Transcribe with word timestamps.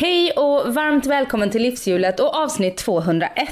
Hej 0.00 0.30
och 0.30 0.74
varmt 0.74 1.06
välkommen 1.06 1.50
till 1.50 1.62
Livshjulet 1.62 2.20
och 2.20 2.34
avsnitt 2.34 2.76
201. 2.76 3.48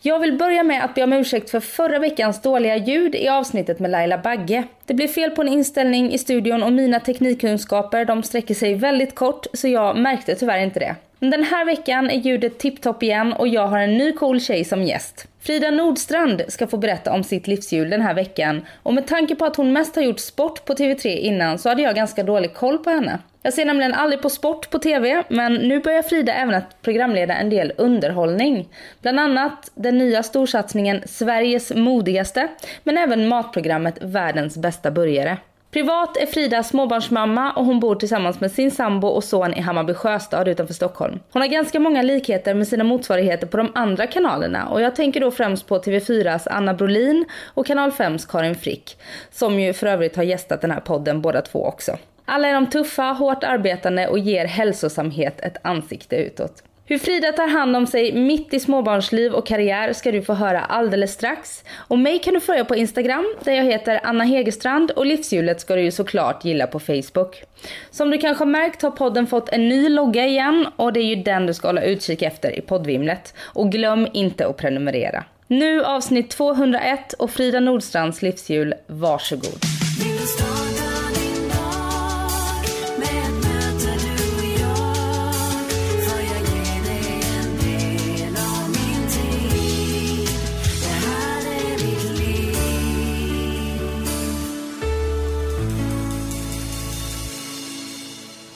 Jag 0.00 0.18
vill 0.18 0.38
börja 0.38 0.62
med 0.62 0.84
att 0.84 0.94
be 0.94 1.02
om 1.02 1.12
ursäkt 1.12 1.50
för 1.50 1.60
förra 1.60 1.98
veckans 1.98 2.42
dåliga 2.42 2.76
ljud 2.76 3.14
i 3.14 3.28
avsnittet 3.28 3.78
med 3.78 3.90
Laila 3.90 4.18
Bagge. 4.18 4.64
Det 4.86 4.94
blev 4.94 5.08
fel 5.08 5.30
på 5.30 5.42
en 5.42 5.48
inställning 5.48 6.12
i 6.12 6.18
studion 6.18 6.62
och 6.62 6.72
mina 6.72 7.00
teknikkunskaper 7.00 8.04
de 8.04 8.22
sträcker 8.22 8.54
sig 8.54 8.74
väldigt 8.74 9.14
kort 9.14 9.46
så 9.52 9.68
jag 9.68 9.96
märkte 9.96 10.34
tyvärr 10.34 10.62
inte 10.62 10.80
det. 10.80 10.96
Men 11.22 11.30
den 11.30 11.44
här 11.44 11.64
veckan 11.64 12.10
är 12.10 12.20
ljudet 12.20 12.58
tipptopp 12.58 13.02
igen 13.02 13.32
och 13.32 13.48
jag 13.48 13.66
har 13.66 13.78
en 13.78 13.98
ny 13.98 14.12
cool 14.12 14.40
tjej 14.40 14.64
som 14.64 14.82
gäst. 14.82 15.28
Frida 15.40 15.70
Nordstrand 15.70 16.42
ska 16.48 16.66
få 16.66 16.76
berätta 16.76 17.12
om 17.12 17.24
sitt 17.24 17.46
livshjul 17.46 17.90
den 17.90 18.02
här 18.02 18.14
veckan 18.14 18.66
och 18.82 18.94
med 18.94 19.06
tanke 19.06 19.34
på 19.34 19.44
att 19.44 19.56
hon 19.56 19.72
mest 19.72 19.96
har 19.96 20.02
gjort 20.02 20.20
sport 20.20 20.64
på 20.64 20.74
TV3 20.74 21.06
innan 21.06 21.58
så 21.58 21.68
hade 21.68 21.82
jag 21.82 21.94
ganska 21.94 22.22
dålig 22.22 22.54
koll 22.54 22.78
på 22.78 22.90
henne. 22.90 23.18
Jag 23.42 23.52
ser 23.52 23.64
nämligen 23.64 23.94
aldrig 23.94 24.22
på 24.22 24.30
sport 24.30 24.70
på 24.70 24.78
TV, 24.78 25.22
men 25.28 25.54
nu 25.54 25.80
börjar 25.80 26.02
Frida 26.02 26.32
även 26.32 26.54
att 26.54 26.82
programleda 26.82 27.34
en 27.34 27.50
del 27.50 27.72
underhållning. 27.76 28.68
Bland 29.02 29.20
annat 29.20 29.70
den 29.74 29.98
nya 29.98 30.22
storsatsningen 30.22 31.02
Sveriges 31.06 31.74
modigaste, 31.74 32.48
men 32.84 32.98
även 32.98 33.28
matprogrammet 33.28 33.98
Världens 34.00 34.56
bästa 34.56 34.90
burgare. 34.90 35.36
Privat 35.70 36.16
är 36.16 36.26
Frida 36.26 36.62
småbarnsmamma 36.62 37.52
och 37.52 37.64
hon 37.64 37.80
bor 37.80 37.94
tillsammans 37.94 38.40
med 38.40 38.52
sin 38.52 38.70
sambo 38.70 39.08
och 39.08 39.24
son 39.24 39.54
i 39.54 39.60
Hammarby 39.60 39.94
Sjöstad 39.94 40.48
utanför 40.48 40.74
Stockholm. 40.74 41.20
Hon 41.32 41.42
har 41.42 41.48
ganska 41.48 41.80
många 41.80 42.02
likheter 42.02 42.54
med 42.54 42.68
sina 42.68 42.84
motsvarigheter 42.84 43.46
på 43.46 43.56
de 43.56 43.72
andra 43.74 44.06
kanalerna 44.06 44.68
och 44.68 44.80
jag 44.80 44.96
tänker 44.96 45.20
då 45.20 45.30
främst 45.30 45.66
på 45.66 45.78
TV4s 45.78 46.48
Anna 46.50 46.74
Brolin 46.74 47.24
och 47.44 47.66
Kanal 47.66 47.90
5s 47.90 48.30
Karin 48.30 48.54
Frick, 48.54 48.98
som 49.30 49.60
ju 49.60 49.72
för 49.72 49.86
övrigt 49.86 50.16
har 50.16 50.22
gästat 50.22 50.60
den 50.60 50.70
här 50.70 50.80
podden 50.80 51.20
båda 51.20 51.40
två 51.42 51.66
också. 51.66 51.96
Alla 52.24 52.48
är 52.48 52.54
de 52.54 52.70
tuffa, 52.70 53.02
hårt 53.02 53.44
arbetande 53.44 54.08
och 54.08 54.18
ger 54.18 54.44
hälsosamhet 54.46 55.40
ett 55.40 55.56
ansikte 55.62 56.16
utåt. 56.16 56.62
Hur 56.90 56.98
Frida 56.98 57.32
tar 57.32 57.48
hand 57.48 57.76
om 57.76 57.86
sig 57.86 58.12
mitt 58.12 58.54
i 58.54 58.60
småbarnsliv 58.60 59.32
och 59.32 59.46
karriär 59.46 59.92
ska 59.92 60.12
du 60.12 60.22
få 60.22 60.34
höra 60.34 60.60
alldeles 60.60 61.12
strax. 61.12 61.64
Och 61.76 61.98
mig 61.98 62.18
kan 62.18 62.34
du 62.34 62.40
följa 62.40 62.64
på 62.64 62.76
Instagram 62.76 63.34
där 63.44 63.52
jag 63.52 63.64
heter 63.64 64.00
Anna 64.02 64.24
Hegerstrand 64.24 64.90
och 64.90 65.06
livshjulet 65.06 65.60
ska 65.60 65.74
du 65.74 65.82
ju 65.82 65.90
såklart 65.90 66.44
gilla 66.44 66.66
på 66.66 66.80
Facebook. 66.80 67.42
Som 67.90 68.10
du 68.10 68.18
kanske 68.18 68.44
har 68.44 68.50
märkt 68.50 68.82
har 68.82 68.90
podden 68.90 69.26
fått 69.26 69.48
en 69.48 69.68
ny 69.68 69.88
logga 69.88 70.26
igen 70.26 70.66
och 70.76 70.92
det 70.92 71.00
är 71.00 71.16
ju 71.16 71.22
den 71.22 71.46
du 71.46 71.54
ska 71.54 71.68
hålla 71.68 71.82
utkik 71.82 72.22
efter 72.22 72.58
i 72.58 72.60
poddvimlet. 72.60 73.34
Och 73.40 73.72
glöm 73.72 74.06
inte 74.12 74.46
att 74.46 74.56
prenumerera. 74.56 75.24
Nu 75.46 75.84
avsnitt 75.84 76.30
201 76.30 77.12
och 77.12 77.30
Frida 77.30 77.60
Nordstrands 77.60 78.22
livshjul, 78.22 78.74
varsågod. 78.86 79.89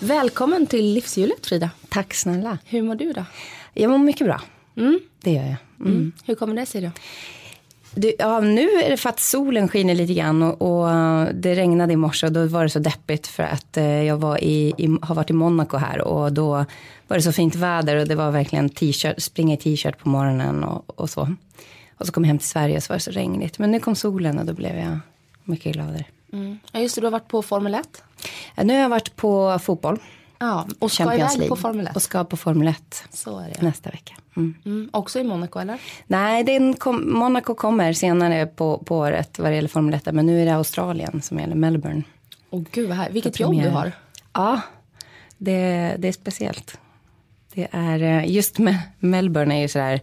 Välkommen 0.04 0.66
till 0.66 0.94
livshjulet 0.94 1.46
Frida. 1.46 1.70
Tack 1.88 2.14
snälla. 2.14 2.58
Hur 2.64 2.82
mår 2.82 2.94
du 2.94 3.12
då? 3.12 3.24
Jag 3.74 3.90
mår 3.90 3.98
mycket 3.98 4.26
bra. 4.26 4.40
Mm. 4.76 5.00
Det 5.20 5.30
gör 5.30 5.42
jag. 5.42 5.56
Mm. 5.80 5.92
Mm. 5.92 6.12
Hur 6.24 6.34
kommer 6.34 6.54
det 6.54 6.66
sig 6.66 6.80
då? 6.80 6.90
Du, 7.94 8.14
ja, 8.18 8.40
nu 8.40 8.68
är 8.70 8.90
det 8.90 8.96
för 8.96 9.08
att 9.08 9.20
solen 9.20 9.68
skiner 9.68 9.94
lite 9.94 10.14
grann 10.14 10.42
och, 10.42 10.62
och, 10.62 10.88
det 11.34 11.54
regnade 11.54 11.92
i 11.92 11.96
morse 11.96 12.26
och 12.26 12.32
då 12.32 12.46
var 12.46 12.62
det 12.62 12.70
så 12.70 12.78
deppigt 12.78 13.26
för 13.26 13.42
att 13.42 13.76
eh, 13.76 14.02
jag 14.02 14.16
var 14.16 14.44
i, 14.44 14.74
i, 14.78 14.98
har 15.02 15.14
varit 15.14 15.30
i 15.30 15.32
Monaco 15.32 15.76
här 15.76 16.00
och 16.00 16.32
då 16.32 16.64
var 17.08 17.16
det 17.16 17.22
så 17.22 17.32
fint 17.32 17.54
väder 17.54 17.96
och 17.96 18.08
det 18.08 18.14
var 18.14 18.30
verkligen 18.30 18.68
t-shirt, 18.68 19.22
springa 19.22 19.54
i 19.54 19.56
t-shirt 19.56 19.98
på 19.98 20.08
morgonen 20.08 20.64
och, 20.64 21.00
och 21.00 21.10
så. 21.10 21.34
Och 21.98 22.06
så 22.06 22.12
kom 22.12 22.24
jag 22.24 22.28
hem 22.28 22.38
till 22.38 22.48
Sverige 22.48 22.76
och 22.76 22.82
så 22.82 22.92
var 22.92 22.96
det 22.96 23.02
så 23.02 23.10
regnigt. 23.10 23.58
Men 23.58 23.70
nu 23.70 23.80
kom 23.80 23.94
solen 23.94 24.38
och 24.38 24.46
då 24.46 24.52
blev 24.52 24.76
jag 24.76 24.98
mycket 25.44 25.72
gladare. 25.72 26.04
Mm. 26.34 26.58
Ja, 26.72 26.80
just 26.80 26.94
det, 26.94 27.00
du 27.00 27.06
har 27.06 27.12
varit 27.12 27.28
på 27.28 27.42
Formel 27.42 27.74
1. 27.74 28.02
Ja, 28.54 28.62
nu 28.62 28.72
har 28.74 28.80
jag 28.80 28.88
varit 28.88 29.16
på 29.16 29.58
fotboll. 29.58 29.98
Ja, 30.38 30.66
och 30.78 30.92
ska 30.92 31.04
Champions 31.04 31.36
iväg 31.36 31.48
på 31.48 31.56
Formel 31.56 31.86
1. 31.86 31.96
Och 31.96 32.02
ska 32.02 32.24
på 32.24 32.36
Formel 32.36 32.68
1 32.68 33.04
Så 33.10 33.38
är 33.38 33.48
det. 33.48 33.62
nästa 33.62 33.90
vecka. 33.90 34.14
Mm. 34.36 34.54
Mm. 34.64 34.90
Också 34.92 35.18
i 35.20 35.24
Monaco 35.24 35.58
eller? 35.58 35.78
Nej, 36.06 36.44
den 36.44 36.74
kom, 36.74 37.18
Monaco 37.18 37.54
kommer 37.54 37.92
senare 37.92 38.46
på, 38.46 38.78
på 38.78 38.98
året 38.98 39.38
vad 39.38 39.50
det 39.50 39.54
gäller 39.54 39.68
Formel 39.68 39.94
1. 39.94 40.06
Men 40.14 40.26
nu 40.26 40.42
är 40.42 40.46
det 40.46 40.54
Australien 40.54 41.22
som 41.22 41.38
gäller 41.38 41.54
Melbourne. 41.54 42.02
Åh 42.50 42.62
gud 42.72 42.88
vad 42.88 42.96
här. 42.96 43.10
Vilket 43.10 43.40
jobb 43.40 43.62
du 43.62 43.68
har. 43.68 43.92
Ja, 44.32 44.60
det, 45.38 45.94
det 45.98 46.08
är 46.08 46.12
speciellt. 46.12 46.78
Det 47.54 47.68
är 47.70 48.02
eh, 48.02 48.30
just 48.30 48.58
med 48.58 48.78
Melbourne 48.98 49.54
är 49.54 49.60
ju 49.60 49.68
sådär 49.68 50.00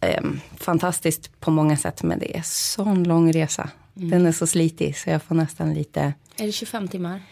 eh, 0.00 0.22
fantastiskt 0.56 1.40
på 1.40 1.50
många 1.50 1.76
sätt. 1.76 2.02
Men 2.02 2.18
det 2.18 2.36
är 2.36 2.42
sån 2.44 3.04
lång 3.04 3.32
resa. 3.32 3.70
Mm. 4.00 4.10
Den 4.10 4.26
är 4.26 4.32
så 4.32 4.46
slitig 4.46 4.96
så 4.96 5.10
jag 5.10 5.22
får 5.22 5.34
nästan 5.34 5.74
lite. 5.74 6.00
Är 6.36 6.46
det 6.46 6.52
25 6.52 6.88
timmar? 6.88 7.22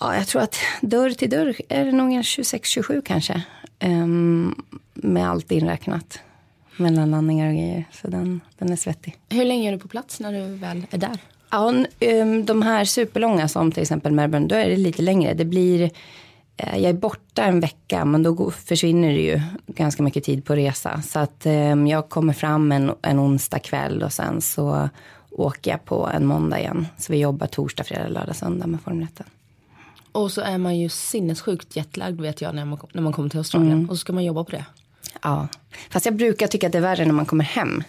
Ja, 0.00 0.16
jag 0.16 0.26
tror 0.26 0.42
att 0.42 0.56
dörr 0.80 1.10
till 1.10 1.30
dörr 1.30 1.56
är 1.68 1.84
det 1.84 1.92
nog 1.92 2.12
en 2.12 2.22
26-27 2.22 3.02
kanske. 3.04 3.42
Um, 3.84 4.62
med 4.94 5.30
allt 5.30 5.52
inräknat. 5.52 6.20
Mellanlandningar 6.76 7.48
och 7.48 7.54
grejer. 7.54 7.84
Så 7.92 8.08
den, 8.08 8.40
den 8.58 8.72
är 8.72 8.76
svettig. 8.76 9.16
Hur 9.28 9.44
länge 9.44 9.68
är 9.68 9.72
du 9.72 9.78
på 9.78 9.88
plats 9.88 10.20
när 10.20 10.32
du 10.32 10.54
väl 10.54 10.86
är 10.90 10.98
där? 10.98 11.18
Ja, 11.50 11.74
um, 12.00 12.44
de 12.44 12.62
här 12.62 12.84
superlånga 12.84 13.48
som 13.48 13.72
till 13.72 13.82
exempel 13.82 14.12
Melbourne, 14.12 14.46
då 14.46 14.54
är 14.54 14.68
det 14.68 14.76
lite 14.76 15.02
längre. 15.02 15.34
Det 15.34 15.44
blir, 15.44 15.82
uh, 15.82 16.78
jag 16.78 16.90
är 16.90 16.92
borta 16.92 17.44
en 17.44 17.60
vecka 17.60 18.04
men 18.04 18.22
då 18.22 18.50
försvinner 18.50 19.08
det 19.08 19.22
ju 19.22 19.40
ganska 19.66 20.02
mycket 20.02 20.24
tid 20.24 20.44
på 20.44 20.54
resa. 20.56 21.02
Så 21.02 21.18
att 21.18 21.46
um, 21.46 21.86
jag 21.86 22.08
kommer 22.08 22.32
fram 22.32 22.72
en, 22.72 22.92
en 23.02 23.20
onsdag 23.20 23.58
kväll 23.58 24.02
och 24.02 24.12
sen 24.12 24.40
så 24.40 24.88
åker 25.38 25.70
jag 25.70 25.84
på 25.84 26.06
en 26.06 26.26
måndag 26.26 26.60
igen. 26.60 26.86
Så 26.98 27.12
vi 27.12 27.18
jobbar 27.18 27.46
torsdag, 27.46 27.84
fredag, 27.84 28.08
lördag, 28.08 28.36
söndag 28.36 28.66
med 28.66 28.80
Formel 28.80 29.06
1. 29.16 29.20
Och 30.12 30.32
så 30.32 30.40
är 30.40 30.58
man 30.58 30.78
ju 30.78 30.88
sinnessjukt 30.88 31.76
jetlagd 31.76 32.20
vet 32.20 32.40
jag 32.40 32.54
när 32.54 32.64
man, 32.64 32.78
när 32.92 33.02
man 33.02 33.12
kommer 33.12 33.28
till 33.28 33.38
Australien. 33.38 33.72
Mm. 33.72 33.90
Och 33.90 33.96
så 33.96 34.00
ska 34.00 34.12
man 34.12 34.24
jobba 34.24 34.44
på 34.44 34.50
det. 34.50 34.64
Ja, 35.22 35.48
fast 35.90 36.06
jag 36.06 36.16
brukar 36.16 36.46
tycka 36.46 36.66
att 36.66 36.72
det 36.72 36.78
är 36.78 36.82
värre 36.82 37.04
när 37.04 37.12
man 37.12 37.26
kommer 37.26 37.44
hem. 37.44 37.82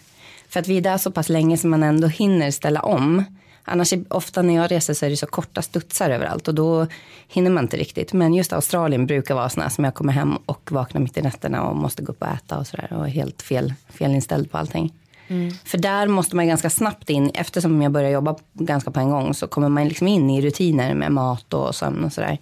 För 0.50 0.60
att 0.60 0.68
vi 0.68 0.78
är 0.78 0.82
där 0.82 0.98
så 0.98 1.12
pass 1.12 1.30
länge 1.30 1.58
som 1.58 1.70
man 1.70 1.84
ändå 1.84 2.08
hinner 2.08 2.52
ställa 2.52 2.82
om. 2.82 3.24
Annars 3.64 3.94
ofta 4.10 4.42
när 4.42 4.56
jag 4.56 4.72
reser 4.72 4.94
så 4.94 5.06
är 5.06 5.10
det 5.10 5.18
så 5.18 5.26
korta 5.26 5.62
studsar 5.62 6.10
överallt 6.10 6.48
och 6.48 6.56
då 6.56 6.88
hinner 7.28 7.52
man 7.52 7.64
inte 7.64 7.78
riktigt. 7.78 8.14
Men 8.14 8.34
just 8.34 8.54
Australien 8.54 9.06
brukar 9.06 9.36
vara 9.36 9.50
sådana 9.50 9.70
som 9.70 9.84
jag 9.84 9.94
kommer 9.94 10.14
hem 10.14 10.36
och 10.36 10.72
vaknar 10.72 11.02
mitt 11.02 11.18
i 11.18 11.22
nätterna 11.22 11.64
och 11.64 11.76
måste 11.76 12.04
gå 12.04 12.12
upp 12.12 12.22
och 12.22 12.28
äta 12.28 12.58
och 12.58 12.68
sådär 12.68 12.94
och 12.94 13.06
är 13.06 13.10
helt 13.10 13.42
fel, 13.42 13.74
felinställd 13.90 14.52
på 14.52 14.58
allting. 14.58 14.94
Mm. 15.30 15.52
För 15.66 15.78
där 15.78 16.08
måste 16.08 16.36
man 16.36 16.48
ganska 16.48 16.70
snabbt 16.70 17.10
in, 17.10 17.32
eftersom 17.34 17.82
jag 17.82 17.92
börjar 17.92 18.10
jobba 18.10 18.36
ganska 18.54 18.92
på 18.92 19.00
en 19.00 19.10
gång 19.10 19.34
så 19.34 19.48
kommer 19.48 19.70
man 19.70 19.88
liksom 19.88 20.08
in 20.08 20.30
i 20.30 20.42
rutiner 20.42 20.94
med 20.94 21.12
mat 21.12 21.54
och 21.54 21.76
sömn 21.76 22.04
och 22.04 22.14
sådär. 22.14 22.38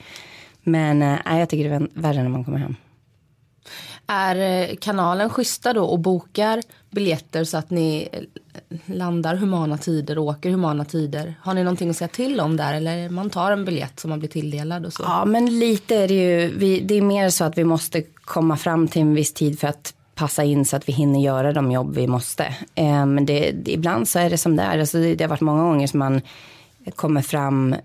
Men 0.63 1.01
äh, 1.01 1.39
jag 1.39 1.49
tycker 1.49 1.69
det 1.69 1.75
är 1.75 1.89
värre 1.93 2.23
när 2.23 2.29
man 2.29 2.45
kommer 2.45 2.57
hem. 2.57 2.75
Är 4.07 4.35
eh, 4.35 4.75
kanalen 4.75 5.29
schyssta 5.29 5.73
då 5.73 5.83
och 5.85 5.99
bokar 5.99 6.61
biljetter 6.89 7.43
så 7.43 7.57
att 7.57 7.69
ni 7.69 8.09
eh, 8.11 8.21
landar 8.85 9.35
humana 9.35 9.77
tider 9.77 10.17
och 10.17 10.25
åker 10.25 10.49
humana 10.49 10.85
tider? 10.85 11.35
Har 11.41 11.53
ni 11.53 11.63
någonting 11.63 11.89
att 11.89 11.97
säga 11.97 12.07
till 12.07 12.39
om 12.39 12.57
där 12.57 12.73
eller 12.73 13.09
man 13.09 13.29
tar 13.29 13.51
en 13.51 13.65
biljett 13.65 13.99
som 13.99 14.09
man 14.09 14.19
blir 14.19 14.29
tilldelad 14.29 14.85
och 14.85 14.93
så? 14.93 15.03
Ja 15.03 15.25
men 15.25 15.59
lite 15.59 15.95
är 15.95 16.07
det 16.07 16.13
ju, 16.13 16.57
vi, 16.57 16.79
det 16.79 16.95
är 16.95 17.01
mer 17.01 17.29
så 17.29 17.43
att 17.43 17.57
vi 17.57 17.63
måste 17.63 18.01
komma 18.15 18.57
fram 18.57 18.87
till 18.87 19.01
en 19.01 19.13
viss 19.13 19.33
tid 19.33 19.59
för 19.59 19.67
att 19.67 19.93
passa 20.17 20.43
in 20.43 20.65
så 20.65 20.75
att 20.75 20.89
vi 20.89 20.93
hinner 20.93 21.19
göra 21.19 21.53
de 21.53 21.71
jobb 21.71 21.95
vi 21.95 22.07
måste. 22.07 22.55
Eh, 22.75 23.05
men 23.05 23.25
det, 23.25 23.53
ibland 23.65 24.07
så 24.07 24.19
är 24.19 24.29
det 24.29 24.37
som 24.37 24.55
det 24.55 24.63
är. 24.63 24.79
Alltså 24.79 24.97
det, 24.97 25.15
det 25.15 25.23
har 25.23 25.29
varit 25.29 25.41
många 25.41 25.63
gånger 25.63 25.87
som 25.87 25.99
man 25.99 26.21
kommer 26.95 27.21
fram 27.21 27.75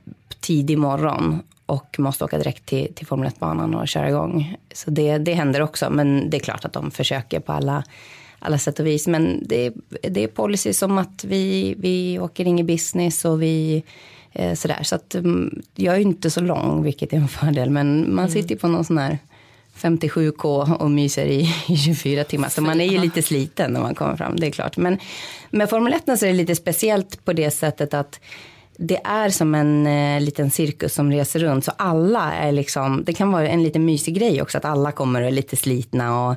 tidig 0.41 0.79
morgon 0.79 1.43
och 1.67 1.97
måste 1.99 2.25
åka 2.25 2.39
direkt 2.39 2.67
till, 2.67 2.95
till 2.95 3.07
Formel 3.07 3.29
1-banan 3.29 3.75
och 3.75 3.89
köra 3.89 4.09
igång. 4.09 4.57
Så 4.75 4.91
det, 4.91 5.19
det 5.19 5.35
händer 5.35 5.63
också, 5.63 5.91
men 5.91 6.31
det 6.31 6.37
är 6.37 6.41
klart 6.41 6.65
att 6.65 6.73
de 6.73 6.91
försöker 6.91 7.41
på 7.41 7.53
alla, 7.53 7.85
alla 8.39 8.59
sätt 8.59 8.81
och 8.81 8.87
vis. 8.87 9.07
Men 9.07 9.43
det, 9.47 9.73
det 10.03 10.25
är 10.25 10.29
policy 10.29 10.73
som 10.73 10.99
att 10.99 11.25
vi, 11.25 11.75
vi 11.79 12.19
åker 12.19 12.47
in 12.47 12.59
i 12.59 12.65
business 12.65 13.25
och 13.25 13.43
vi 13.43 13.83
eh, 14.33 14.55
sådär. 14.55 14.83
Så 14.83 14.95
att 14.95 15.15
mm, 15.15 15.63
jag 15.75 15.95
är 15.95 16.01
inte 16.01 16.31
så 16.31 16.41
lång, 16.41 16.83
vilket 16.83 17.13
är 17.13 17.17
en 17.17 17.29
fördel, 17.29 17.71
men 17.71 18.15
man 18.15 18.25
mm. 18.25 18.31
sitter 18.31 18.57
på 18.57 18.69
någon 18.69 18.85
sån 18.85 18.99
här 18.99 19.19
57k 19.77 20.77
och 20.77 20.91
myser 20.91 21.27
i, 21.27 21.55
i 21.69 21.77
24 21.77 22.25
timmar. 22.25 22.49
Så 22.49 22.63
man 22.63 22.81
är 22.81 22.85
ju 22.85 22.99
lite 22.99 23.23
sliten 23.23 23.73
när 23.73 23.81
man 23.81 23.95
kommer 23.95 24.17
fram, 24.17 24.37
det 24.37 24.47
är 24.47 24.51
klart. 24.51 24.77
Men 24.77 24.99
med 25.51 25.71
Formel 25.71 25.93
1 25.93 26.19
så 26.19 26.27
är 26.27 26.31
det 26.31 26.37
lite 26.37 26.55
speciellt 26.55 27.25
på 27.25 27.33
det 27.33 27.51
sättet 27.51 27.95
att 27.95 28.21
det 28.77 29.01
är 29.05 29.29
som 29.29 29.55
en 29.55 29.87
eh, 29.87 30.21
liten 30.21 30.51
cirkus 30.51 30.95
som 30.95 31.11
reser 31.11 31.41
runt. 31.41 31.65
Så 31.65 31.73
alla 31.77 32.33
är 32.33 32.53
liksom, 32.53 33.05
det 33.05 33.13
kan 33.13 33.33
vara 33.33 33.49
en 33.49 33.63
liten 33.63 33.85
mysig 33.85 34.15
grej 34.15 34.43
också 34.43 34.59
att 34.59 34.65
alla 34.65 34.93
kommer 34.93 35.21
och 35.21 35.27
är 35.27 35.33
lite 35.33 35.57
slitna 35.57 36.27
och 36.27 36.37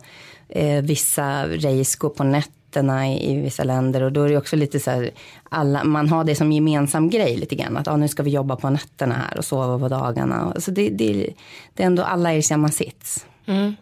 eh, 0.49 0.81
vissa 0.83 1.47
race 1.47 1.97
går 1.99 2.09
på 2.09 2.23
nätterna 2.23 2.51
i, 2.81 3.31
i, 3.31 3.41
vissa 3.41 3.63
länder 3.63 4.03
och 4.03 4.11
då 4.11 4.23
är 4.23 4.29
det 4.29 4.37
också 4.37 4.55
lite 4.55 4.79
så 4.79 4.91
här, 4.91 5.11
alla, 5.49 5.83
man 5.83 6.09
har 6.09 6.23
det 6.23 6.35
som 6.35 6.51
gemensam 6.51 7.09
grej 7.09 7.37
lite 7.37 7.55
grann. 7.55 7.77
Att 7.77 7.87
ah, 7.87 7.97
nu 7.97 8.07
ska 8.07 8.23
vi 8.23 8.29
jobba 8.29 8.55
på 8.55 8.69
nätterna 8.69 9.15
här 9.15 9.37
och 9.37 9.45
sova 9.45 9.79
på 9.79 9.87
dagarna. 9.87 10.53
Så 10.57 10.71
det, 10.71 10.89
det, 10.89 11.33
det 11.73 11.83
är 11.83 11.87
ändå 11.87 12.03
alla 12.03 12.33
i 12.33 12.41
samma 12.41 12.69
sits. 12.69 13.25
Mm. 13.45 13.75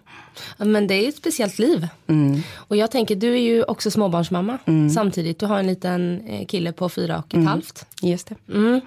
Men 0.57 0.87
det 0.87 0.93
är 0.93 1.09
ett 1.09 1.15
speciellt 1.15 1.59
liv. 1.59 1.87
Mm. 2.07 2.41
Och 2.55 2.77
jag 2.77 2.91
tänker, 2.91 3.15
du 3.15 3.33
är 3.33 3.41
ju 3.41 3.63
också 3.63 3.91
småbarnsmamma 3.91 4.57
mm. 4.65 4.89
samtidigt. 4.89 5.39
Du 5.39 5.45
har 5.45 5.59
en 5.59 5.67
liten 5.67 6.21
eh, 6.27 6.45
kille 6.45 6.71
på 6.71 6.89
fyra 6.89 7.17
och 7.17 7.25
ett 7.25 7.33
mm. 7.33 7.47
halvt. 7.47 7.85
Just 8.01 8.27
det. 8.27 8.35
Mm. 8.53 8.81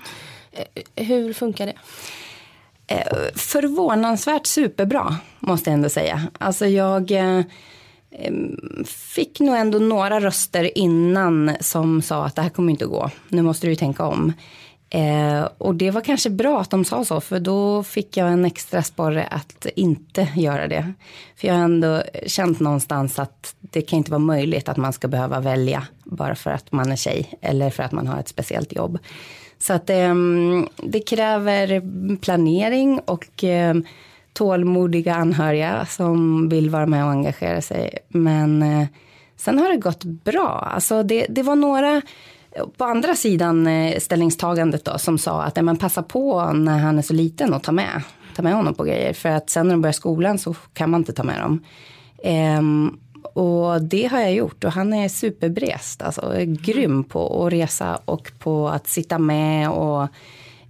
Eh, 0.52 1.06
hur 1.06 1.32
funkar 1.32 1.66
det? 1.66 1.74
Eh, 2.86 3.16
förvånansvärt 3.34 4.46
superbra, 4.46 5.16
måste 5.40 5.70
jag 5.70 5.74
ändå 5.74 5.88
säga. 5.88 6.26
Alltså 6.38 6.66
jag 6.66 7.12
Ehm, 8.10 8.84
fick 8.86 9.40
nog 9.40 9.56
ändå 9.56 9.78
några 9.78 10.20
röster 10.20 10.78
innan 10.78 11.50
som 11.60 12.02
sa 12.02 12.24
att 12.24 12.36
det 12.36 12.42
här 12.42 12.48
kommer 12.48 12.70
inte 12.70 12.84
att 12.84 12.90
gå. 12.90 13.10
Nu 13.28 13.42
måste 13.42 13.66
du 13.66 13.70
ju 13.70 13.76
tänka 13.76 14.04
om. 14.04 14.32
Eh, 14.90 15.48
och 15.58 15.74
det 15.74 15.90
var 15.90 16.00
kanske 16.00 16.30
bra 16.30 16.60
att 16.60 16.70
de 16.70 16.84
sa 16.84 17.04
så, 17.04 17.20
för 17.20 17.40
då 17.40 17.82
fick 17.82 18.16
jag 18.16 18.32
en 18.32 18.44
extra 18.44 18.82
sporre 18.82 19.26
att 19.26 19.66
inte 19.76 20.28
göra 20.36 20.68
det. 20.68 20.92
För 21.36 21.48
jag 21.48 21.54
har 21.54 21.64
ändå 21.64 22.02
känt 22.26 22.60
någonstans 22.60 23.18
att 23.18 23.54
det 23.60 23.82
kan 23.82 23.96
inte 23.96 24.10
vara 24.10 24.18
möjligt 24.18 24.68
att 24.68 24.76
man 24.76 24.92
ska 24.92 25.08
behöva 25.08 25.40
välja 25.40 25.86
bara 26.04 26.34
för 26.34 26.50
att 26.50 26.72
man 26.72 26.92
är 26.92 26.96
tjej 26.96 27.38
eller 27.40 27.70
för 27.70 27.82
att 27.82 27.92
man 27.92 28.06
har 28.06 28.20
ett 28.20 28.28
speciellt 28.28 28.76
jobb. 28.76 28.98
Så 29.58 29.72
att 29.72 29.90
eh, 29.90 30.14
det 30.76 31.00
kräver 31.00 31.82
planering 32.16 33.00
och 33.04 33.44
eh, 33.44 33.74
tålmodiga 34.36 35.14
anhöriga 35.14 35.86
som 35.86 36.48
vill 36.48 36.70
vara 36.70 36.86
med 36.86 37.04
och 37.04 37.10
engagera 37.10 37.60
sig. 37.60 37.98
Men 38.08 38.62
eh, 38.62 38.86
sen 39.36 39.58
har 39.58 39.68
det 39.68 39.76
gått 39.76 40.04
bra. 40.04 40.70
Alltså 40.74 41.02
det, 41.02 41.26
det 41.28 41.42
var 41.42 41.56
några 41.56 42.02
på 42.76 42.84
andra 42.84 43.14
sidan 43.14 43.66
eh, 43.66 43.98
ställningstagandet 43.98 44.84
då 44.84 44.98
som 44.98 45.18
sa 45.18 45.42
att 45.42 45.64
man 45.64 45.76
passar 45.76 46.02
på 46.02 46.52
när 46.52 46.78
han 46.78 46.98
är 46.98 47.02
så 47.02 47.12
liten 47.12 47.54
och 47.54 47.62
ta 47.62 47.72
med, 47.72 48.02
ta 48.36 48.42
med 48.42 48.54
honom 48.54 48.74
på 48.74 48.84
grejer. 48.84 49.12
För 49.12 49.28
att 49.28 49.50
sen 49.50 49.66
när 49.66 49.74
de 49.74 49.82
börjar 49.82 49.92
skolan 49.92 50.38
så 50.38 50.54
kan 50.54 50.90
man 50.90 51.00
inte 51.00 51.12
ta 51.12 51.22
med 51.22 51.40
dem. 51.40 51.64
Ehm, 52.22 52.98
och 53.34 53.82
det 53.82 54.06
har 54.06 54.20
jag 54.20 54.34
gjort 54.34 54.64
och 54.64 54.72
han 54.72 54.92
är 54.92 55.08
superbrest, 55.08 56.02
alltså 56.02 56.32
grym 56.46 57.04
på 57.04 57.46
att 57.46 57.52
resa 57.52 58.00
och 58.04 58.32
på 58.38 58.68
att 58.68 58.86
sitta 58.86 59.18
med 59.18 59.70
och 59.70 60.08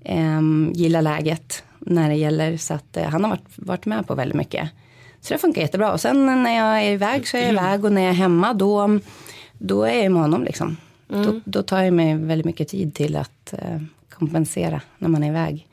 ehm, 0.04 0.70
gilla 0.74 1.00
läget 1.00 1.64
när 1.86 2.08
det 2.08 2.14
gäller. 2.14 2.56
Så 2.56 2.74
att 2.74 2.96
uh, 2.96 3.02
han 3.02 3.24
har 3.24 3.30
varit, 3.30 3.44
varit 3.56 3.86
med 3.86 4.06
på 4.06 4.14
väldigt 4.14 4.36
mycket. 4.36 4.70
Så 5.20 5.34
det 5.34 5.38
funkar 5.38 5.62
jättebra. 5.62 5.92
Och 5.92 6.00
sen 6.00 6.42
när 6.42 6.56
jag 6.56 6.82
är 6.82 6.92
iväg 6.92 7.28
så 7.28 7.36
är 7.36 7.40
jag 7.40 7.52
iväg 7.52 7.84
och 7.84 7.92
när 7.92 8.02
jag 8.02 8.10
är 8.10 8.14
hemma 8.14 8.54
då, 8.54 8.98
då 9.58 9.82
är 9.82 10.02
jag 10.02 10.12
med 10.12 10.22
honom 10.22 10.44
liksom. 10.44 10.76
Mm. 11.12 11.24
Då, 11.24 11.40
då, 11.44 11.62
tar 11.62 11.82
jag 11.82 11.92
mig 11.92 12.16
väldigt 12.16 12.46
mycket 12.46 12.68
tid 12.68 12.94
till 12.94 13.16
att 13.16 13.54
uh, 13.54 13.82
kompensera 14.10 14.80
när 14.98 15.08
man 15.08 15.24
är 15.24 15.28
iväg. 15.28 15.68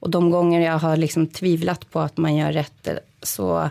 Och 0.00 0.10
de 0.10 0.30
gånger 0.30 0.60
jag 0.60 0.78
har 0.78 0.96
liksom 0.96 1.26
tvivlat 1.26 1.90
på 1.90 2.00
att 2.00 2.16
man 2.16 2.36
gör 2.36 2.52
rätt 2.52 2.88
så 3.22 3.70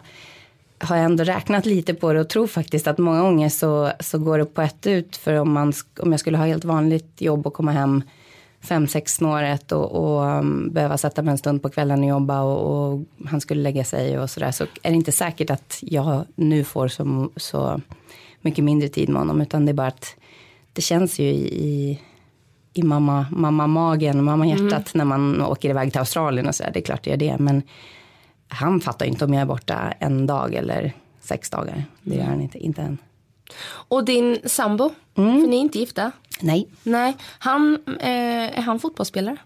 har 0.80 0.96
jag 0.96 1.06
ändå 1.06 1.24
räknat 1.24 1.66
lite 1.66 1.94
på 1.94 2.14
det 2.14 2.20
och 2.20 2.30
tror 2.30 2.48
faktiskt 2.48 2.88
att 2.88 2.98
många 2.98 3.22
gånger 3.22 3.50
så, 3.50 3.92
så 4.00 4.18
går 4.18 4.38
det 4.38 4.46
på 4.46 4.62
ett 4.62 4.88
ut. 4.88 5.18
För 5.18 5.34
om, 5.34 5.52
man, 5.52 5.74
om 6.00 6.12
jag 6.12 6.20
skulle 6.20 6.38
ha 6.38 6.46
helt 6.46 6.66
vanligt 6.66 7.22
jobb 7.22 7.48
och 7.48 7.54
komma 7.54 7.72
hem 7.72 8.04
fem, 8.64 8.88
sex 8.88 9.16
snåret 9.16 9.72
och, 9.72 9.92
och 9.92 10.22
um, 10.22 10.70
behöva 10.72 10.98
sätta 10.98 11.22
mig 11.22 11.32
en 11.32 11.38
stund 11.38 11.62
på 11.62 11.70
kvällen 11.70 12.00
och 12.00 12.10
jobba 12.10 12.42
och, 12.42 12.92
och 12.94 13.06
han 13.26 13.42
skulle 13.42 13.62
lägga 13.62 13.84
sig 13.84 14.20
och 14.20 14.30
sådär 14.30 14.52
så 14.52 14.64
är 14.64 14.90
det 14.90 14.96
inte 14.96 15.12
säkert 15.12 15.50
att 15.50 15.80
jag 15.82 16.26
nu 16.36 16.64
får 16.64 16.88
så, 16.88 17.30
så 17.36 17.82
mycket 18.42 18.64
mindre 18.64 18.90
tid 18.90 19.10
med 19.10 19.22
honom 19.22 19.42
utan 19.42 19.66
det 19.66 19.72
är 19.72 19.74
bara 19.74 19.88
att 19.88 20.16
det 20.74 20.82
känns 20.82 21.20
ju 21.20 21.26
i, 21.26 22.00
i 22.74 22.84
mamma, 22.84 23.26
mamma 23.32 23.68
magen, 23.68 24.24
mamma 24.24 24.48
hjärtat 24.48 24.72
mm. 24.72 24.84
när 24.94 25.06
man 25.06 25.42
åker 25.42 25.70
iväg 25.70 25.92
till 25.92 26.00
Australien 26.00 26.48
och 26.48 26.56
sådär. 26.56 26.72
Det 26.74 26.80
är 26.80 26.84
klart 26.84 27.04
det 27.04 27.10
gör 27.10 27.18
det 27.18 27.38
men 27.40 27.62
han 28.48 28.82
fattar 28.82 29.06
inte 29.06 29.26
om 29.26 29.34
jag 29.34 29.42
är 29.42 29.46
borta 29.46 29.94
en 30.00 30.28
dag 30.28 30.54
eller 30.54 30.94
sex 31.20 31.50
dagar. 31.50 31.84
Det 32.02 32.16
gör 32.16 32.24
han 32.24 32.42
inte, 32.42 32.58
inte 32.58 32.82
än. 32.82 32.98
Och 33.66 34.06
din 34.06 34.38
sambo, 34.46 34.90
mm. 35.16 35.42
för 35.42 35.48
ni 35.48 35.56
är 35.56 35.62
inte 35.62 35.80
gifta? 35.80 36.12
Nej. 36.42 36.68
Nej. 36.84 37.18
Han, 37.40 37.78
eh, 38.00 38.58
är 38.58 38.62
han 38.62 38.80
fotbollsspelare? 38.80 39.38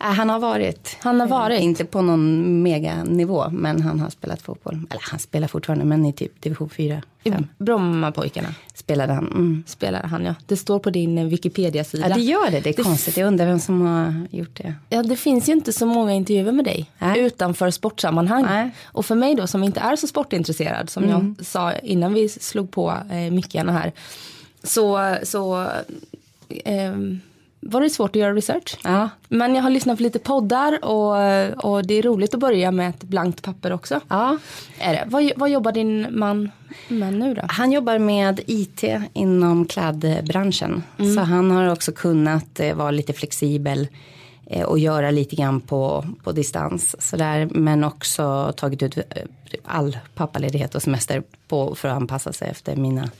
Äh, 0.00 0.06
han 0.06 0.28
har 0.28 0.38
varit. 0.38 0.96
Han 1.00 1.20
har 1.20 1.26
varit? 1.26 1.58
Eh, 1.58 1.64
inte 1.64 1.84
på 1.84 2.02
någon 2.02 2.62
meganivå, 2.62 3.50
men 3.50 3.82
han 3.82 4.00
har 4.00 4.10
spelat 4.10 4.42
fotboll. 4.42 4.86
Eller 4.90 5.02
han 5.10 5.18
spelar 5.18 5.48
fortfarande, 5.48 5.84
men 5.84 6.06
i 6.06 6.12
typ 6.12 6.42
division 6.42 6.70
4. 6.70 7.02
I 7.24 7.32
Brommapojkarna? 7.58 8.48
Spelade 8.74 9.12
han. 9.12 9.26
Mm. 9.26 9.64
Spelade 9.66 10.06
han, 10.06 10.24
ja. 10.24 10.34
Det 10.46 10.56
står 10.56 10.78
på 10.78 10.90
din 10.90 11.28
Wikipedia-sida. 11.28 12.08
Ja, 12.08 12.14
det 12.14 12.20
gör 12.20 12.50
det. 12.50 12.60
Det 12.60 12.70
är 12.70 12.76
det 12.76 12.82
konstigt. 12.82 13.16
Jag 13.16 13.26
undrar 13.26 13.46
vem 13.46 13.60
som 13.60 13.80
har 13.80 14.26
gjort 14.30 14.56
det. 14.56 14.74
Ja, 14.88 15.02
det 15.02 15.16
finns 15.16 15.48
ju 15.48 15.52
inte 15.52 15.72
så 15.72 15.86
många 15.86 16.12
intervjuer 16.12 16.52
med 16.52 16.64
dig 16.64 16.90
äh. 16.98 17.16
utanför 17.16 17.70
sportsammanhang. 17.70 18.44
Äh. 18.44 18.68
Och 18.84 19.06
för 19.06 19.14
mig 19.14 19.34
då, 19.34 19.46
som 19.46 19.64
inte 19.64 19.80
är 19.80 19.96
så 19.96 20.06
sportintresserad, 20.06 20.90
som 20.90 21.04
mm. 21.04 21.36
jag 21.38 21.46
sa 21.46 21.72
innan 21.72 22.14
vi 22.14 22.28
slog 22.28 22.70
på 22.70 22.94
eh, 23.10 23.32
mickarna 23.32 23.72
här, 23.72 23.92
så, 24.62 25.16
så 25.22 25.66
eh, 26.64 26.94
var 27.60 27.80
det 27.80 27.90
svårt 27.90 28.10
att 28.10 28.20
göra 28.20 28.34
research. 28.34 28.78
Ja. 28.84 29.08
Men 29.28 29.54
jag 29.54 29.62
har 29.62 29.70
lyssnat 29.70 29.96
på 29.96 30.02
lite 30.02 30.18
poddar 30.18 30.84
och, 30.84 31.64
och 31.64 31.86
det 31.86 31.94
är 31.94 32.02
roligt 32.02 32.34
att 32.34 32.40
börja 32.40 32.70
med 32.70 32.90
ett 32.90 33.02
blankt 33.02 33.42
papper 33.42 33.72
också. 33.72 34.00
Ja. 34.08 34.38
Är 34.78 34.92
det. 34.92 35.04
Vad, 35.06 35.32
vad 35.36 35.50
jobbar 35.50 35.72
din 35.72 36.06
man 36.10 36.50
med 36.88 37.14
nu 37.14 37.34
då? 37.34 37.42
Han 37.48 37.72
jobbar 37.72 37.98
med 37.98 38.40
IT 38.46 38.84
inom 39.12 39.66
klädbranschen. 39.66 40.82
Mm. 40.98 41.14
Så 41.14 41.20
han 41.20 41.50
har 41.50 41.72
också 41.72 41.92
kunnat 41.92 42.60
eh, 42.60 42.74
vara 42.74 42.90
lite 42.90 43.12
flexibel 43.12 43.88
eh, 44.46 44.62
och 44.62 44.78
göra 44.78 45.10
lite 45.10 45.36
grann 45.36 45.60
på, 45.60 46.06
på 46.24 46.32
distans. 46.32 46.96
Så 46.98 47.16
där, 47.16 47.48
men 47.50 47.84
också 47.84 48.52
tagit 48.56 48.82
ut 48.82 48.96
eh, 48.96 49.04
all 49.64 49.98
pappaledighet 50.14 50.74
och 50.74 50.82
semester 50.82 51.22
på, 51.48 51.74
för 51.74 51.88
att 51.88 51.96
anpassa 51.96 52.32
sig 52.32 52.48
efter 52.48 52.76
mina, 52.76 53.10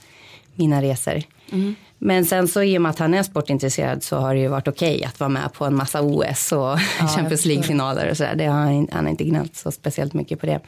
mina 0.55 0.81
resor. 0.81 1.23
Mm. 1.51 1.75
Men 2.03 2.25
sen 2.25 2.47
så 2.47 2.63
i 2.63 2.77
och 2.77 2.81
med 2.81 2.89
att 2.89 2.99
han 2.99 3.13
är 3.13 3.23
sportintresserad 3.23 4.03
så 4.03 4.17
har 4.17 4.33
det 4.33 4.39
ju 4.39 4.47
varit 4.47 4.67
okej 4.67 4.95
okay 4.95 5.05
att 5.05 5.19
vara 5.19 5.29
med 5.29 5.53
på 5.53 5.65
en 5.65 5.75
massa 5.75 6.01
OS 6.01 6.51
och 6.51 6.59
ja, 6.99 7.07
Champions 7.15 7.45
League-finaler 7.45 8.09
och 8.09 8.17
sådär. 8.17 8.47
Han, 8.47 8.87
han 8.91 9.05
har 9.05 9.11
inte 9.11 9.23
gnällt 9.23 9.55
så 9.55 9.71
speciellt 9.71 10.13
mycket 10.13 10.39
på 10.39 10.45
det. 10.45 10.59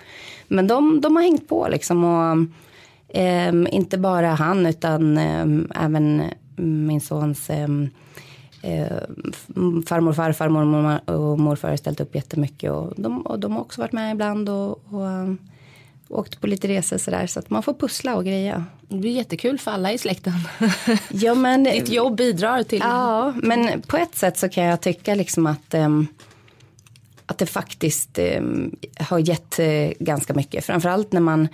Men 0.47 0.68
de, 0.68 1.01
de 1.01 1.15
har 1.15 1.24
hängt 1.24 1.50
på 1.50 1.68
liksom 1.71 2.03
och 2.03 2.38
eh, 3.18 3.53
inte 3.71 3.97
bara 3.97 4.27
han 4.27 4.65
utan 4.65 5.18
eh, 5.18 5.83
även 5.83 6.24
min 6.56 7.01
sons 7.01 7.50
eh, 7.50 7.68
farmor, 9.88 10.13
farfar, 10.13 10.50
mormor 10.50 11.09
och 11.09 11.39
morfar 11.39 11.69
har 11.69 11.77
ställt 11.77 12.01
upp 12.01 12.15
jättemycket 12.15 12.71
och 12.71 12.94
de, 12.95 13.21
och 13.21 13.39
de 13.39 13.51
har 13.51 13.62
också 13.62 13.81
varit 13.81 13.91
med 13.91 14.12
ibland 14.12 14.50
och, 14.50 14.69
och 14.69 15.35
åkt 16.13 16.42
på 16.42 16.48
lite 16.48 16.68
resor 16.68 16.98
sådär 16.98 17.27
så 17.27 17.39
att 17.39 17.50
man 17.50 17.63
får 17.63 17.74
pussla 17.74 18.15
och 18.15 18.25
greja. 18.25 18.66
Det 18.87 18.97
blir 18.97 19.11
jättekul 19.11 19.59
för 19.59 19.71
alla 19.71 19.92
i 19.92 19.97
släkten. 19.97 20.33
ja, 21.09 21.35
men, 21.35 21.64
Ditt 21.64 21.90
jobb 21.90 22.18
bidrar 22.18 22.64
till. 22.64 22.80
Ja, 22.80 23.33
men 23.44 23.81
på 23.81 23.97
ett 23.97 24.16
sätt 24.16 24.37
så 24.37 24.49
kan 24.49 24.64
jag 24.64 24.81
tycka 24.81 25.16
liksom 25.16 25.47
att 25.47 25.73
um, 25.73 26.07
att 27.26 27.37
det 27.37 27.45
faktiskt 27.45 28.19
um, 28.19 28.76
har 28.99 29.19
gett 29.19 29.59
uh, 29.59 29.92
ganska 29.99 30.33
mycket. 30.33 30.66
Framförallt 30.66 31.11
när 31.11 31.21
man 31.21 31.47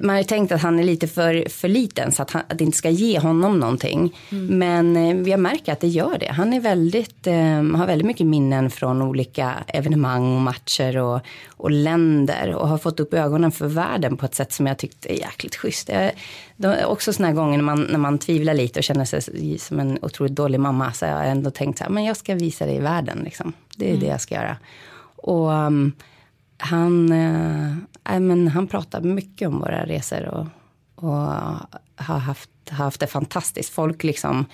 man 0.00 0.16
har 0.16 0.22
tänkt 0.22 0.52
att 0.52 0.60
han 0.60 0.78
är 0.78 0.84
lite 0.84 1.08
för, 1.08 1.48
för 1.48 1.68
liten 1.68 2.12
så 2.12 2.22
att, 2.22 2.30
han, 2.30 2.42
att 2.48 2.58
det 2.58 2.64
inte 2.64 2.78
ska 2.78 2.90
ge 2.90 3.18
honom 3.18 3.60
någonting. 3.60 4.16
Mm. 4.30 4.58
Men 4.58 4.96
eh, 4.96 5.30
jag 5.30 5.40
märker 5.40 5.72
att 5.72 5.80
det 5.80 5.88
gör 5.88 6.18
det. 6.18 6.32
Han 6.32 6.52
är 6.52 6.60
väldigt, 6.60 7.26
eh, 7.26 7.62
har 7.76 7.86
väldigt 7.86 8.06
mycket 8.06 8.26
minnen 8.26 8.70
från 8.70 9.02
olika 9.02 9.54
evenemang 9.66 10.34
och 10.34 10.40
matcher 10.40 10.96
och, 10.96 11.20
och 11.48 11.70
länder 11.70 12.54
och 12.54 12.68
har 12.68 12.78
fått 12.78 13.00
upp 13.00 13.14
ögonen 13.14 13.52
för 13.52 13.66
världen 13.66 14.16
på 14.16 14.26
ett 14.26 14.34
sätt 14.34 14.52
som 14.52 14.66
jag 14.66 14.78
tyckte 14.78 15.12
är 15.12 15.18
jäkligt 15.18 15.56
schysst. 15.56 15.88
Jag, 15.88 16.12
är 16.78 16.86
också 16.86 17.12
sådana 17.12 17.34
gånger 17.34 17.56
när 17.56 17.64
man, 17.64 17.82
när 17.82 17.98
man 17.98 18.18
tvivlar 18.18 18.54
lite 18.54 18.80
och 18.80 18.84
känner 18.84 19.04
sig 19.04 19.58
som 19.58 19.80
en 19.80 19.98
otroligt 20.02 20.34
dålig 20.34 20.60
mamma 20.60 20.92
så 20.92 21.04
jag 21.04 21.12
har 21.12 21.22
jag 21.22 21.30
ändå 21.30 21.50
tänkt 21.50 21.78
så 21.78 21.84
här, 21.84 21.90
men 21.90 22.04
jag 22.04 22.16
ska 22.16 22.34
visa 22.34 22.70
i 22.70 22.78
världen 22.78 23.20
liksom. 23.24 23.52
Det 23.76 23.84
är 23.84 23.90
mm. 23.90 24.00
det 24.00 24.06
jag 24.06 24.20
ska 24.20 24.34
göra. 24.34 24.56
Och 25.16 25.48
um, 25.50 25.92
han, 26.58 27.12
eh, 27.12 28.20
men 28.20 28.48
han 28.48 28.66
pratar 28.66 29.00
mycket 29.00 29.48
om 29.48 29.58
våra 29.58 29.86
resor 29.86 30.24
och, 30.24 30.46
och 30.94 31.32
har 31.96 32.18
haft, 32.18 32.50
haft 32.70 33.00
det 33.00 33.06
fantastiskt. 33.06 33.74
Folk 33.74 34.04
liksom 34.04 34.46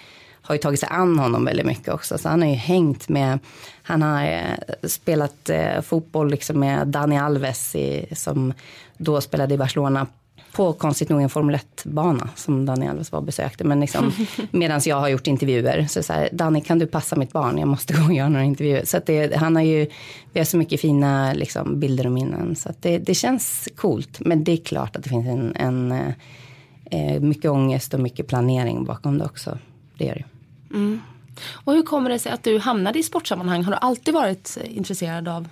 har 0.42 0.54
ju 0.54 0.58
tagit 0.58 0.80
sig 0.80 0.88
an 0.92 1.18
honom 1.18 1.44
väldigt 1.44 1.66
mycket 1.66 1.88
också. 1.88 2.18
Så 2.18 2.28
han 2.28 2.42
har 2.42 2.48
ju 2.48 2.54
hängt 2.54 3.08
med, 3.08 3.38
han 3.82 4.02
har 4.02 4.24
eh, 4.24 4.88
spelat 4.88 5.50
eh, 5.50 5.80
fotboll 5.80 6.30
liksom 6.30 6.60
med 6.60 6.88
Dani 6.88 7.18
Alves 7.18 7.74
i, 7.74 8.06
som 8.12 8.52
då 8.98 9.20
spelade 9.20 9.54
i 9.54 9.58
Barcelona 9.58 10.06
på 10.52 10.72
konstigt 10.72 11.08
nog 11.08 11.22
en 11.22 11.28
Formel 11.28 11.56
1-bana 11.56 12.28
som 12.34 12.66
Danny 12.66 12.86
Alves 12.86 13.12
var 13.12 13.18
och 13.18 13.24
besökte. 13.24 13.64
Men 13.64 13.80
liksom, 13.80 14.12
medan 14.50 14.80
jag 14.84 15.00
har 15.00 15.08
gjort 15.08 15.26
intervjuer. 15.26 15.86
Så, 15.86 16.02
så 16.02 16.12
här, 16.12 16.28
Danny 16.32 16.60
kan 16.60 16.78
du 16.78 16.86
passa 16.86 17.16
mitt 17.16 17.32
barn? 17.32 17.58
Jag 17.58 17.68
måste 17.68 17.94
gå 17.98 18.04
och 18.04 18.14
göra 18.14 18.28
några 18.28 18.44
intervjuer. 18.44 18.84
Så 18.84 19.00
det, 19.06 19.36
han 19.36 19.56
har 19.56 19.62
ju, 19.62 19.86
vi 20.32 20.40
har 20.40 20.44
så 20.44 20.56
mycket 20.56 20.80
fina 20.80 21.32
liksom, 21.32 21.80
bilder 21.80 22.06
och 22.06 22.12
minnen. 22.12 22.56
Så 22.56 22.70
det, 22.80 22.98
det 22.98 23.14
känns 23.14 23.68
coolt. 23.76 24.20
Men 24.20 24.44
det 24.44 24.52
är 24.52 24.56
klart 24.56 24.96
att 24.96 25.02
det 25.02 25.08
finns 25.08 25.26
en, 25.26 25.56
en 25.56 25.92
eh, 26.90 27.20
mycket 27.20 27.50
ångest 27.50 27.94
och 27.94 28.00
mycket 28.00 28.26
planering 28.26 28.84
bakom 28.84 29.18
det 29.18 29.24
också. 29.24 29.58
Det 29.98 30.04
gör 30.04 30.14
det. 30.14 30.24
Mm. 30.76 31.00
Och 31.52 31.72
hur 31.72 31.82
kommer 31.82 32.10
det 32.10 32.18
sig 32.18 32.32
att 32.32 32.42
du 32.42 32.58
hamnade 32.58 32.98
i 32.98 33.02
sportsammanhang? 33.02 33.64
Har 33.64 33.72
du 33.72 33.78
alltid 33.80 34.14
varit 34.14 34.58
intresserad 34.64 35.28
av 35.28 35.48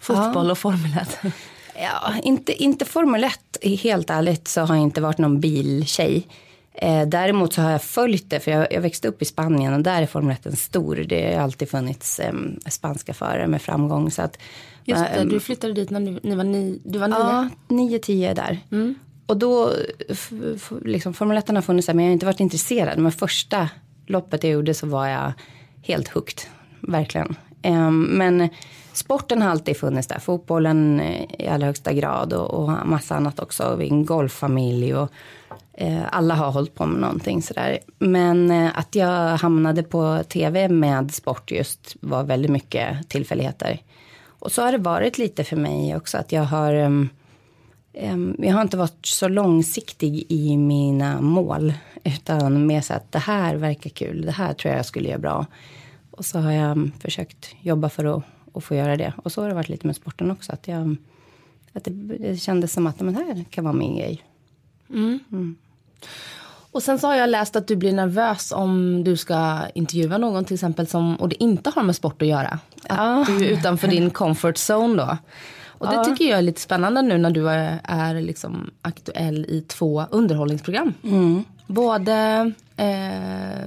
fotboll 0.00 0.46
ja. 0.46 0.50
och 0.50 0.58
Formel 0.58 0.98
1? 1.00 1.18
Ja, 1.82 2.14
inte, 2.22 2.62
inte 2.62 2.84
Formel 2.84 3.24
1. 3.24 3.40
Helt 3.62 4.10
ärligt 4.10 4.48
så 4.48 4.60
har 4.60 4.74
jag 4.74 4.82
inte 4.82 5.00
varit 5.00 5.18
någon 5.18 5.40
biltjej. 5.40 6.26
Eh, 6.74 7.08
däremot 7.08 7.52
så 7.52 7.62
har 7.62 7.70
jag 7.70 7.82
följt 7.82 8.30
det, 8.30 8.40
för 8.40 8.50
jag, 8.50 8.72
jag 8.72 8.80
växte 8.80 9.08
upp 9.08 9.22
i 9.22 9.24
Spanien 9.24 9.74
och 9.74 9.80
där 9.80 10.02
är 10.02 10.06
Formel 10.06 10.32
1 10.32 10.46
en 10.46 10.56
stor. 10.56 10.96
Det 10.96 11.34
har 11.34 11.42
alltid 11.42 11.70
funnits 11.70 12.20
eh, 12.20 12.32
spanska 12.68 13.14
förare 13.14 13.46
med 13.46 13.62
framgång. 13.62 14.10
Så 14.10 14.22
att, 14.22 14.38
Just 14.84 15.04
det, 15.14 15.24
du 15.24 15.40
flyttade 15.40 15.72
dit 15.72 15.90
när 15.90 16.00
ni, 16.00 16.20
ni 16.22 16.34
var, 16.34 16.44
ni, 16.44 16.80
du 16.84 16.98
var 16.98 17.08
nio? 17.08 17.18
Ja, 17.18 17.48
nio, 17.68 17.98
tio 17.98 18.34
där. 18.34 18.58
Mm. 18.72 18.94
Och 19.26 19.36
då, 19.36 19.72
liksom, 20.84 21.14
Formel 21.14 21.38
1 21.38 21.48
har 21.48 21.62
funnits 21.62 21.86
där, 21.86 21.94
men 21.94 22.04
jag 22.04 22.10
har 22.10 22.12
inte 22.12 22.26
varit 22.26 22.40
intresserad. 22.40 22.98
Men 22.98 23.12
första 23.12 23.68
loppet 24.06 24.44
jag 24.44 24.52
gjorde 24.52 24.74
så 24.74 24.86
var 24.86 25.06
jag 25.06 25.32
helt 25.82 26.08
hooked, 26.08 26.40
verkligen. 26.80 27.36
Eh, 27.62 27.90
men 27.90 28.48
sporten 28.96 29.42
har 29.42 29.50
alltid 29.50 29.76
funnits 29.76 30.08
där. 30.08 30.18
Fotbollen 30.18 31.00
eh, 31.00 31.24
i 31.38 31.48
allra 31.48 31.66
högsta 31.66 31.92
grad 31.92 32.32
och, 32.32 32.50
och 32.50 32.86
massa 32.86 33.16
annat 33.16 33.40
också. 33.40 33.76
Vi 33.76 33.86
är 33.86 33.90
en 33.90 34.06
golffamilj 34.06 34.94
och 34.94 35.10
eh, 35.72 36.02
alla 36.12 36.34
har 36.34 36.50
hållit 36.50 36.74
på 36.74 36.86
med 36.86 37.00
någonting 37.00 37.42
sådär. 37.42 37.78
Men 37.98 38.50
eh, 38.50 38.78
att 38.78 38.94
jag 38.94 39.36
hamnade 39.36 39.82
på 39.82 40.22
tv 40.28 40.68
med 40.68 41.14
sport 41.14 41.50
just 41.50 41.96
var 42.00 42.24
väldigt 42.24 42.50
mycket 42.50 43.08
tillfälligheter. 43.08 43.80
Och 44.38 44.52
så 44.52 44.62
har 44.62 44.72
det 44.72 44.78
varit 44.78 45.18
lite 45.18 45.44
för 45.44 45.56
mig 45.56 45.96
också 45.96 46.18
att 46.18 46.32
jag 46.32 46.42
har 46.42 46.74
um, 46.74 47.08
um, 48.02 48.36
jag 48.38 48.54
har 48.54 48.62
inte 48.62 48.76
varit 48.76 49.06
så 49.06 49.28
långsiktig 49.28 50.26
i 50.28 50.56
mina 50.56 51.20
mål. 51.20 51.72
Utan 52.04 52.66
mer 52.66 52.80
så 52.80 52.94
att 52.94 53.12
det 53.12 53.18
här 53.18 53.56
verkar 53.56 53.90
kul, 53.90 54.26
det 54.26 54.32
här 54.32 54.52
tror 54.52 54.70
jag 54.72 54.78
jag 54.78 54.86
skulle 54.86 55.08
göra 55.08 55.18
bra. 55.18 55.46
Och 56.10 56.24
så 56.24 56.38
har 56.38 56.52
jag 56.52 56.70
ehm, 56.70 56.92
försökt 57.00 57.54
jobba 57.60 57.88
för 57.88 58.16
att, 58.16 58.24
att 58.56 58.64
få 58.64 58.74
göra 58.74 58.96
det. 58.96 59.12
Och 59.16 59.32
så 59.32 59.42
har 59.42 59.48
det 59.48 59.54
varit 59.54 59.68
lite 59.68 59.86
med 59.86 59.96
sporten 59.96 60.30
också. 60.30 60.52
Att, 60.52 60.68
jag, 60.68 60.96
att 61.72 61.84
det, 61.84 61.90
det 61.90 62.36
kändes 62.36 62.72
som 62.72 62.86
att 62.86 63.00
men 63.00 63.14
det 63.14 63.24
här 63.24 63.44
kan 63.50 63.64
vara 63.64 63.74
min 63.74 63.96
grej. 63.96 64.24
Mm. 64.90 65.18
Mm. 65.32 65.56
Och 66.76 66.82
sen 66.82 66.98
så 66.98 67.06
har 67.06 67.14
jag 67.14 67.30
läst 67.30 67.56
att 67.56 67.66
du 67.66 67.76
blir 67.76 67.92
nervös 67.92 68.52
om 68.52 69.04
du 69.04 69.16
ska 69.16 69.60
intervjua 69.74 70.18
någon 70.18 70.44
till 70.44 70.54
exempel 70.54 70.86
som, 70.86 71.16
och 71.16 71.28
det 71.28 71.42
inte 71.42 71.70
har 71.70 71.82
med 71.82 71.96
sport 71.96 72.22
att 72.22 72.28
göra. 72.28 72.58
Att 72.82 72.98
ja. 72.98 73.24
du 73.28 73.46
är 73.46 73.50
utanför 73.50 73.88
din 73.88 74.10
comfort 74.20 74.56
zone 74.70 75.02
då. 75.02 75.18
Och 75.78 75.86
det 75.86 75.94
ja. 75.94 76.04
tycker 76.04 76.24
jag 76.24 76.38
är 76.38 76.42
lite 76.42 76.60
spännande 76.60 77.02
nu 77.02 77.18
när 77.18 77.30
du 77.30 77.50
är, 77.50 77.80
är 77.84 78.20
liksom 78.20 78.70
aktuell 78.82 79.44
i 79.48 79.60
två 79.60 80.04
underhållningsprogram. 80.10 80.92
Mm. 81.02 81.44
Både 81.66 82.52
eh, 82.76 83.66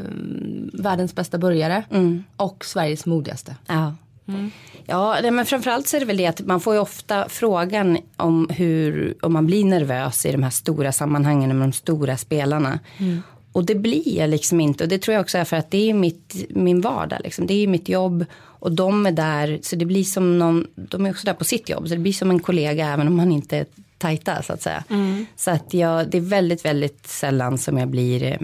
Världens 0.73 1.15
bästa 1.15 1.37
burgare 1.37 1.83
mm. 1.91 2.23
och 2.35 2.65
Sveriges 2.65 3.05
modigaste. 3.05 3.55
Ja. 3.67 3.95
Mm. 4.27 4.51
Ja, 4.89 5.31
men 5.31 5.45
framförallt 5.45 5.87
så 5.87 5.95
är 5.95 5.99
det 5.99 6.05
väl 6.05 6.17
det 6.17 6.25
att 6.25 6.39
man 6.39 6.59
får 6.59 6.73
ju 6.73 6.79
ofta 6.79 7.29
frågan 7.29 7.97
om 8.17 8.49
hur, 8.49 9.15
om 9.21 9.33
man 9.33 9.45
blir 9.45 9.65
nervös 9.65 10.25
i 10.25 10.31
de 10.31 10.43
här 10.43 10.49
stora 10.49 10.91
sammanhangen 10.91 11.57
med 11.57 11.67
de 11.67 11.73
stora 11.73 12.17
spelarna. 12.17 12.79
Mm. 12.97 13.21
Och 13.51 13.65
det 13.65 13.75
blir 13.75 14.17
jag 14.17 14.29
liksom 14.29 14.59
inte. 14.59 14.83
Och 14.83 14.89
det 14.89 14.99
tror 14.99 15.13
jag 15.13 15.21
också 15.21 15.37
är 15.37 15.45
för 15.45 15.57
att 15.57 15.71
det 15.71 15.89
är 15.89 15.93
mitt, 15.93 16.45
min 16.49 16.81
vardag. 16.81 17.19
Liksom. 17.23 17.47
Det 17.47 17.53
är 17.53 17.67
mitt 17.67 17.89
jobb. 17.89 18.25
Och 18.35 18.71
de 18.71 19.05
är 19.05 19.11
där. 19.11 19.59
Så 19.61 19.75
det 19.75 19.85
blir 19.85 20.03
som 20.03 20.39
någon. 20.39 20.67
De 20.75 21.05
är 21.05 21.09
också 21.09 21.25
där 21.25 21.33
på 21.33 21.45
sitt 21.45 21.69
jobb. 21.69 21.87
Så 21.87 21.93
det 21.93 21.99
blir 21.99 22.13
som 22.13 22.29
en 22.29 22.39
kollega 22.39 22.87
även 22.87 23.07
om 23.07 23.15
man 23.15 23.31
inte 23.31 23.57
är 23.57 23.65
tajta 23.97 24.43
så 24.43 24.53
att 24.53 24.61
säga. 24.61 24.83
Mm. 24.89 25.25
Så 25.35 25.51
att 25.51 25.73
jag, 25.73 26.09
det 26.09 26.17
är 26.17 26.21
väldigt, 26.21 26.65
väldigt 26.65 27.07
sällan 27.07 27.57
som 27.57 27.77
jag 27.77 27.87
blir 27.87 28.37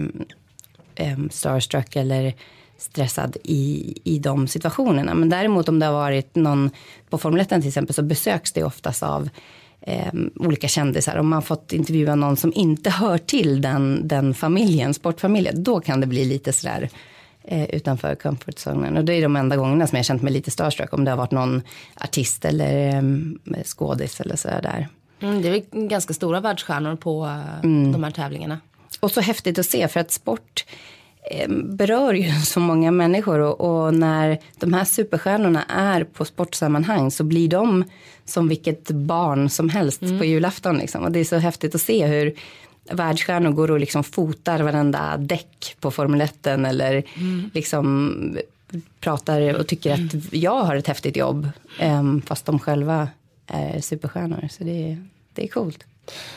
um, 0.98 1.30
starstruck 1.32 1.96
eller 1.96 2.34
stressad 2.78 3.36
i, 3.42 3.94
i 4.04 4.18
de 4.18 4.48
situationerna. 4.48 5.14
Men 5.14 5.28
däremot 5.28 5.68
om 5.68 5.78
det 5.78 5.86
har 5.86 5.92
varit 5.92 6.34
någon 6.34 6.70
på 7.10 7.18
Formel 7.18 7.40
1 7.40 7.48
till 7.48 7.68
exempel 7.68 7.94
så 7.94 8.02
besöks 8.02 8.52
det 8.52 8.64
oftast 8.64 9.02
av 9.02 9.28
eh, 9.80 10.12
olika 10.36 10.68
kändisar. 10.68 11.16
Om 11.16 11.28
man 11.28 11.42
fått 11.42 11.72
intervjua 11.72 12.14
någon 12.14 12.36
som 12.36 12.52
inte 12.54 12.90
hör 12.90 13.18
till 13.18 13.60
den, 13.60 14.08
den 14.08 14.34
familjen, 14.34 14.94
sportfamiljen, 14.94 15.62
då 15.62 15.80
kan 15.80 16.00
det 16.00 16.06
bli 16.06 16.24
lite 16.24 16.52
sådär 16.52 16.88
eh, 17.44 17.64
utanför 17.64 18.14
comfort 18.14 18.58
zonen. 18.58 18.96
Och 18.96 19.04
det 19.04 19.14
är 19.14 19.22
de 19.22 19.36
enda 19.36 19.56
gångerna 19.56 19.86
som 19.86 19.96
jag 19.96 20.06
känt 20.06 20.22
mig 20.22 20.32
lite 20.32 20.50
starstruck. 20.50 20.92
Om 20.92 21.04
det 21.04 21.10
har 21.10 21.18
varit 21.18 21.30
någon 21.30 21.62
artist 21.94 22.44
eller 22.44 22.96
eh, 22.96 23.62
skådis 23.64 24.20
eller 24.20 24.36
sådär 24.36 24.62
där. 24.62 24.88
Mm, 25.20 25.42
det 25.42 25.48
är 25.48 25.88
ganska 25.88 26.14
stora 26.14 26.40
världsstjärnor 26.40 26.96
på 26.96 27.24
uh, 27.24 27.58
mm. 27.64 27.92
de 27.92 28.04
här 28.04 28.10
tävlingarna. 28.10 28.60
Och 29.00 29.10
så 29.10 29.20
häftigt 29.20 29.58
att 29.58 29.66
se 29.66 29.88
för 29.88 30.00
att 30.00 30.10
sport 30.10 30.64
Eh, 30.64 30.95
berör 31.48 32.14
ju 32.14 32.32
så 32.44 32.60
många 32.60 32.90
människor 32.90 33.38
och, 33.38 33.60
och, 33.60 33.94
när 33.94 34.38
de 34.58 34.72
här 34.72 34.84
superstjärnorna 34.84 35.64
är 35.68 36.04
på 36.04 36.24
sportsammanhang 36.24 37.10
så 37.10 37.24
blir 37.24 37.48
de 37.48 37.84
som 38.24 38.48
vilket 38.48 38.90
barn 38.90 39.50
som 39.50 39.68
helst 39.68 40.02
mm. 40.02 40.18
på 40.18 40.24
julafton. 40.24 40.78
Liksom. 40.78 41.02
Och 41.02 41.12
det 41.12 41.20
är 41.20 41.24
så 41.24 41.36
häftigt 41.36 41.74
att 41.74 41.80
se 41.80 42.06
hur 42.06 42.34
världsstjärnor 42.90 43.50
går 43.50 43.70
och 43.70 43.80
liksom 43.80 44.04
fotar 44.04 44.60
varenda 44.60 45.16
däck 45.16 45.76
på 45.80 45.90
Formel 45.90 46.20
1 46.20 46.46
eller 46.46 47.02
mm. 47.14 47.50
liksom 47.54 48.38
pratar 49.00 49.60
och 49.60 49.66
tycker 49.66 49.92
att 49.92 50.32
jag 50.34 50.62
har 50.62 50.76
ett 50.76 50.86
häftigt 50.86 51.16
jobb 51.16 51.48
um, 51.82 52.22
fast 52.22 52.46
de 52.46 52.58
själva 52.58 53.08
är 53.46 53.80
superstjärnor. 53.80 54.48
Så 54.50 54.64
det, 54.64 54.98
det 55.36 55.44
är 55.44 55.48
coolt. 55.48 55.84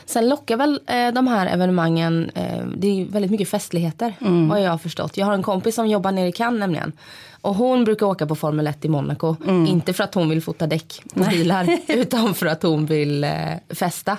Sen 0.06 0.30
lockar 0.30 0.58
väl 0.58 0.80
eh, 0.88 1.12
de 1.12 1.28
här 1.28 1.48
evenemangen, 1.48 2.32
eh, 2.36 2.66
det 2.78 3.02
är 3.02 3.06
väldigt 3.06 3.32
mycket 3.32 3.50
festligheter 3.50 4.14
mm. 4.22 4.50
vad 4.50 4.62
jag 4.62 4.72
har 4.72 4.78
förstått. 4.78 5.18
Jag 5.18 5.26
har 5.26 5.34
en 5.34 5.44
kompis 5.44 5.76
som 5.76 5.88
jobbar 5.88 6.12
nere 6.12 6.28
i 6.28 6.32
Cannes 6.32 6.60
nämligen. 6.60 6.92
Och 7.42 7.56
hon 7.56 7.84
brukar 7.84 8.06
åka 8.06 8.28
på 8.28 8.36
Formel 8.36 8.68
1 8.68 8.86
i 8.86 8.90
Monaco. 8.90 9.36
Mm. 9.48 9.66
Inte 9.66 9.94
för 9.94 10.04
att 10.04 10.14
hon 10.14 10.30
vill 10.30 10.42
fota 10.42 10.68
däck 10.68 11.02
på 11.14 11.20
Nej. 11.20 11.30
bilar 11.30 11.80
utan 11.88 12.34
för 12.34 12.46
att 12.46 12.64
hon 12.64 12.86
vill 12.86 13.24
eh, 13.24 13.32
festa. 13.70 14.18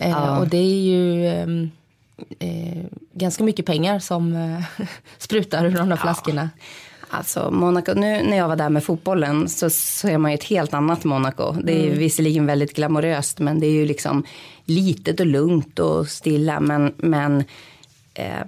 Eh, 0.00 0.10
ja. 0.10 0.38
Och 0.38 0.48
det 0.48 0.58
är 0.58 0.80
ju 0.80 1.26
ehm, 1.26 1.70
eh, 2.38 2.84
ganska 3.12 3.44
mycket 3.44 3.66
pengar 3.66 3.98
som 3.98 4.36
eh, 4.36 4.86
sprutar 5.18 5.64
ur 5.64 5.70
de 5.70 5.88
där 5.88 5.96
ja. 5.96 6.02
flaskorna. 6.02 6.50
Alltså 7.10 7.50
Monaco, 7.50 7.94
nu 7.94 8.22
när 8.22 8.36
jag 8.36 8.48
var 8.48 8.56
där 8.56 8.68
med 8.68 8.84
fotbollen 8.84 9.48
så 9.48 9.70
ser 9.70 10.18
man 10.18 10.30
ju 10.30 10.34
ett 10.34 10.44
helt 10.44 10.74
annat 10.74 11.04
Monaco. 11.04 11.52
Det 11.52 11.72
är 11.72 11.86
mm. 11.86 11.98
visserligen 11.98 12.46
väldigt 12.46 12.76
glamoröst 12.76 13.38
men 13.38 13.60
det 13.60 13.66
är 13.66 13.70
ju 13.70 13.86
liksom 13.86 14.24
litet 14.64 15.20
och 15.20 15.26
lugnt 15.26 15.78
och 15.78 16.08
stilla 16.08 16.60
men, 16.60 16.94
men 16.96 17.44
eh, 18.14 18.46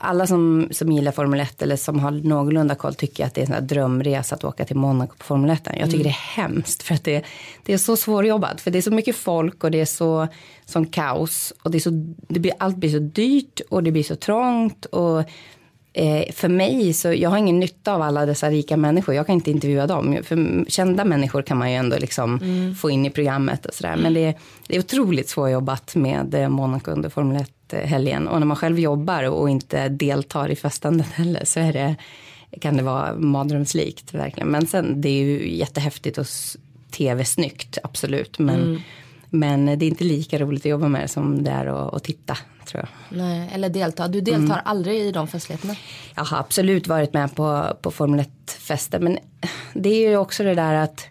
alla 0.00 0.26
som, 0.26 0.68
som 0.70 0.92
gillar 0.92 1.12
Formel 1.12 1.40
1 1.40 1.62
eller 1.62 1.76
som 1.76 1.98
har 1.98 2.10
någorlunda 2.10 2.74
koll 2.74 2.94
tycker 2.94 3.26
att 3.26 3.34
det 3.34 3.42
är 3.42 3.54
en 3.54 3.66
drömresa 3.66 4.34
att 4.34 4.44
åka 4.44 4.64
till 4.64 4.76
Monaco 4.76 5.16
på 5.18 5.24
Formel 5.24 5.50
1. 5.50 5.60
Jag 5.64 5.74
tycker 5.74 5.94
mm. 5.94 6.02
det 6.02 6.08
är 6.08 6.42
hemskt 6.42 6.82
för 6.82 6.94
att 6.94 7.04
det, 7.04 7.24
det 7.64 7.72
är 7.72 7.78
så 7.78 7.96
svårjobbat. 7.96 8.60
För 8.60 8.70
det 8.70 8.78
är 8.78 8.82
så 8.82 8.90
mycket 8.90 9.16
folk 9.16 9.64
och 9.64 9.70
det 9.70 9.80
är 9.80 9.86
så 9.86 10.28
som 10.64 10.86
kaos. 10.86 11.52
Och 11.62 11.70
det, 11.70 11.78
är 11.78 11.80
så, 11.80 11.90
det 12.28 12.40
blir, 12.40 12.52
allt 12.58 12.76
blir 12.76 12.90
så 12.90 12.98
dyrt 12.98 13.60
och 13.70 13.82
det 13.82 13.92
blir 13.92 14.02
så 14.02 14.16
trångt. 14.16 14.84
Och 14.84 15.22
eh, 15.96 16.32
för 16.32 16.48
mig 16.48 16.92
så 16.92 17.12
jag 17.12 17.30
har 17.30 17.38
ingen 17.38 17.60
nytta 17.60 17.94
av 17.94 18.02
alla 18.02 18.26
dessa 18.26 18.50
rika 18.50 18.76
människor. 18.76 19.14
Jag 19.14 19.26
kan 19.26 19.34
inte 19.34 19.50
intervjua 19.50 19.86
dem. 19.86 20.18
För 20.22 20.64
kända 20.70 21.04
människor 21.04 21.42
kan 21.42 21.58
man 21.58 21.70
ju 21.70 21.76
ändå 21.76 21.96
liksom 21.98 22.38
mm. 22.42 22.74
få 22.74 22.90
in 22.90 23.06
i 23.06 23.10
programmet 23.10 23.66
och 23.66 23.74
sådär. 23.74 23.96
Men 23.96 24.14
det, 24.14 24.34
det 24.66 24.76
är 24.76 24.80
otroligt 24.80 25.28
svårjobbat 25.28 25.94
med 25.94 26.34
eh, 26.34 26.48
Monaco 26.48 26.90
under 26.90 27.08
Formel 27.08 27.44
1-helgen. 27.70 28.28
Och 28.28 28.38
när 28.38 28.46
man 28.46 28.56
själv 28.56 28.78
jobbar 28.78 29.22
och 29.22 29.50
inte 29.50 29.88
deltar 29.88 30.50
i 30.50 30.56
festandet 30.56 31.06
heller 31.06 31.44
så 31.44 31.60
är 31.60 31.72
det, 31.72 31.96
kan 32.60 32.76
det 32.76 32.82
vara 32.82 33.14
mardrömslikt 33.14 34.14
verkligen. 34.14 34.48
Men 34.48 34.66
sen 34.66 35.00
det 35.00 35.08
är 35.08 35.24
ju 35.24 35.56
jättehäftigt 35.56 36.18
och 36.18 36.26
tv-snyggt, 36.90 37.78
absolut. 37.82 38.38
Men 38.38 38.62
mm. 38.62 38.80
Men 39.30 39.66
det 39.66 39.84
är 39.84 39.88
inte 39.88 40.04
lika 40.04 40.38
roligt 40.38 40.62
att 40.62 40.70
jobba 40.70 40.88
med 40.88 41.02
det 41.02 41.08
som 41.08 41.44
det 41.44 41.50
är 41.50 41.66
att, 41.66 41.94
att 41.94 42.04
titta. 42.04 42.36
Tror 42.66 42.84
jag. 42.84 43.18
Nej, 43.18 43.50
eller 43.52 43.68
delta. 43.68 44.08
Du 44.08 44.20
deltar 44.20 44.54
mm. 44.54 44.60
aldrig 44.64 45.00
i 45.00 45.12
de 45.12 45.28
festligheterna? 45.28 45.76
Jag 46.14 46.24
har 46.24 46.38
absolut 46.38 46.86
varit 46.86 47.12
med 47.12 47.34
på, 47.34 47.76
på 47.82 47.90
Formel 47.90 48.20
1-fester. 48.20 48.98
Men 48.98 49.18
det 49.74 49.88
är 49.88 50.10
ju 50.10 50.16
också 50.16 50.42
det 50.42 50.54
där 50.54 50.74
att 50.74 51.06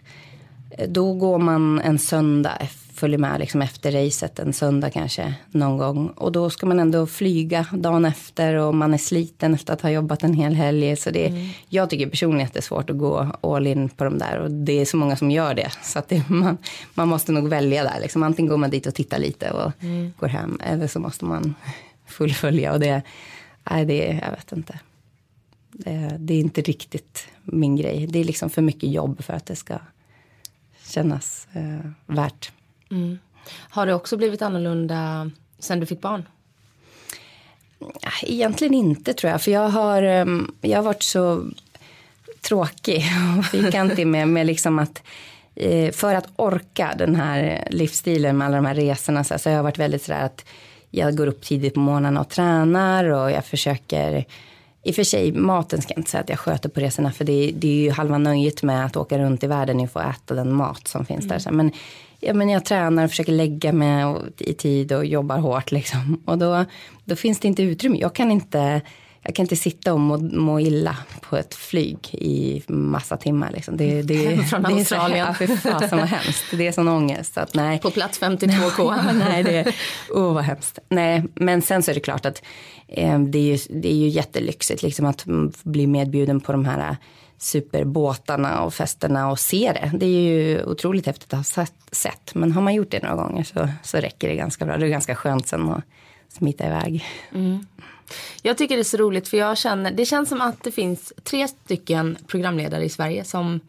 då 0.88 1.12
går 1.12 1.38
man 1.38 1.80
en 1.80 1.98
söndag 1.98 2.68
följer 2.96 3.18
med 3.18 3.40
liksom 3.40 3.62
efter 3.62 3.92
racet 3.92 4.38
en 4.38 4.52
söndag 4.52 4.90
kanske 4.90 5.34
någon 5.50 5.78
gång. 5.78 6.08
Och 6.08 6.32
då 6.32 6.50
ska 6.50 6.66
man 6.66 6.80
ändå 6.80 7.06
flyga 7.06 7.66
dagen 7.72 8.04
efter 8.04 8.54
och 8.54 8.74
man 8.74 8.94
är 8.94 8.98
sliten 8.98 9.54
efter 9.54 9.72
att 9.72 9.80
ha 9.80 9.90
jobbat 9.90 10.22
en 10.22 10.34
hel 10.34 10.54
helg. 10.54 10.96
Så 10.96 11.10
det, 11.10 11.26
mm. 11.26 11.48
Jag 11.68 11.90
tycker 11.90 12.06
personligen 12.06 12.46
att 12.46 12.52
det 12.52 12.60
är 12.60 12.62
svårt 12.62 12.90
att 12.90 12.98
gå 12.98 13.30
all 13.40 13.66
in 13.66 13.88
på 13.88 14.04
de 14.04 14.18
där 14.18 14.38
och 14.38 14.50
det 14.50 14.80
är 14.80 14.84
så 14.84 14.96
många 14.96 15.16
som 15.16 15.30
gör 15.30 15.54
det. 15.54 15.70
Så 15.82 15.98
att 15.98 16.08
det, 16.08 16.28
man, 16.30 16.58
man 16.94 17.08
måste 17.08 17.32
nog 17.32 17.48
välja 17.48 17.84
där. 17.84 18.00
Liksom. 18.00 18.22
Antingen 18.22 18.50
går 18.50 18.56
man 18.56 18.70
dit 18.70 18.86
och 18.86 18.94
tittar 18.94 19.18
lite 19.18 19.50
och 19.50 19.72
mm. 19.80 20.12
går 20.18 20.28
hem 20.28 20.60
eller 20.64 20.86
så 20.86 21.00
måste 21.00 21.24
man 21.24 21.54
fullfölja. 22.06 22.72
Och 22.72 22.80
det, 22.80 23.02
nej, 23.70 23.84
det 23.84 24.20
jag 24.22 24.30
vet 24.30 24.52
inte. 24.52 24.78
Det, 25.72 26.16
det 26.18 26.34
är 26.34 26.40
inte 26.40 26.60
riktigt 26.60 27.28
min 27.42 27.76
grej. 27.76 28.06
Det 28.06 28.18
är 28.18 28.24
liksom 28.24 28.50
för 28.50 28.62
mycket 28.62 28.90
jobb 28.90 29.24
för 29.24 29.32
att 29.32 29.46
det 29.46 29.56
ska 29.56 29.78
kännas 30.88 31.48
eh, 31.52 31.90
värt. 32.06 32.52
Mm. 32.90 33.18
Har 33.48 33.86
det 33.86 33.94
också 33.94 34.16
blivit 34.16 34.42
annorlunda 34.42 35.30
sen 35.58 35.80
du 35.80 35.86
fick 35.86 36.00
barn? 36.00 36.24
Egentligen 38.22 38.74
inte 38.74 39.14
tror 39.14 39.30
jag. 39.30 39.42
För 39.42 39.50
jag 39.50 39.68
har, 39.68 40.02
ehm, 40.02 40.54
jag 40.60 40.78
har 40.78 40.82
varit 40.82 41.02
så 41.02 41.44
tråkig 42.40 43.04
och 43.38 43.44
fyrkantig 43.50 44.06
med, 44.06 44.28
med 44.28 44.46
liksom 44.46 44.78
att 44.78 45.02
eh, 45.54 45.92
för 45.92 46.14
att 46.14 46.28
orka 46.36 46.94
den 46.98 47.16
här 47.16 47.68
livsstilen 47.70 48.38
med 48.38 48.46
alla 48.46 48.56
de 48.56 48.66
här 48.66 48.74
resorna 48.74 49.24
så, 49.24 49.38
så 49.38 49.48
jag 49.48 49.56
har 49.56 49.62
varit 49.62 49.78
väldigt 49.78 50.02
sådär 50.02 50.24
att 50.24 50.44
jag 50.90 51.16
går 51.16 51.26
upp 51.26 51.42
tidigt 51.42 51.74
på 51.74 51.80
morgonen 51.80 52.16
och 52.16 52.28
tränar 52.28 53.04
och 53.04 53.30
jag 53.30 53.44
försöker 53.44 54.24
i 54.82 54.90
och 54.90 54.94
för 54.94 55.04
sig, 55.04 55.32
maten 55.32 55.82
ska 55.82 55.92
jag 55.92 55.98
inte 55.98 56.10
säga 56.10 56.20
att 56.20 56.28
jag 56.28 56.38
sköter 56.38 56.68
på 56.68 56.80
resorna 56.80 57.12
för 57.12 57.24
det, 57.24 57.52
det 57.54 57.68
är 57.68 57.82
ju 57.82 57.90
halva 57.90 58.18
nöjet 58.18 58.62
med 58.62 58.86
att 58.86 58.96
åka 58.96 59.18
runt 59.18 59.44
i 59.44 59.46
världen 59.46 59.80
och 59.80 59.90
få 59.90 60.00
äta 60.00 60.34
den 60.34 60.52
mat 60.52 60.88
som 60.88 61.06
finns 61.06 61.24
mm. 61.24 61.38
där. 61.44 61.50
Men, 61.50 61.72
ja, 62.26 62.34
men 62.34 62.48
jag 62.48 62.64
tränar 62.64 63.04
och 63.04 63.10
försöker 63.10 63.32
lägga 63.32 63.72
mig 63.72 64.04
i 64.38 64.52
tid 64.52 64.92
och 64.92 65.06
jobbar 65.06 65.38
hårt 65.38 65.72
liksom. 65.72 66.22
Och 66.24 66.38
då, 66.38 66.64
då 67.04 67.16
finns 67.16 67.38
det 67.38 67.48
inte 67.48 67.62
utrymme. 67.62 67.98
Jag 67.98 68.14
kan 68.14 68.30
inte 68.30 68.80
jag 69.26 69.34
kan 69.34 69.44
inte 69.44 69.56
sitta 69.56 69.92
och 69.92 70.00
må, 70.00 70.18
må 70.18 70.60
illa 70.60 70.96
på 71.20 71.36
ett 71.36 71.54
flyg 71.54 71.98
i 72.12 72.62
massa 72.66 73.16
timmar. 73.16 73.50
Liksom. 73.50 73.76
Det, 73.76 74.02
det, 74.02 74.36
Från 74.50 74.62
det 74.62 74.68
Australien. 74.68 75.26
Är 75.26 75.46
så, 75.46 75.52
ja, 75.52 75.56
fasen 75.56 75.98
vad 75.98 76.08
hemskt. 76.08 76.44
Det 76.50 76.66
är 76.66 76.72
sån 76.72 76.88
ångest. 76.88 77.38
Att, 77.38 77.54
nej. 77.54 77.78
På 77.78 77.90
plats 77.90 78.20
52K. 78.20 79.12
nej, 79.28 79.42
det 79.42 79.56
är, 79.56 79.74
oh, 80.10 80.34
vad 80.34 80.44
hemskt. 80.44 80.78
Nej, 80.88 81.24
men 81.34 81.62
sen 81.62 81.82
så 81.82 81.90
är 81.90 81.94
det 81.94 82.00
klart 82.00 82.26
att 82.26 82.42
eh, 82.88 83.18
det, 83.18 83.38
är 83.38 83.56
ju, 83.56 83.58
det 83.70 83.92
är 83.92 83.96
ju 83.96 84.08
jättelyxigt 84.08 84.82
liksom, 84.82 85.06
att 85.06 85.24
bli 85.62 85.86
medbjuden 85.86 86.40
på 86.40 86.52
de 86.52 86.64
här 86.64 86.96
superbåtarna 87.38 88.62
och 88.62 88.74
festerna 88.74 89.30
och 89.30 89.38
se 89.38 89.72
det. 89.72 89.98
Det 89.98 90.06
är 90.06 90.20
ju 90.20 90.64
otroligt 90.64 91.06
häftigt 91.06 91.34
att 91.34 91.56
ha 91.56 91.66
sett. 91.92 92.34
Men 92.34 92.52
har 92.52 92.62
man 92.62 92.74
gjort 92.74 92.90
det 92.90 93.02
några 93.02 93.16
gånger 93.16 93.44
så, 93.44 93.68
så 93.82 93.98
räcker 93.98 94.28
det 94.28 94.34
ganska 94.34 94.64
bra. 94.64 94.76
Det 94.76 94.86
är 94.86 94.88
ganska 94.88 95.14
skönt 95.14 95.48
sen 95.48 95.68
att 95.68 95.84
smita 96.28 96.66
iväg. 96.66 97.04
Mm. 97.34 97.66
Jag 98.42 98.58
tycker 98.58 98.76
det 98.76 98.82
är 98.82 98.84
så 98.84 98.96
roligt 98.96 99.28
för 99.28 99.36
jag 99.36 99.58
känner, 99.58 99.90
det 99.90 100.06
känns 100.06 100.28
som 100.28 100.40
att 100.40 100.64
det 100.64 100.70
finns 100.70 101.12
tre 101.22 101.48
stycken 101.48 102.18
programledare 102.26 102.84
i 102.84 102.88
Sverige 102.88 103.24
som 103.24 103.60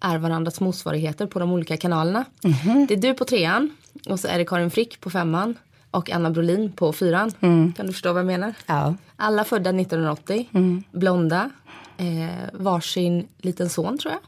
är 0.00 0.18
varandras 0.18 0.60
motsvarigheter 0.60 1.26
på 1.26 1.38
de 1.38 1.52
olika 1.52 1.76
kanalerna. 1.76 2.24
Mm. 2.42 2.86
Det 2.86 2.94
är 2.94 2.98
du 2.98 3.14
på 3.14 3.24
trean 3.24 3.70
och 4.08 4.20
så 4.20 4.28
är 4.28 4.38
det 4.38 4.44
Karin 4.44 4.70
Frick 4.70 5.00
på 5.00 5.10
femman 5.10 5.54
och 5.90 6.10
Anna 6.10 6.30
Brolin 6.30 6.72
på 6.72 6.92
fyran. 6.92 7.32
Mm. 7.40 7.72
Kan 7.72 7.86
du 7.86 7.92
förstå 7.92 8.12
vad 8.12 8.20
jag 8.20 8.26
menar? 8.26 8.54
Ja. 8.66 8.94
Alla 9.16 9.44
födda 9.44 9.70
1980, 9.70 10.48
mm. 10.52 10.82
blonda, 10.90 11.50
eh, 11.96 12.48
varsin 12.52 13.28
liten 13.38 13.68
son 13.68 13.98
tror 13.98 14.12
jag. 14.12 14.20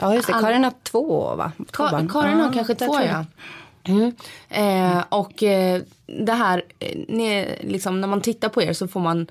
Ja 0.00 0.14
just 0.14 0.26
det, 0.26 0.32
Karin 0.32 0.64
har 0.64 0.72
två 0.82 1.34
va? 1.36 1.52
Ka 1.70 1.88
Karin 1.88 2.40
har 2.40 2.52
kanske 2.52 2.74
två 2.74 3.00
ja. 3.00 3.24
Mm. 3.84 4.12
Eh, 4.48 5.04
och 5.08 5.42
eh, 5.42 5.82
det 6.06 6.32
här, 6.32 6.62
eh, 6.78 6.98
ni, 7.08 7.58
liksom, 7.60 8.00
när 8.00 8.08
man 8.08 8.20
tittar 8.20 8.48
på 8.48 8.62
er 8.62 8.72
så 8.72 8.88
får 8.88 9.00
man 9.00 9.26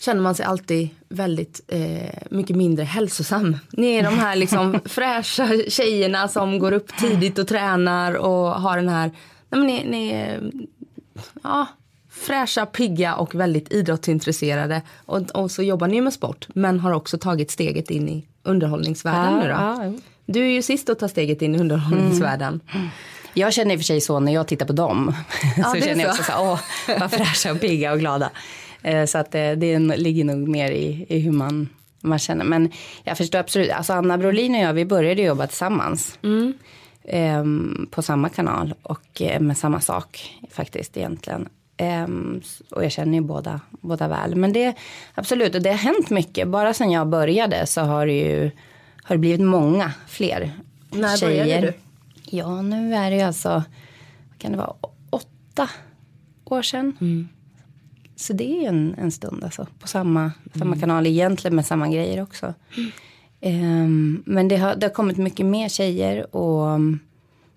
känner 0.00 0.20
man 0.20 0.34
sig 0.34 0.46
alltid 0.46 0.88
väldigt 1.08 1.60
eh, 1.68 2.22
mycket 2.30 2.56
mindre 2.56 2.84
hälsosam. 2.84 3.56
Ni 3.70 3.96
är 3.96 4.02
de 4.02 4.18
här 4.18 4.36
liksom 4.36 4.80
fräscha 4.84 5.48
tjejerna 5.68 6.28
som 6.28 6.58
går 6.58 6.72
upp 6.72 6.96
tidigt 6.96 7.38
och 7.38 7.48
tränar 7.48 8.14
och 8.14 8.50
har 8.50 8.76
den 8.76 8.88
här, 8.88 9.10
nej 9.48 9.60
men 9.60 9.66
ni, 9.66 9.84
ni 9.84 10.38
ja, 11.42 11.66
fräscha, 12.16 12.66
pigga 12.66 13.14
och 13.14 13.34
väldigt 13.34 13.72
idrottsintresserade. 13.72 14.82
Och, 15.06 15.30
och 15.30 15.50
så 15.50 15.62
jobbar 15.62 15.88
ni 15.88 16.00
med 16.00 16.12
sport 16.12 16.48
men 16.54 16.80
har 16.80 16.92
också 16.92 17.18
tagit 17.18 17.50
steget 17.50 17.90
in 17.90 18.08
i 18.08 18.26
underhållningsvärlden 18.42 19.34
ja, 19.34 19.40
nu 19.40 19.48
då. 19.48 19.54
Ja. 19.54 19.92
Du 20.26 20.40
är 20.40 20.50
ju 20.50 20.62
sist 20.62 20.88
att 20.88 20.98
ta 20.98 21.08
steget 21.08 21.42
in 21.42 21.54
i 21.54 21.58
underhållningsvärlden. 21.58 22.60
Mm. 22.74 22.88
Jag 23.34 23.52
känner 23.52 23.74
i 23.74 23.76
och 23.76 23.80
för 23.80 23.84
sig 23.84 24.00
så 24.00 24.20
när 24.20 24.34
jag 24.34 24.48
tittar 24.48 24.66
på 24.66 24.72
dem. 24.72 25.14
Ja, 25.56 25.64
så 25.64 25.80
känner 25.80 26.04
jag 26.04 26.10
också 26.10 26.22
så 26.22 26.32
åh, 26.38 26.60
vad 27.00 27.10
fräscha 27.10 27.52
och 27.52 27.60
pigga 27.60 27.92
och 27.92 27.98
glada. 27.98 28.30
Eh, 28.82 29.04
så 29.04 29.18
att 29.18 29.32
det, 29.32 29.40
eh, 29.40 29.56
det 29.56 29.78
ligger 29.78 30.24
nog 30.24 30.48
mer 30.48 30.70
i, 30.70 31.06
i 31.08 31.18
hur 31.18 31.32
man, 31.32 31.68
man 32.00 32.18
känner. 32.18 32.44
Men 32.44 32.72
jag 33.04 33.16
förstår 33.16 33.38
absolut, 33.38 33.70
alltså 33.70 33.92
Anna 33.92 34.18
Brolin 34.18 34.54
och 34.54 34.60
jag, 34.60 34.72
vi 34.72 34.84
började 34.84 35.22
jobba 35.22 35.46
tillsammans. 35.46 36.18
Mm. 36.22 36.52
Um, 37.12 37.88
på 37.90 38.02
samma 38.02 38.28
kanal 38.28 38.74
och 38.82 39.20
uh, 39.20 39.40
med 39.40 39.58
samma 39.58 39.80
sak 39.80 40.38
faktiskt 40.50 40.96
egentligen. 40.96 41.48
Um, 41.78 42.42
och 42.70 42.84
jag 42.84 42.92
känner 42.92 43.14
ju 43.14 43.20
båda, 43.20 43.60
båda 43.70 44.08
väl. 44.08 44.34
Men 44.36 44.52
det 44.52 44.74
absolut, 45.14 45.54
och 45.54 45.62
det 45.62 45.70
har 45.70 45.76
hänt 45.76 46.10
mycket. 46.10 46.48
Bara 46.48 46.74
sedan 46.74 46.90
jag 46.90 47.08
började 47.08 47.66
så 47.66 47.80
har 47.80 48.06
det 48.06 48.12
ju 48.12 48.50
har 49.02 49.14
det 49.14 49.18
blivit 49.20 49.40
många 49.40 49.92
fler 50.06 50.52
När 50.90 51.16
tjejer. 51.16 51.44
började 51.44 51.66
du? 51.66 51.72
Ja, 52.36 52.62
nu 52.62 52.94
är 52.94 53.10
det 53.10 53.16
ju 53.16 53.22
alltså, 53.22 53.48
vad 53.48 54.38
kan 54.38 54.52
det 54.52 54.58
vara, 54.58 54.74
åtta 55.10 55.70
år 56.44 56.62
sedan. 56.62 56.96
Mm. 57.00 57.28
Så 58.16 58.32
det 58.32 58.64
är 58.64 58.68
en, 58.68 58.94
en 58.98 59.10
stund 59.12 59.44
alltså, 59.44 59.66
på 59.78 59.88
samma, 59.88 60.20
mm. 60.20 60.34
samma 60.58 60.76
kanal 60.76 61.06
egentligen 61.06 61.56
med 61.56 61.66
samma 61.66 61.88
grejer 61.88 62.22
också. 62.22 62.54
Mm. 63.42 63.84
Um, 63.84 64.22
men 64.26 64.48
det 64.48 64.56
har, 64.56 64.74
det 64.76 64.86
har 64.86 64.94
kommit 64.94 65.16
mycket 65.16 65.46
mer 65.46 65.68
tjejer 65.68 66.36
och, 66.36 66.80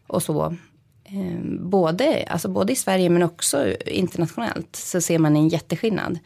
och 0.07 0.23
så. 0.23 0.55
Um, 1.13 1.69
både, 1.69 2.25
alltså 2.27 2.49
både 2.49 2.73
i 2.73 2.75
Sverige 2.75 3.09
men 3.09 3.23
också 3.23 3.73
internationellt 3.85 4.75
så 4.75 5.01
ser 5.01 5.19
man 5.19 5.35
en 5.35 5.47
jätteskillnad. 5.49 6.19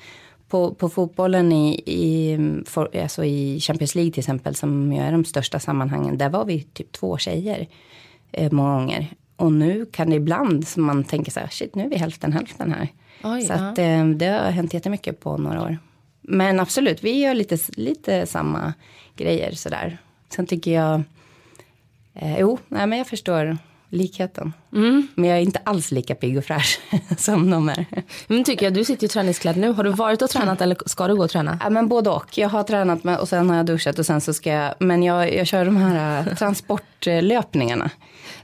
På, 0.48 0.74
på 0.74 0.89
fotbollen 0.89 1.52
i, 1.52 1.82
i, 1.86 2.38
för, 2.65 3.02
alltså 3.02 3.26
i 3.26 3.60
Champions 3.60 3.96
League 3.96 4.12
till 4.12 4.19
exempel 4.19 4.56
som 4.56 4.93
ju 4.93 5.02
är 5.02 5.12
de 5.12 5.26
största 5.26 5.60
sammanhangen. 5.60 6.17
Där 6.17 6.30
var 6.30 6.46
vi 6.46 6.62
typ 6.63 6.91
två 6.91 7.17
tjejer 7.17 7.67
eh, 8.32 8.52
många 8.52 8.76
gånger. 8.76 9.08
Och 9.36 9.52
nu 9.52 9.86
kan 9.86 10.10
det 10.10 10.15
ibland 10.15 10.67
som 10.67 10.84
man 10.84 11.04
tänker 11.04 11.32
så 11.32 11.39
här, 11.39 11.48
shit 11.48 11.76
nu 11.76 11.84
är 11.84 11.89
vi 11.89 11.96
hälften 11.96 12.34
hälften 12.34 12.74
här. 12.74 12.88
Oj, 13.24 13.41
så 13.41 13.54
att, 13.54 13.78
eh, 13.78 14.06
det 14.06 14.26
har 14.26 14.52
hänt 14.52 14.74
jättemycket 14.74 15.19
på 15.19 15.38
några 15.38 15.62
år. 15.62 15.78
Men 16.22 16.60
absolut, 16.60 17.04
vi 17.04 17.19
gör 17.19 17.34
lite, 17.34 17.58
lite 17.76 18.26
samma 18.26 18.74
grejer 19.15 19.52
sådär. 19.52 19.98
Sen 20.30 20.46
tycker 20.46 20.72
jag, 20.72 21.04
eh, 22.13 22.39
jo, 22.39 22.58
nej 22.67 22.88
men 22.88 22.98
jag 22.98 23.08
förstår 23.08 23.58
likheten. 23.93 24.53
Mm. 24.73 25.08
Men 25.15 25.29
jag 25.29 25.38
är 25.38 25.41
inte 25.41 25.60
alls 25.63 25.91
lika 25.91 26.15
pigg 26.15 26.38
och 26.38 26.45
fräsch 26.45 26.79
som 27.17 27.49
de 27.49 27.69
är. 27.69 27.86
Men 28.27 28.43
tycker 28.43 28.65
jag, 28.65 28.73
du 28.73 28.86
sitter 28.86 29.06
i 29.06 29.10
träningskläder 29.10 29.62
nu. 29.62 29.71
Har 29.71 29.84
du 29.84 29.89
varit 29.89 30.21
och 30.21 30.29
tränat 30.29 30.62
eller 30.62 30.77
ska 30.86 31.08
du 31.08 31.15
gå 31.15 31.23
och 31.23 31.29
träna? 31.29 31.60
Ja, 31.63 31.69
men 31.69 31.88
både 31.88 32.10
och. 32.10 32.38
Jag 32.38 32.49
har 32.49 32.63
tränat 32.63 33.03
med, 33.03 33.19
och 33.19 33.29
sen 33.29 33.49
har 33.49 33.58
jag 33.58 33.65
duschat 33.65 33.99
och 33.99 34.06
sen 34.06 34.21
så 34.21 34.34
ska 34.34 34.49
jag, 34.49 34.73
men 34.79 35.03
jag, 35.03 35.36
jag 35.36 35.47
kör 35.47 35.65
de 35.65 35.77
här 35.77 36.27
äh, 36.27 36.36
transportlöpningarna. 36.38 37.89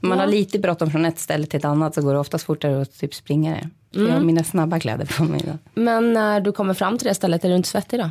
Man 0.00 0.18
ja. 0.18 0.24
har 0.24 0.30
lite 0.30 0.58
bråttom 0.58 0.90
från 0.90 1.04
ett 1.04 1.18
ställe 1.18 1.46
till 1.46 1.58
ett 1.58 1.64
annat 1.64 1.94
så 1.94 2.02
går 2.02 2.12
det 2.12 2.20
oftast 2.20 2.44
fortare 2.44 2.82
att 2.82 2.98
typ 3.00 3.14
springa 3.14 3.50
det. 3.50 3.70
Mm. 3.98 4.08
Jag 4.08 4.14
har 4.14 4.24
mina 4.24 4.44
snabba 4.44 4.80
kläder 4.80 5.06
på 5.16 5.24
mig. 5.24 5.40
Då. 5.44 5.80
Men 5.80 6.12
när 6.12 6.40
du 6.40 6.52
kommer 6.52 6.74
fram 6.74 6.98
till 6.98 7.08
det 7.08 7.14
stället, 7.14 7.44
är 7.44 7.48
du 7.48 7.56
inte 7.56 7.68
svettig 7.68 8.00
då? 8.00 8.10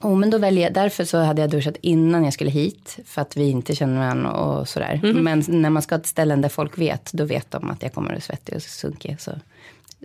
Oh, 0.00 0.16
men 0.16 0.30
då 0.30 0.38
väljer 0.38 0.64
jag, 0.64 0.72
därför 0.72 1.04
så 1.04 1.18
hade 1.18 1.40
jag 1.40 1.50
duschat 1.50 1.76
innan 1.80 2.24
jag 2.24 2.32
skulle 2.32 2.50
hit. 2.50 2.98
För 3.04 3.22
att 3.22 3.36
vi 3.36 3.50
inte 3.50 3.74
känner 3.74 3.98
varandra 3.98 4.32
och 4.32 4.68
sådär. 4.68 5.00
Mm. 5.02 5.24
Men 5.24 5.44
när 5.48 5.70
man 5.70 5.82
ska 5.82 5.98
till 5.98 6.08
ställen 6.08 6.40
där 6.40 6.48
folk 6.48 6.78
vet, 6.78 7.12
då 7.12 7.24
vet 7.24 7.50
de 7.50 7.70
att 7.70 7.82
jag 7.82 7.94
kommer 7.94 8.14
att 8.14 8.22
svettig 8.22 8.56
och 8.56 8.62
sunkig. 8.62 9.20
Så 9.20 9.30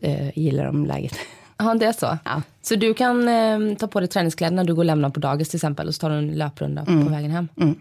eh, 0.01 0.37
gillar 0.37 0.65
de 0.65 0.85
läget. 0.85 1.15
Ja, 1.57 1.73
det 1.73 1.85
är 1.85 1.91
så? 1.91 2.17
Ja. 2.25 2.41
Så 2.61 2.75
du 2.75 2.93
kan 2.93 3.27
eh, 3.27 3.77
ta 3.77 3.87
på 3.87 3.99
dig 3.99 4.09
träningskläder 4.09 4.55
när 4.55 4.63
du 4.63 4.73
går 4.75 4.81
och 4.81 4.85
lämnar 4.85 5.09
på 5.09 5.19
dagis 5.19 5.49
till 5.49 5.57
exempel. 5.57 5.87
Och 5.87 5.95
så 5.95 5.99
tar 5.99 6.09
du 6.09 6.15
en 6.15 6.31
löprunda 6.31 6.85
mm. 6.87 7.05
på 7.05 7.11
vägen 7.11 7.31
hem. 7.31 7.47
Mm. 7.57 7.75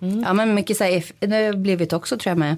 Mm. 0.00 0.20
Ja, 0.20 0.32
men 0.32 0.54
mycket 0.54 0.76
så 0.76 0.84
här, 0.84 1.04
det 1.18 1.46
har 1.46 1.52
blivit 1.52 1.92
också 1.92 2.18
tror 2.18 2.30
jag 2.30 2.38
med, 2.38 2.56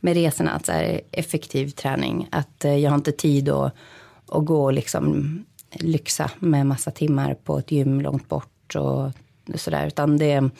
med 0.00 0.14
resorna. 0.14 0.50
Att 0.50 0.66
så 0.66 0.72
här, 0.72 1.00
effektiv 1.10 1.70
träning. 1.70 2.28
Att 2.30 2.64
eh, 2.64 2.76
jag 2.76 2.90
har 2.90 2.96
inte 2.96 3.12
tid 3.12 3.48
att, 3.48 3.74
att 4.28 4.44
gå 4.44 4.70
liksom 4.70 5.44
lyxa 5.70 6.30
med 6.38 6.66
massa 6.66 6.90
timmar 6.90 7.34
på 7.34 7.58
ett 7.58 7.70
gym 7.70 8.00
långt 8.00 8.28
bort 8.28 8.74
och 8.76 9.10
sådär. 9.54 9.86
Utan 9.86 10.18
det 10.18 10.50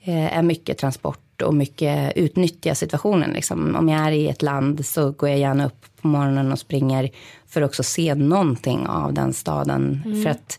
eh, 0.00 0.38
är 0.38 0.42
mycket 0.42 0.78
transport 0.78 1.42
och 1.42 1.54
mycket 1.54 2.16
utnyttja 2.16 2.74
situationen. 2.74 3.30
Liksom. 3.30 3.76
Om 3.76 3.88
jag 3.88 4.00
är 4.00 4.12
i 4.12 4.28
ett 4.28 4.42
land 4.42 4.86
så 4.86 5.10
går 5.10 5.28
jag 5.28 5.38
gärna 5.38 5.66
upp 5.66 5.86
på 6.00 6.08
morgonen 6.08 6.52
och 6.52 6.58
springer 6.58 7.10
för 7.46 7.62
att 7.62 7.68
också 7.68 7.82
se 7.82 8.14
någonting 8.14 8.86
av 8.86 9.12
den 9.12 9.32
staden. 9.32 10.02
Mm. 10.04 10.22
För 10.22 10.30
att 10.30 10.58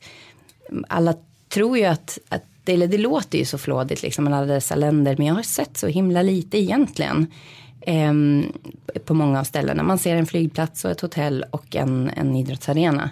alla 0.87 1.13
tror 1.49 1.77
ju 1.77 1.85
att, 1.85 2.19
att 2.29 2.43
det, 2.63 2.73
eller 2.73 2.87
det 2.87 2.97
låter 2.97 3.37
ju 3.37 3.45
så 3.45 3.57
flådigt 3.57 4.03
liksom, 4.03 4.27
alla 4.27 4.45
dessa 4.45 4.75
länder, 4.75 5.15
men 5.17 5.27
jag 5.27 5.35
har 5.35 5.41
sett 5.43 5.77
så 5.77 5.87
himla 5.87 6.21
lite 6.21 6.57
egentligen. 6.57 7.27
Eh, 7.81 8.13
på 9.05 9.13
många 9.13 9.39
av 9.39 9.43
ställena. 9.43 9.83
Man 9.83 9.97
ser 9.99 10.15
en 10.15 10.25
flygplats 10.25 10.85
och 10.85 10.91
ett 10.91 11.01
hotell 11.01 11.45
och 11.51 11.75
en, 11.75 12.11
en 12.15 12.35
idrottsarena. 12.35 13.09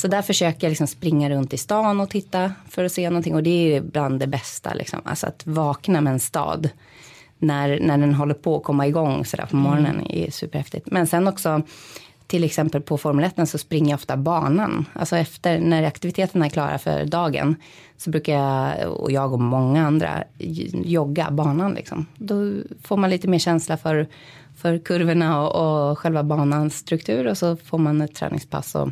Så 0.00 0.08
där 0.08 0.22
försöker 0.22 0.66
jag 0.66 0.70
liksom 0.70 0.86
springa 0.86 1.30
runt 1.30 1.52
i 1.52 1.56
stan 1.56 2.00
och 2.00 2.10
titta 2.10 2.52
för 2.68 2.84
att 2.84 2.92
se 2.92 3.10
någonting. 3.10 3.34
Och 3.34 3.42
det 3.42 3.76
är 3.76 3.80
bland 3.80 4.20
det 4.20 4.26
bästa, 4.26 4.74
liksom. 4.74 5.00
alltså 5.04 5.26
att 5.26 5.46
vakna 5.46 6.00
med 6.00 6.12
en 6.12 6.20
stad. 6.20 6.68
När, 7.38 7.80
när 7.80 7.98
den 7.98 8.14
håller 8.14 8.34
på 8.34 8.56
att 8.56 8.62
komma 8.62 8.86
igång 8.86 9.24
sådär 9.24 9.46
på 9.50 9.56
morgonen 9.56 10.00
mm. 10.00 10.06
är 10.10 10.30
superhäftigt. 10.30 10.86
Men 10.90 11.06
sen 11.06 11.28
också 11.28 11.62
till 12.26 12.44
exempel 12.44 12.82
på 12.82 12.98
Formel 12.98 13.30
1 13.36 13.48
så 13.48 13.58
springer 13.58 13.90
jag 13.90 13.96
ofta 13.96 14.16
banan. 14.16 14.86
Alltså 14.92 15.16
efter 15.16 15.60
när 15.60 15.82
aktiviteterna 15.82 16.46
är 16.46 16.50
klara 16.50 16.78
för 16.78 17.04
dagen 17.04 17.56
så 17.96 18.10
brukar 18.10 18.34
jag 18.34 18.92
och 18.92 19.12
jag 19.12 19.32
och 19.32 19.40
många 19.40 19.86
andra 19.86 20.24
jogga 20.84 21.30
banan 21.30 21.74
liksom. 21.74 22.06
Då 22.16 22.52
får 22.82 22.96
man 22.96 23.10
lite 23.10 23.28
mer 23.28 23.38
känsla 23.38 23.76
för, 23.76 24.06
för 24.56 24.78
kurvorna 24.78 25.48
och, 25.48 25.90
och 25.90 25.98
själva 25.98 26.22
banans 26.22 26.76
struktur 26.76 27.26
och 27.26 27.38
så 27.38 27.56
får 27.56 27.78
man 27.78 28.00
ett 28.00 28.14
träningspass. 28.14 28.74
Och, 28.74 28.90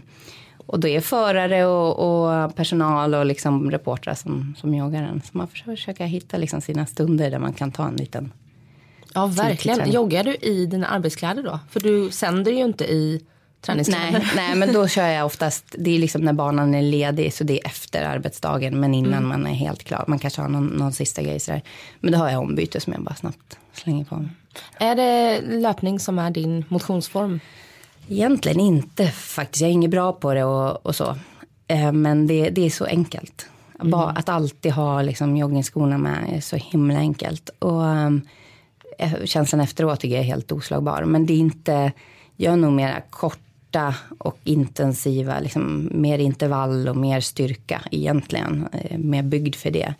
och 0.68 0.80
då 0.80 0.88
är 0.88 1.00
förare 1.00 1.66
och, 1.66 1.98
och 1.98 2.54
personal 2.54 3.14
och 3.14 3.26
liksom 3.26 3.70
reportrar 3.70 4.14
som, 4.14 4.54
som 4.58 4.74
joggar 4.74 5.02
den. 5.02 5.22
Så 5.24 5.38
man 5.38 5.48
får 5.48 5.56
försöka 5.56 6.04
hitta 6.04 6.36
liksom 6.36 6.60
sina 6.60 6.86
stunder 6.86 7.30
där 7.30 7.38
man 7.38 7.52
kan 7.52 7.72
ta 7.72 7.88
en 7.88 7.96
liten 7.96 8.32
Ja, 9.14 9.26
verkligen. 9.26 9.92
Joggar 9.92 10.24
du 10.24 10.34
i 10.34 10.66
dina 10.66 10.86
arbetskläder 10.86 11.42
då? 11.42 11.60
För 11.70 11.80
du 11.80 12.10
sänder 12.10 12.52
ju 12.52 12.64
inte 12.64 12.84
i 12.84 13.20
träningskläder. 13.60 14.10
Nej, 14.10 14.22
nej, 14.36 14.56
men 14.56 14.72
då 14.72 14.88
kör 14.88 15.06
jag 15.06 15.26
oftast, 15.26 15.74
det 15.78 15.94
är 15.94 15.98
liksom 15.98 16.22
när 16.22 16.32
barnen 16.32 16.74
är 16.74 16.82
ledig 16.82 17.32
så 17.32 17.44
det 17.44 17.60
är 17.60 17.66
efter 17.66 18.04
arbetsdagen 18.04 18.80
men 18.80 18.94
innan 18.94 19.12
mm. 19.12 19.28
man 19.28 19.46
är 19.46 19.54
helt 19.54 19.84
klar. 19.84 20.04
Man 20.08 20.18
kanske 20.18 20.42
har 20.42 20.48
någon, 20.48 20.66
någon 20.66 20.92
sista 20.92 21.22
grej 21.22 21.40
sådär. 21.40 21.62
Men 22.00 22.12
då 22.12 22.18
har 22.18 22.30
jag 22.30 22.40
ombyte 22.40 22.80
som 22.80 22.92
jag 22.92 23.02
bara 23.02 23.14
snabbt 23.14 23.58
slänger 23.72 24.04
på 24.04 24.16
mig. 24.16 24.28
Är 24.78 24.94
det 24.94 25.40
löpning 25.40 26.00
som 26.00 26.18
är 26.18 26.30
din 26.30 26.64
motionsform? 26.68 27.40
Egentligen 28.08 28.60
inte 28.60 29.06
faktiskt. 29.06 29.60
Jag 29.60 29.68
är 29.68 29.72
inget 29.72 29.90
bra 29.90 30.12
på 30.12 30.34
det 30.34 30.44
och, 30.44 30.86
och 30.86 30.96
så. 30.96 31.16
Eh, 31.68 31.92
men 31.92 32.26
det, 32.26 32.50
det 32.50 32.66
är 32.66 32.70
så 32.70 32.84
enkelt. 32.84 33.46
Mm. 33.80 33.90
Bara 33.90 34.10
att 34.10 34.28
alltid 34.28 34.72
ha 34.72 35.02
liksom 35.02 35.36
joggingskorna 35.36 35.98
med 35.98 36.36
är 36.36 36.40
så 36.40 36.56
himla 36.56 36.98
enkelt. 36.98 37.50
Och 37.58 37.82
um, 37.82 38.22
känslan 39.24 39.60
efteråt 39.60 40.00
tycker 40.00 40.14
jag 40.14 40.24
är 40.24 40.28
helt 40.28 40.52
oslagbar. 40.52 41.04
Men 41.04 41.26
det 41.26 41.32
är 41.32 41.38
inte, 41.38 41.92
jag 42.36 42.52
är 42.52 42.56
nog 42.56 42.72
mera 42.72 43.00
korta 43.10 43.94
och 44.18 44.38
intensiva, 44.44 45.40
liksom 45.40 45.90
mer 45.92 46.18
intervall 46.18 46.88
och 46.88 46.96
mer 46.96 47.20
styrka 47.20 47.82
egentligen. 47.90 48.68
Eh, 48.72 48.98
mer 48.98 49.22
byggd 49.22 49.54
för 49.54 49.70
det. 49.70 49.94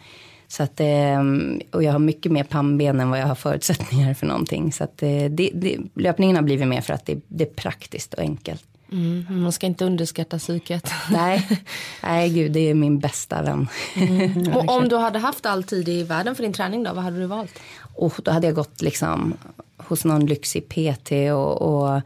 Så 0.49 0.63
att, 0.63 0.81
ehm, 0.81 1.61
och 1.73 1.83
jag 1.83 1.93
har 1.93 1.99
mycket 1.99 2.33
mer 2.33 2.45
pannben 2.45 3.01
än 3.01 3.11
vad 3.11 3.21
jag 3.21 3.27
har 3.27 3.35
förutsättningar 3.35 4.15
för 4.15 4.27
någonting. 4.27 4.73
Så 4.73 4.85
att 4.85 4.99
det, 4.99 5.29
det, 5.29 5.79
löpningen 5.95 6.37
har 6.37 6.43
blivit 6.43 6.69
mer 6.69 6.81
för 6.81 6.95
att 6.95 7.07
det, 7.07 7.21
det 7.29 7.45
är 7.45 7.55
praktiskt 7.55 8.15
och 8.15 8.21
enkelt. 8.21 8.65
Mm, 8.93 9.43
man 9.43 9.53
ska 9.53 9.67
inte 9.67 9.85
underskatta 9.85 10.39
psyket. 10.39 10.91
Nej, 11.11 11.49
nej 12.03 12.31
gud, 12.31 12.53
det 12.53 12.61
är 12.61 12.75
min 12.75 12.99
bästa 12.99 13.43
vän. 13.43 13.69
Mm. 13.95 14.53
och 14.57 14.71
om 14.71 14.89
du 14.89 14.97
hade 14.97 15.19
haft 15.19 15.47
all 15.47 15.65
tid 15.65 15.89
i 15.89 16.03
världen 16.03 16.35
för 16.35 16.43
din 16.43 16.53
träning 16.53 16.83
då, 16.83 16.95
vad 16.95 17.05
hade 17.05 17.21
du 17.21 17.27
valt? 17.27 17.59
Och 17.95 18.15
då 18.25 18.31
hade 18.31 18.47
jag 18.47 18.55
gått 18.55 18.83
liksom 18.83 19.35
hos 19.77 20.05
någon 20.05 20.27
lyxig 20.27 20.69
PT 20.69 21.13
och, 21.33 21.63
och 21.63 22.01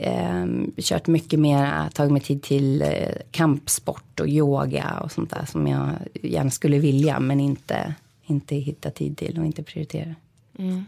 eh, 0.00 0.46
kört 0.76 1.06
mycket 1.06 1.40
mer, 1.40 1.88
tagit 1.88 2.12
mig 2.12 2.22
tid 2.22 2.42
till 2.42 2.82
eh, 2.82 2.88
kampsport 3.30 4.20
och 4.20 4.28
yoga 4.28 5.00
och 5.02 5.12
sånt 5.12 5.30
där 5.30 5.44
som 5.44 5.66
jag 5.66 5.88
gärna 6.22 6.50
skulle 6.50 6.78
vilja 6.78 7.20
men 7.20 7.40
inte, 7.40 7.94
inte 8.26 8.56
hitta 8.56 8.90
tid 8.90 9.16
till 9.16 9.38
och 9.38 9.46
inte 9.46 9.62
prioritera. 9.62 10.14
Mm. 10.58 10.84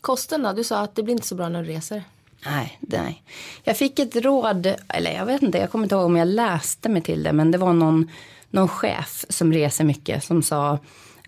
Kosten 0.00 0.42
då? 0.42 0.52
Du 0.52 0.64
sa 0.64 0.80
att 0.82 0.94
det 0.94 1.02
blir 1.02 1.14
inte 1.14 1.26
så 1.26 1.34
bra 1.34 1.48
när 1.48 1.62
du 1.62 1.68
reser. 1.68 2.02
Nej, 2.46 2.78
nej. 2.80 3.22
Jag 3.64 3.76
fick 3.76 3.98
ett 3.98 4.16
råd, 4.16 4.74
eller 4.88 5.12
jag 5.12 5.26
vet 5.26 5.42
inte, 5.42 5.58
jag 5.58 5.70
kommer 5.70 5.84
inte 5.84 5.94
ihåg 5.94 6.04
om 6.04 6.16
jag 6.16 6.28
läste 6.28 6.88
mig 6.88 7.02
till 7.02 7.22
det, 7.22 7.32
men 7.32 7.50
det 7.50 7.58
var 7.58 7.72
någon, 7.72 8.10
någon 8.50 8.68
chef 8.68 9.24
som 9.28 9.52
reser 9.52 9.84
mycket 9.84 10.24
som 10.24 10.42
sa 10.42 10.78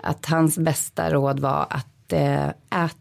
att 0.00 0.26
hans 0.26 0.58
bästa 0.58 1.10
råd 1.10 1.40
var 1.40 1.66
att 1.70 2.12
eh, 2.12 2.48
äta, 2.48 2.94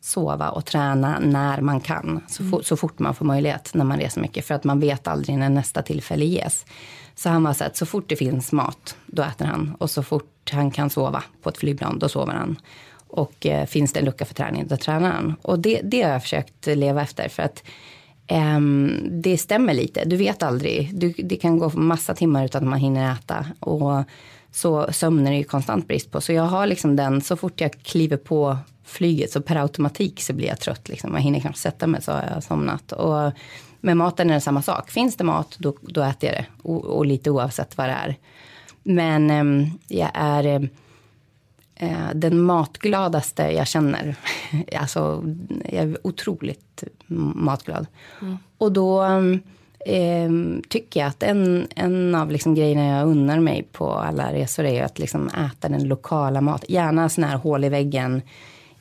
sova 0.00 0.50
och 0.50 0.64
träna 0.64 1.18
när 1.18 1.60
man 1.60 1.80
kan. 1.80 2.20
Så, 2.28 2.42
mm. 2.42 2.62
så 2.62 2.76
fort 2.76 2.98
man 2.98 3.14
får 3.14 3.24
möjlighet 3.24 3.70
när 3.74 3.84
man 3.84 3.98
reser 3.98 4.20
mycket. 4.20 4.46
För 4.46 4.54
att 4.54 4.64
man 4.64 4.80
vet 4.80 5.08
aldrig 5.08 5.38
när 5.38 5.48
nästa 5.48 5.82
tillfälle 5.82 6.24
ges. 6.24 6.66
Så 7.14 7.28
han 7.28 7.42
var 7.42 7.52
så 7.52 7.64
att 7.64 7.76
så 7.76 7.86
fort 7.86 8.08
det 8.08 8.16
finns 8.16 8.52
mat, 8.52 8.96
då 9.06 9.22
äter 9.22 9.44
han. 9.44 9.74
Och 9.78 9.90
så 9.90 10.02
fort 10.02 10.50
han 10.52 10.70
kan 10.70 10.90
sova 10.90 11.22
på 11.42 11.48
ett 11.48 11.58
flygplan, 11.58 11.98
då 11.98 12.08
sover 12.08 12.32
han. 12.32 12.56
Och 13.08 13.46
eh, 13.46 13.66
finns 13.66 13.92
det 13.92 14.00
en 14.00 14.06
lucka 14.06 14.24
för 14.24 14.34
träning, 14.34 14.66
då 14.66 14.76
tränar 14.76 15.10
han. 15.10 15.34
Och 15.42 15.58
det, 15.58 15.80
det 15.84 16.02
har 16.02 16.10
jag 16.10 16.22
försökt 16.22 16.66
leva 16.66 17.02
efter. 17.02 17.28
För 17.28 17.42
att 17.42 17.62
Um, 18.28 19.00
det 19.10 19.38
stämmer 19.38 19.74
lite. 19.74 20.04
Du 20.04 20.16
vet 20.16 20.42
aldrig. 20.42 20.90
Du, 20.94 21.14
det 21.18 21.36
kan 21.36 21.58
gå 21.58 21.68
massa 21.68 22.14
timmar 22.14 22.44
utan 22.44 22.62
att 22.62 22.68
man 22.68 22.78
hinner 22.78 23.12
äta. 23.12 23.46
Och 23.60 24.04
så 24.54 24.92
sömn 24.92 25.26
är 25.26 25.30
det 25.30 25.36
ju 25.36 25.44
konstant 25.44 25.88
brist 25.88 26.10
på. 26.10 26.20
Så 26.20 26.32
jag 26.32 26.42
har 26.42 26.66
liksom 26.66 26.96
den, 26.96 27.20
så 27.20 27.36
fort 27.36 27.60
jag 27.60 27.72
kliver 27.82 28.16
på 28.16 28.58
flyget 28.84 29.32
så 29.32 29.40
per 29.40 29.56
automatik 29.56 30.22
så 30.22 30.32
blir 30.32 30.46
jag 30.46 30.60
trött. 30.60 30.88
Liksom. 30.88 31.14
Jag 31.14 31.20
hinner 31.20 31.40
knappt 31.40 31.58
sätta 31.58 31.86
mig 31.86 32.02
så 32.02 32.12
har 32.12 32.22
jag 32.34 32.42
somnat. 32.42 32.92
Och 32.92 33.32
med 33.80 33.96
maten 33.96 34.30
är 34.30 34.34
det 34.34 34.40
samma 34.40 34.62
sak. 34.62 34.90
Finns 34.90 35.16
det 35.16 35.24
mat 35.24 35.56
då, 35.58 35.74
då 35.80 36.02
äter 36.02 36.30
jag 36.30 36.38
det. 36.38 36.46
Och, 36.62 36.84
och 36.84 37.06
lite 37.06 37.30
oavsett 37.30 37.76
vad 37.76 37.88
det 37.88 37.92
är. 37.92 38.16
Men 38.82 39.30
eh, 39.30 39.68
jag 39.86 40.10
är 40.14 40.44
ehm, 40.44 40.68
eh, 41.74 42.14
den 42.14 42.40
matgladaste 42.40 43.42
jag 43.42 43.66
känner. 43.66 44.16
alltså, 44.76 45.24
jag 45.64 45.82
är 45.82 46.06
otroligt 46.06 46.84
matglad. 47.34 47.86
Mm. 48.20 48.38
Och 48.58 48.72
då 48.72 49.02
eh, 49.86 50.30
tycker 50.68 51.00
jag 51.00 51.08
att 51.08 51.22
en, 51.22 51.66
en 51.76 52.14
av 52.14 52.30
liksom 52.30 52.54
grejerna 52.54 52.86
jag 52.86 53.08
unnar 53.08 53.40
mig 53.40 53.66
på 53.72 53.90
alla 53.92 54.32
resor 54.32 54.64
är 54.64 54.84
att 54.84 54.98
liksom 54.98 55.28
äta 55.28 55.68
den 55.68 55.88
lokala 55.88 56.40
maten. 56.40 56.66
Gärna 56.68 57.08
sån 57.08 57.24
här 57.24 57.36
hål 57.36 57.64
i 57.64 57.68
väggen. 57.68 58.22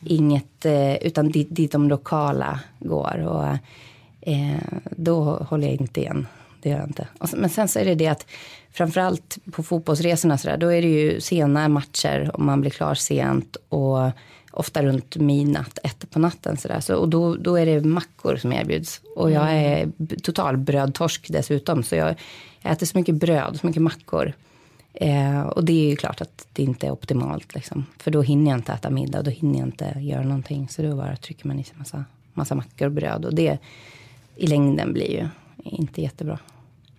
Inget, 0.05 0.65
eh, 0.65 0.95
utan 0.95 1.31
dit, 1.31 1.47
dit 1.49 1.71
de 1.71 1.89
lokala 1.89 2.59
går. 2.79 3.27
Och, 3.27 3.57
eh, 4.21 4.79
då 4.91 5.23
håller 5.23 5.67
jag 5.67 5.75
inte 5.75 6.01
igen. 6.01 6.27
Det 6.61 6.69
gör 6.69 6.77
jag 6.77 6.87
inte. 6.87 7.07
men 7.33 7.49
sen 7.49 7.67
så 7.67 7.79
är 7.79 7.85
det 7.85 7.95
det 7.95 8.07
att 8.07 8.25
framförallt 8.71 9.37
på 9.51 9.63
fotbollsresorna 9.63 10.37
så 10.37 10.47
där, 10.47 10.57
då 10.57 10.67
är 10.67 10.81
det 10.81 10.87
ju 10.87 11.21
sena 11.21 11.67
matcher 11.67 12.31
och 12.33 12.39
man 12.39 12.61
blir 12.61 12.71
klar 12.71 12.95
sent 12.95 13.57
och 13.69 14.11
ofta 14.53 14.83
runt 14.83 15.15
midnatt, 15.15 15.79
ett 15.83 16.09
på 16.09 16.19
natten 16.19 16.57
så. 16.57 16.69
Så, 16.81 16.95
och 16.95 17.09
då, 17.09 17.35
då 17.35 17.55
är 17.55 17.65
det 17.65 17.81
mackor 17.81 18.35
som 18.35 18.53
erbjuds. 18.53 19.01
Och 19.15 19.31
jag 19.31 19.51
är 19.51 19.91
total 20.23 20.57
brödtorsk 20.57 21.27
dessutom. 21.29 21.83
Så 21.83 21.95
jag, 21.95 22.15
jag 22.61 22.71
äter 22.71 22.85
så 22.85 22.97
mycket 22.97 23.15
bröd, 23.15 23.59
så 23.61 23.67
mycket 23.67 23.81
mackor. 23.81 24.33
Eh, 24.93 25.41
och 25.41 25.65
det 25.65 25.73
är 25.73 25.89
ju 25.89 25.95
klart 25.95 26.21
att 26.21 26.47
det 26.53 26.63
inte 26.63 26.87
är 26.87 26.91
optimalt. 26.91 27.55
Liksom. 27.55 27.85
För 27.97 28.11
då 28.11 28.21
hinner 28.21 28.51
jag 28.51 28.57
inte 28.57 28.73
äta 28.73 28.89
middag 28.89 29.17
och 29.17 29.23
då 29.23 29.31
hinner 29.31 29.59
jag 29.59 29.67
inte 29.67 29.95
göra 29.99 30.23
någonting. 30.23 30.69
Så 30.69 30.81
då 30.81 30.95
bara 30.95 31.15
trycker 31.15 31.47
man 31.47 31.59
i 31.59 31.63
sig 31.63 31.75
massa, 31.77 32.05
massa 32.33 32.55
mackor 32.55 32.85
och 32.85 32.91
bröd. 32.91 33.25
Och 33.25 33.35
det 33.35 33.57
i 34.35 34.47
längden 34.47 34.93
blir 34.93 35.11
ju 35.11 35.27
inte 35.63 36.01
jättebra. 36.01 36.39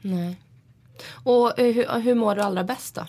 Nej. 0.00 0.36
Och 1.10 1.58
eh, 1.58 1.74
hur, 1.74 2.00
hur 2.00 2.14
mår 2.14 2.34
du 2.34 2.42
allra 2.42 2.64
bäst 2.64 2.94
då? 2.94 3.02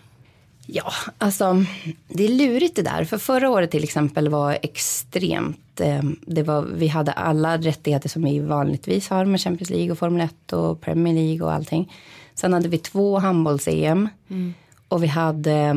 Ja, 0.65 0.91
alltså 1.17 1.63
det 2.07 2.25
är 2.25 2.29
lurigt 2.29 2.75
det 2.75 2.81
där. 2.81 3.03
För 3.03 3.17
förra 3.17 3.49
året 3.49 3.71
till 3.71 3.83
exempel 3.83 4.29
var 4.29 4.57
extremt. 4.61 5.81
Eh, 5.81 6.03
det 6.21 6.43
var, 6.43 6.61
vi 6.61 6.87
hade 6.87 7.11
alla 7.11 7.57
rättigheter 7.57 8.09
som 8.09 8.23
vi 8.23 8.39
vanligtvis 8.39 9.09
har 9.09 9.25
med 9.25 9.41
Champions 9.41 9.69
League 9.69 9.91
och 9.91 9.97
Formel 9.97 10.21
1 10.21 10.53
och 10.53 10.81
Premier 10.81 11.13
League 11.13 11.45
och 11.45 11.53
allting. 11.53 11.93
Sen 12.35 12.53
hade 12.53 12.67
vi 12.67 12.77
två 12.77 13.19
handbolls-EM 13.19 14.09
mm. 14.29 14.53
och 14.87 15.03
vi 15.03 15.07
hade 15.07 15.69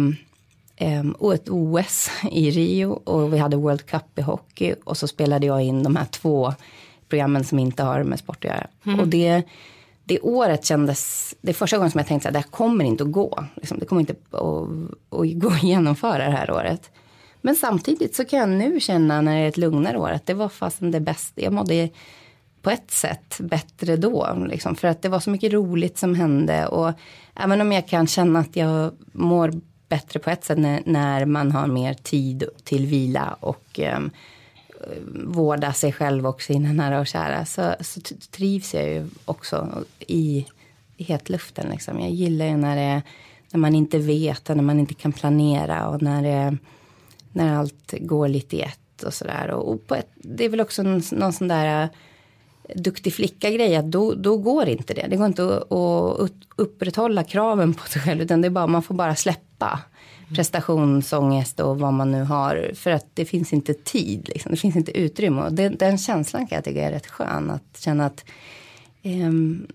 um, 0.81 1.33
ett 1.35 1.48
OS 1.48 2.11
i 2.33 2.51
Rio 2.51 2.88
och 2.88 3.35
vi 3.35 3.38
hade 3.38 3.57
World 3.57 3.87
Cup 3.87 4.18
i 4.18 4.22
hockey 4.22 4.74
och 4.85 4.96
så 4.96 5.09
spelade 5.09 5.46
jag 5.46 5.62
in 5.62 5.83
de 5.83 5.96
här 5.96 6.05
två 6.05 6.55
programmen 7.09 7.44
som 7.44 7.59
inte 7.59 7.83
har 7.83 8.03
med 8.03 8.18
sport 8.18 8.44
att 8.44 8.51
göra. 8.51 8.66
Mm. 8.87 9.01
Och 9.01 9.09
det 9.09 9.42
det 10.09 10.21
året 10.21 10.64
kändes, 10.64 11.35
det 11.40 11.51
är 11.51 11.55
första 11.55 11.77
gången 11.77 11.90
som 11.90 11.99
jag 11.99 12.07
tänkte 12.07 12.29
att 12.29 12.33
det 12.33 12.38
här 12.38 12.51
kommer 12.51 12.85
inte 12.85 13.05
att 13.05 13.12
gå. 13.12 13.44
Liksom, 13.57 13.79
det 13.79 13.87
kommer 13.87 14.01
inte 14.01 14.12
att, 14.12 14.35
att, 14.35 15.33
gå 15.35 15.49
att 15.49 15.62
genomföra 15.62 16.25
det 16.25 16.37
här 16.37 16.51
året. 16.51 16.90
Men 17.40 17.57
samtidigt 17.57 18.16
så 18.16 18.25
kan 18.25 18.38
jag 18.38 18.49
nu 18.49 18.81
känna 18.81 19.21
när 19.21 19.37
det 19.37 19.42
är 19.42 19.49
ett 19.49 19.57
lugnare 19.57 19.99
år 19.99 20.11
att 20.11 20.27
det 20.27 20.35
var 20.35 20.49
fasen 20.49 20.90
det 20.90 21.01
bästa. 21.01 21.40
Jag 21.40 21.53
mådde 21.53 21.88
på 22.62 22.71
ett 22.71 22.90
sätt 22.90 23.37
bättre 23.40 23.97
då. 23.97 24.47
Liksom, 24.49 24.77
för 24.77 24.88
att 24.88 25.03
det 25.03 25.09
var 25.09 25.21
så 25.21 25.31
mycket 25.31 25.53
roligt 25.53 25.99
som 25.99 26.14
hände. 26.14 26.66
Och 26.66 26.92
även 27.35 27.61
om 27.61 27.73
jag 27.73 27.88
kan 27.88 28.07
känna 28.07 28.38
att 28.38 28.57
jag 28.57 28.92
mår 29.12 29.53
bättre 29.88 30.21
på 30.21 30.31
ett 30.31 30.44
sätt 30.44 30.59
när, 30.59 30.83
när 30.85 31.25
man 31.25 31.53
har 31.53 31.66
mer 31.66 31.94
tid 31.94 32.44
till 32.64 32.87
vila 32.87 33.37
och 33.40 33.81
um, 33.97 34.11
vårda 35.25 35.73
sig 35.73 35.93
själv 35.93 36.27
och 36.27 36.43
sina 36.43 36.73
nära 36.73 37.01
och 37.01 37.07
kära 37.07 37.45
så, 37.45 37.75
så 37.81 38.01
trivs 38.31 38.75
jag 38.75 38.85
ju 38.85 39.07
också 39.25 39.85
i, 39.99 40.47
i 40.97 41.05
hetluften. 41.05 41.71
Liksom. 41.71 42.01
Jag 42.01 42.11
gillar 42.11 42.47
ju 42.47 42.57
när, 42.57 42.77
det, 42.77 43.03
när 43.53 43.61
man 43.61 43.75
inte 43.75 43.99
vet 43.99 44.51
och 44.51 44.57
när 44.57 44.64
man 44.64 44.81
inte 44.81 44.95
kan 44.95 45.12
planera 45.12 45.88
och 45.88 46.03
när, 46.03 46.23
det, 46.23 46.57
när 47.33 47.57
allt 47.57 47.95
går 48.01 48.29
lite 48.29 48.57
i 48.57 48.61
ett 48.61 49.03
och 49.03 49.14
sådär. 49.14 49.51
Och, 49.51 49.69
och 49.69 49.97
det 50.14 50.45
är 50.45 50.49
väl 50.49 50.61
också 50.61 50.83
någon, 50.83 51.03
någon 51.12 51.33
sån 51.33 51.49
där 51.49 51.83
äh, 51.83 51.88
duktig 52.75 53.14
flicka-grej 53.14 53.77
att 53.77 53.91
då, 53.91 54.14
då 54.14 54.37
går 54.37 54.69
inte 54.69 54.95
det. 54.95 55.07
Det 55.11 55.17
går 55.17 55.27
inte 55.27 55.57
att, 55.57 55.73
att 56.21 56.33
upprätthålla 56.57 57.25
kraven 57.25 57.75
på 57.75 57.88
sig 57.88 58.03
själv 58.03 58.23
utan 58.23 58.41
det 58.41 58.49
är 58.49 58.51
bara, 58.51 58.67
man 58.67 58.83
får 58.83 58.95
bara 58.95 59.14
släppa 59.14 59.81
prestationsångest 60.35 61.61
och 61.61 61.79
vad 61.79 61.93
man 61.93 62.12
nu 62.12 62.23
har. 62.23 62.71
För 62.75 62.91
att 62.91 63.07
det 63.14 63.25
finns 63.25 63.53
inte 63.53 63.75
tid, 63.75 64.29
liksom. 64.29 64.51
det 64.51 64.57
finns 64.57 64.77
inte 64.77 64.99
utrymme. 64.99 65.43
Och 65.43 65.53
det, 65.53 65.69
den 65.69 65.99
känslan 65.99 66.47
kan 66.47 66.57
jag 66.57 66.64
tycka 66.64 66.83
är 66.83 66.91
rätt 66.91 67.07
skön. 67.07 67.51
Att 67.51 67.81
känna 67.81 68.07
att 68.07 68.25
um, 69.03 69.67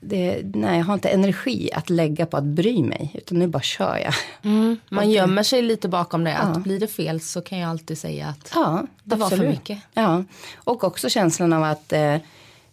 det, 0.00 0.40
nej, 0.54 0.78
jag 0.78 0.84
har 0.84 0.94
inte 0.94 1.08
energi 1.08 1.70
att 1.72 1.90
lägga 1.90 2.26
på 2.26 2.36
att 2.36 2.44
bry 2.44 2.82
mig. 2.82 3.10
Utan 3.14 3.38
nu 3.38 3.46
bara 3.46 3.62
kör 3.62 3.96
jag. 3.96 4.14
Mm, 4.42 4.76
man 4.88 5.10
gömmer 5.10 5.42
sig 5.42 5.62
lite 5.62 5.88
bakom 5.88 6.24
det. 6.24 6.36
Att 6.36 6.62
blir 6.62 6.80
det 6.80 6.86
fel 6.86 7.20
så 7.20 7.40
kan 7.40 7.58
jag 7.58 7.70
alltid 7.70 7.98
säga 7.98 8.26
att 8.26 8.52
ja, 8.54 8.86
det 9.04 9.16
var 9.16 9.30
för 9.30 9.48
mycket. 9.48 9.78
Ja, 9.94 10.24
och 10.56 10.84
också 10.84 11.08
känslan 11.08 11.52
av 11.52 11.62
att 11.62 11.92
eh, 11.92 12.16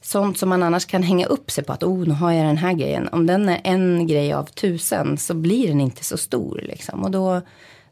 sånt 0.05 0.37
som 0.37 0.49
man 0.49 0.63
annars 0.63 0.85
kan 0.85 1.03
hänga 1.03 1.25
upp 1.25 1.51
sig 1.51 1.63
på 1.63 1.73
att 1.73 1.83
oh, 1.83 2.07
nu 2.07 2.13
har 2.13 2.31
jag 2.31 2.45
den 2.45 2.57
här 2.57 2.73
grejen. 2.73 3.09
Om 3.11 3.25
den 3.25 3.49
är 3.49 3.61
en 3.63 4.07
grej 4.07 4.33
av 4.33 4.43
tusen 4.43 5.17
så 5.17 5.33
blir 5.33 5.67
den 5.67 5.81
inte 5.81 6.03
så 6.03 6.17
stor 6.17 6.61
liksom. 6.63 7.03
Och 7.03 7.11
då, 7.11 7.41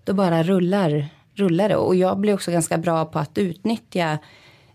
då 0.04 0.14
bara 0.14 0.44
rullar 0.44 1.10
rullar 1.36 1.70
det. 1.70 1.76
Och 1.76 1.96
jag 1.96 2.20
blir 2.20 2.34
också 2.34 2.52
ganska 2.52 2.78
bra 2.78 3.06
på 3.06 3.20
att 3.20 3.38
utnyttja 3.38 4.18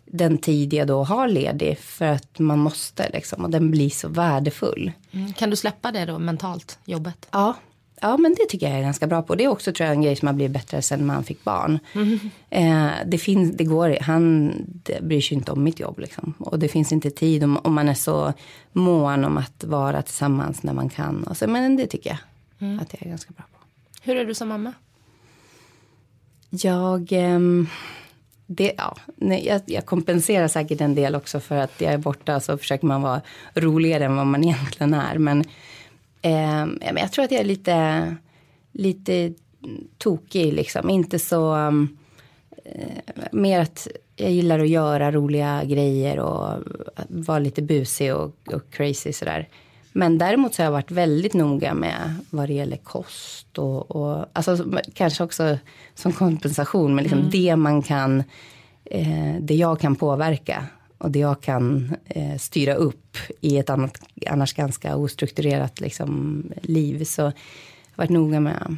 den 0.04 0.38
tid 0.38 0.74
jag 0.74 0.86
då 0.86 1.04
har 1.04 1.28
ledig 1.28 1.78
för 1.78 2.06
att 2.06 2.38
man 2.38 2.58
måste 2.58 3.10
liksom 3.12 3.44
och 3.44 3.50
den 3.50 3.70
blir 3.70 3.90
så 3.90 4.08
värdefull. 4.08 4.92
Mm. 5.10 5.32
Kan 5.32 5.50
du 5.50 5.56
släppa 5.56 5.92
det 5.92 6.04
då 6.04 6.18
mentalt, 6.18 6.78
jobbet? 6.84 7.28
Ja, 7.30 7.54
ja 8.00 8.16
men 8.16 8.34
det 8.38 8.46
tycker 8.48 8.68
jag 8.68 8.78
är 8.78 8.82
ganska 8.82 9.06
bra 9.06 9.22
på. 9.22 9.34
Det 9.34 9.44
är 9.44 9.48
också 9.48 9.72
tror 9.72 9.86
jag 9.86 9.96
en 9.96 10.02
grej 10.02 10.16
som 10.16 10.28
har 10.28 10.34
blivit 10.34 10.52
bättre 10.52 10.82
sen 10.82 11.06
man 11.06 11.24
fick 11.24 11.44
barn. 11.44 11.78
Mm. 11.92 12.18
Eh, 12.50 12.90
det 13.06 13.18
finns, 13.18 13.56
det 13.56 13.64
går, 13.64 13.98
han 14.00 14.52
det 14.82 15.02
bryr 15.02 15.20
sig 15.20 15.36
inte 15.36 15.52
om 15.52 15.64
mitt 15.64 15.80
jobb 15.80 15.98
liksom. 15.98 16.34
Och 16.38 16.58
det 16.58 16.68
finns 16.68 16.92
inte 16.92 17.10
tid 17.10 17.44
om, 17.44 17.56
om 17.56 17.74
man 17.74 17.88
är 17.88 17.94
så 17.94 18.32
mån 18.72 19.24
om 19.24 19.36
att 19.36 19.64
vara 19.64 20.02
tillsammans 20.02 20.62
när 20.62 20.72
man 20.72 20.88
kan. 20.88 21.24
Och 21.24 21.36
så, 21.36 21.46
men 21.46 21.76
det 21.76 21.86
tycker 21.86 22.10
jag 22.10 22.18
mm. 22.68 22.78
att 22.78 22.92
jag 22.92 23.02
är 23.02 23.10
ganska 23.10 23.32
bra 23.32 23.44
på. 23.52 23.58
Hur 24.02 24.16
är 24.16 24.24
du 24.24 24.34
som 24.34 24.48
mamma? 24.48 24.72
Jag... 26.50 27.12
Eh, 27.12 27.38
det, 28.50 28.72
ja, 28.76 28.96
nej, 29.16 29.46
jag, 29.46 29.60
jag, 29.66 29.86
kompenserar 29.86 30.48
säkert 30.48 30.80
en 30.80 30.94
del 30.94 31.14
också 31.14 31.40
för 31.40 31.56
att 31.56 31.80
jag 31.80 31.92
är 31.92 31.98
borta 31.98 32.40
så 32.40 32.58
försöker 32.58 32.86
man 32.86 33.02
vara 33.02 33.20
roligare 33.54 34.04
än 34.04 34.16
vad 34.16 34.26
man 34.26 34.44
egentligen 34.48 34.94
är. 34.94 35.18
Men, 35.18 35.44
eh, 36.22 36.66
jag 36.96 37.12
tror 37.12 37.24
att 37.24 37.30
jag 37.30 37.40
är 37.40 37.44
lite, 37.44 38.16
lite 38.72 39.32
tokig 39.98 40.52
liksom. 40.52 40.90
Inte 40.90 41.18
så... 41.18 41.56
Eh, 42.64 43.14
mer 43.32 43.60
att 43.60 43.88
jag 44.16 44.30
gillar 44.30 44.58
att 44.58 44.68
göra 44.68 45.12
roliga 45.12 45.64
grejer 45.64 46.18
och 46.18 46.62
vara 47.08 47.38
lite 47.38 47.62
busig 47.62 48.14
och, 48.14 48.34
och 48.52 48.70
crazy 48.70 49.12
sådär. 49.12 49.48
Men 49.92 50.18
däremot 50.18 50.54
så 50.54 50.62
har 50.62 50.64
jag 50.64 50.72
varit 50.72 50.90
väldigt 50.90 51.34
noga 51.34 51.74
med 51.74 52.14
vad 52.30 52.48
det 52.48 52.54
gäller 52.54 52.76
kost 52.76 53.58
och, 53.58 53.90
och 53.90 54.26
alltså, 54.32 54.80
kanske 54.94 55.24
också 55.24 55.58
som 55.94 56.12
kompensation. 56.12 56.94
Men 56.94 57.02
liksom 57.02 57.18
mm. 57.18 57.30
det 57.30 57.56
man 57.56 57.82
kan, 57.82 58.22
eh, 58.84 59.34
det 59.40 59.54
jag 59.54 59.80
kan 59.80 59.96
påverka 59.96 60.66
och 60.98 61.10
det 61.10 61.18
jag 61.18 61.40
kan 61.40 61.96
eh, 62.06 62.36
styra 62.38 62.74
upp 62.74 63.16
i 63.40 63.58
ett 63.58 63.70
annat, 63.70 63.98
annars 64.26 64.54
ganska 64.54 64.96
ostrukturerat 64.96 65.80
liksom, 65.80 66.42
liv. 66.62 67.04
Så 67.04 67.22
jag 67.22 67.26
har 67.26 67.32
varit 67.96 68.10
noga 68.10 68.40
med 68.40 68.76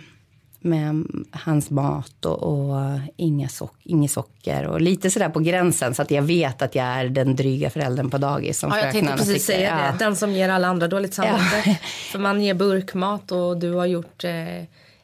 med 0.60 1.04
hans 1.30 1.70
mat 1.70 2.24
och, 2.24 2.42
och 2.42 2.98
inga 3.16 3.48
sock, 3.48 3.76
inget 3.82 4.10
socker 4.10 4.66
och 4.66 4.80
lite 4.80 5.10
sådär 5.10 5.28
på 5.28 5.40
gränsen 5.40 5.94
så 5.94 6.02
att 6.02 6.10
jag 6.10 6.22
vet 6.22 6.62
att 6.62 6.74
jag 6.74 6.86
är 6.86 7.08
den 7.08 7.36
dryga 7.36 7.70
föräldern 7.70 8.10
på 8.10 8.18
dagis. 8.18 8.58
Som 8.58 8.70
ja, 8.70 8.78
jag 8.78 8.92
tänkte 8.92 9.16
precis 9.16 9.46
säga 9.46 9.92
det, 9.92 10.04
den 10.04 10.16
som 10.16 10.32
ger 10.32 10.48
alla 10.48 10.68
andra 10.68 10.88
dåligt 10.88 11.14
samvete. 11.14 11.62
Ja. 11.66 11.74
För 12.12 12.18
man 12.18 12.42
ger 12.42 12.54
burkmat 12.54 13.32
och 13.32 13.58
du 13.58 13.72
har 13.72 13.86
gjort 13.86 14.24
eh, 14.24 14.30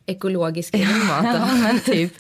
ekologisk 0.07 0.75
mat. 0.75 1.25
ja, 1.25 1.47
men 1.62 1.81
typ. 1.85 2.12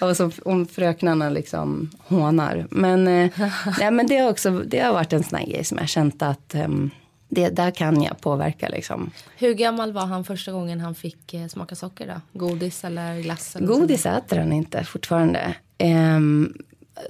Och 0.00 0.16
så 0.16 0.30
om 0.44 0.66
fröknarna 0.66 1.30
liksom 1.30 1.90
hånar. 1.98 2.66
Men, 2.70 3.08
eh, 3.08 3.30
nej, 3.78 3.90
men 3.90 4.06
det, 4.06 4.16
har 4.16 4.30
också, 4.30 4.50
det 4.50 4.78
har 4.78 4.92
varit 4.92 5.12
en 5.12 5.24
sån 5.24 5.38
här 5.38 5.46
grej 5.46 5.64
som 5.64 5.78
jag 5.78 5.88
känt 5.88 6.22
att 6.22 6.54
um, 6.54 6.90
det, 7.28 7.48
där 7.48 7.70
kan 7.70 8.02
jag 8.02 8.20
påverka 8.20 8.68
liksom. 8.68 9.10
Hur 9.36 9.54
gammal 9.54 9.92
var 9.92 10.06
han 10.06 10.24
första 10.24 10.52
gången 10.52 10.80
han 10.80 10.94
fick 10.94 11.34
eh, 11.34 11.46
smaka 11.46 11.74
socker 11.74 12.06
då? 12.06 12.38
Godis 12.38 12.84
eller 12.84 13.20
glass? 13.20 13.56
Eller 13.56 13.66
Godis 13.66 14.02
sånt? 14.02 14.16
äter 14.16 14.38
han 14.38 14.52
inte 14.52 14.84
fortfarande. 14.84 15.54
Um, 15.78 16.54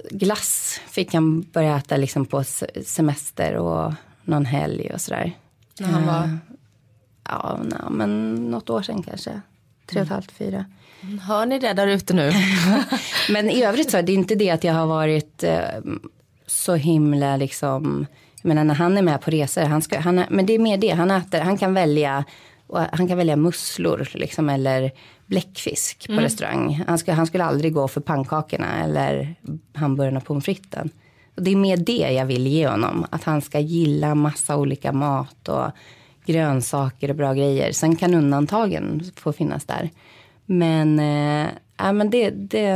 glass 0.09 0.81
fick 0.89 1.13
han 1.13 1.41
börja 1.41 1.77
äta 1.77 1.97
liksom 1.97 2.25
på 2.25 2.43
semester 2.85 3.55
och 3.55 3.93
någon 4.23 4.45
helg 4.45 4.91
och 4.93 5.01
sådär. 5.01 5.31
När 5.79 5.87
han 5.87 6.05
var? 6.05 6.23
Uh, 6.23 6.35
ja, 7.23 7.59
na, 7.63 7.89
men 7.89 8.35
något 8.35 8.69
år 8.69 8.81
sedan 8.81 9.03
kanske. 9.03 9.41
Tre 9.87 9.99
och 9.99 10.05
ett 10.05 10.11
halvt, 10.11 10.31
fyra. 10.31 10.65
Mm, 11.03 11.19
hör 11.19 11.45
ni 11.45 11.59
det 11.59 11.73
där 11.73 11.87
ute 11.87 12.13
nu? 12.13 12.31
men 13.29 13.49
i 13.49 13.63
övrigt 13.63 13.91
så 13.91 13.97
är 13.97 14.03
det 14.03 14.13
inte 14.13 14.35
det 14.35 14.49
att 14.49 14.63
jag 14.63 14.73
har 14.73 14.87
varit 14.87 15.43
uh, 15.43 15.95
så 16.47 16.75
himla 16.75 17.37
liksom 17.37 18.05
jag 18.41 18.55
menar 18.55 18.63
när 18.63 18.75
han 18.75 18.97
är 18.97 19.01
med 19.01 19.21
på 19.21 19.31
resor, 19.31 19.61
han 19.61 19.81
ska, 19.81 19.99
han, 19.99 20.23
men 20.29 20.45
det 20.45 20.53
är 20.53 20.59
mer 20.59 20.77
det, 20.77 20.89
han 20.89 21.11
äter, 21.11 21.39
han 21.39 21.57
kan 21.57 21.73
välja, 21.73 22.23
han 22.91 23.07
kan 23.07 23.17
välja 23.17 23.35
musslor 23.35 24.09
liksom, 24.13 24.49
eller 24.49 24.91
bläckfisk 25.25 26.07
på 26.07 26.11
mm. 26.11 26.23
restaurang. 26.23 26.83
Han, 26.87 26.97
ska, 26.97 27.13
han 27.13 27.27
skulle 27.27 27.43
aldrig 27.43 27.73
gå 27.73 27.87
för 27.87 28.01
pannkakorna 28.01 28.83
eller 28.83 29.35
hamburgarna 29.73 30.17
och 30.17 30.25
pommes 30.25 30.45
fritesen. 30.45 30.89
Och 31.35 31.43
det 31.43 31.51
är 31.51 31.55
mer 31.55 31.77
det 31.77 32.11
jag 32.11 32.25
vill 32.25 32.47
ge 32.47 32.67
honom, 32.67 33.05
att 33.09 33.23
han 33.23 33.41
ska 33.41 33.59
gilla 33.59 34.15
massa 34.15 34.57
olika 34.57 34.91
mat 34.91 35.47
och 35.47 35.71
grönsaker 36.27 37.09
och 37.09 37.15
bra 37.15 37.33
grejer. 37.33 37.71
Sen 37.71 37.95
kan 37.95 38.13
undantagen 38.13 39.11
få 39.15 39.33
finnas 39.33 39.65
där. 39.65 39.89
Men, 40.45 40.99
äh, 40.99 41.93
men 41.93 42.09
det, 42.09 42.29
det 42.29 42.69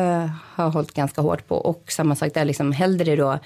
har 0.44 0.64
jag 0.64 0.72
hållit 0.72 0.94
ganska 0.94 1.22
hårt 1.22 1.48
på. 1.48 1.56
Och 1.56 1.84
samma 1.88 2.16
sak 2.16 2.34
där, 2.34 2.46
liksom, 2.46 2.72
hellre 2.72 3.16
då 3.16 3.40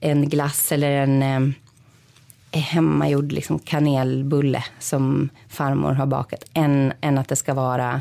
en 0.00 0.28
glass 0.28 0.72
eller 0.72 0.90
en 0.90 1.22
eh, 1.22 2.60
hemmagjord 2.60 3.32
liksom 3.32 3.58
kanelbulle 3.58 4.64
som 4.78 5.28
farmor 5.48 5.92
har 5.92 6.06
bakat 6.06 6.44
än, 6.54 6.92
än 7.00 7.18
att 7.18 7.28
det 7.28 7.36
ska 7.36 7.54
vara 7.54 8.00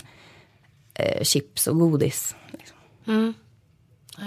eh, 0.94 1.24
chips 1.24 1.68
och 1.68 1.80
godis. 1.80 2.36
Liksom. 2.52 2.78
Mm. 3.08 3.34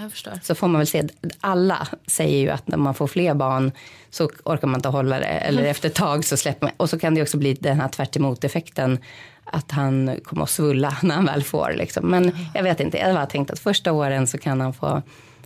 Jag 0.01 0.11
förstår. 0.11 0.39
Så 0.43 0.55
får 0.55 0.67
man 0.67 0.79
väl 0.79 0.87
se, 0.87 1.03
alla 1.39 1.87
säger 2.07 2.39
ju 2.39 2.49
att 2.49 2.67
när 2.67 2.77
man 2.77 2.93
får 2.93 3.07
fler 3.07 3.33
barn 3.33 3.71
så 4.09 4.29
orkar 4.43 4.67
man 4.67 4.77
inte 4.77 4.89
hålla 4.89 5.19
det 5.19 5.25
eller 5.25 5.59
mm. 5.59 5.71
efter 5.71 5.89
ett 5.89 5.95
tag 5.95 6.25
så 6.25 6.37
släpper 6.37 6.65
man. 6.65 6.73
Och 6.77 6.89
så 6.89 6.99
kan 6.99 7.15
det 7.15 7.21
också 7.21 7.37
bli 7.37 7.53
den 7.53 7.79
här 7.79 7.87
tvärt 7.87 8.43
effekten 8.43 8.99
att 9.45 9.71
han 9.71 10.19
kommer 10.23 10.43
att 10.43 10.49
svulla 10.49 10.97
när 11.03 11.15
han 11.15 11.25
väl 11.25 11.43
får 11.43 11.73
liksom. 11.77 12.05
Men 12.05 12.23
mm. 12.23 12.45
jag 12.53 12.63
vet 12.63 12.79
inte, 12.79 12.97
jag 12.97 13.13
har 13.13 13.25
tänkt 13.25 13.51
att 13.51 13.59
första 13.59 13.91
åren 13.91 14.27
så 14.27 14.37
kan 14.37 14.61
han 14.61 14.73
få, 14.73 15.01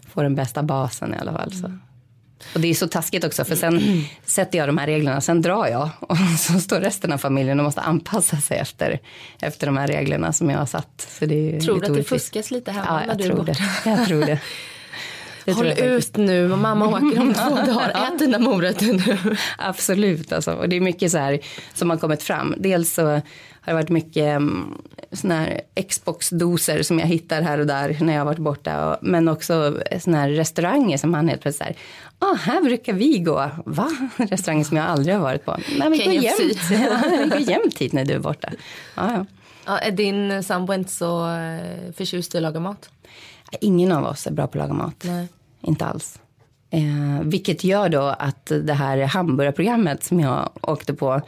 få 0.08 0.24
den 0.24 0.36
bästa 0.36 0.64
basen 0.64 1.14
i 1.14 1.18
alla 1.18 1.34
fall. 1.34 1.52
Så. 1.52 1.66
Mm. 1.66 1.82
Och 2.54 2.60
det 2.60 2.68
är 2.68 2.74
så 2.74 2.88
taskigt 2.88 3.24
också 3.24 3.46
för 3.46 3.56
sen 3.56 4.06
sätter 4.26 4.58
jag 4.58 4.70
de 4.70 4.78
här 4.78 4.88
reglerna, 4.88 5.22
sen 5.22 5.42
drar 5.42 5.68
jag 5.68 5.90
och 6.00 6.18
så 6.40 6.60
står 6.60 6.80
resten 6.80 7.12
av 7.12 7.18
familjen 7.18 7.60
och 7.60 7.66
måste 7.66 7.82
anpassa 7.82 8.38
sig 8.38 8.58
efter, 8.58 9.00
efter 9.42 9.68
de 9.68 9.78
här 9.78 9.88
reglerna 9.88 10.34
som 10.34 10.50
jag 10.50 10.60
har 10.60 10.66
satt. 10.66 11.08
Så 11.20 11.26
det 11.26 11.62
tror 11.62 11.80
du 11.80 11.88
att 11.88 11.94
det 11.94 12.04
fuskas 12.04 12.52
lite 12.52 12.72
hemma 12.72 13.04
ja, 13.08 13.14
när 13.14 13.16
du 13.16 13.24
är 13.24 13.36
borta? 13.36 13.52
Det. 13.52 13.60
Jag 13.90 14.08
tror 14.08 14.20
det. 14.20 14.40
det 15.46 15.52
Håll 15.52 15.72
tror 15.72 15.88
ut 15.88 16.18
nu, 16.18 16.48
mamma 16.48 16.88
åker 16.88 17.20
om 17.20 17.34
två 17.34 17.56
dagar, 17.74 18.14
ät 18.14 18.20
dina 18.20 18.40
morötter 18.40 18.86
nu. 18.86 19.38
Absolut, 19.58 20.32
alltså. 20.32 20.52
och 20.54 20.70
det 20.70 20.76
är 20.76 20.82
mycket 20.82 21.12
så 21.12 21.18
här 21.18 21.40
som 21.74 21.90
har 21.90 21.98
kommit 21.98 22.24
fram. 22.24 22.56
Dels 22.58 22.94
så 22.94 23.22
har 23.70 23.78
det 23.78 23.84
varit 23.84 23.90
mycket 23.90 24.42
såna 25.12 25.36
här 25.36 25.62
Xbox-doser 25.90 26.84
som 26.84 27.00
jag 27.00 27.08
hittar 27.08 27.42
här 27.42 27.60
och 27.60 27.68
där 27.68 27.98
när 28.02 28.14
jag 28.14 28.20
har 28.20 28.26
varit 28.26 28.40
borta. 28.40 28.98
men 29.02 29.28
också 29.28 29.78
såna 30.00 30.18
här 30.18 30.30
restauranger 30.30 30.98
som 30.98 31.14
han 31.14 31.28
helt 31.30 31.42
plötsligt 31.42 31.68
säger, 31.68 31.78
ah, 32.20 32.34
här 32.34 32.62
brukar 32.62 32.94
vi 32.94 33.20
gå. 33.20 33.50
Va? 33.66 33.90
Restauranger 34.18 34.64
som 34.64 34.78
jag 34.78 34.86
aldrig 34.86 35.16
har 35.16 35.22
varit 35.22 35.46
på. 35.46 35.58
Nej, 35.78 35.90
vi 35.90 36.06
går 36.06 36.14
jämt. 36.14 36.72
vi 37.24 37.30
går 37.30 37.40
jämt 37.40 37.78
hit 37.78 37.94
när 37.94 38.06
du 38.06 38.14
är 38.14 38.20
borta. 38.20 38.50
Ja, 38.96 39.12
ja. 39.14 39.26
Ja, 39.66 39.78
är 39.78 39.92
din 39.92 40.44
sambo 40.44 40.74
inte 40.74 40.92
så 40.92 41.36
eh, 41.36 41.92
förtjust 41.94 42.36
i 42.36 42.38
att 42.38 42.44
laga 42.44 42.60
mat? 42.60 42.90
Ingen 43.62 43.92
av 43.92 44.06
oss 44.06 44.28
är 44.28 44.32
bra 44.32 44.48
på 44.48 44.60
att 44.60 44.70
laga 44.70 44.74
mat. 44.74 45.04
Nej. 45.06 45.28
Inte 45.62 45.86
alls. 45.86 46.20
Eh, 46.70 47.22
vilket 47.24 47.64
gör 47.64 47.90
då 47.90 48.02
att 48.02 48.46
det 48.46 48.74
här 48.74 48.98
hamburgarprogrammet 48.98 50.04
som 50.04 50.20
jag 50.20 50.50
åkte 50.62 50.94
på 50.94 51.22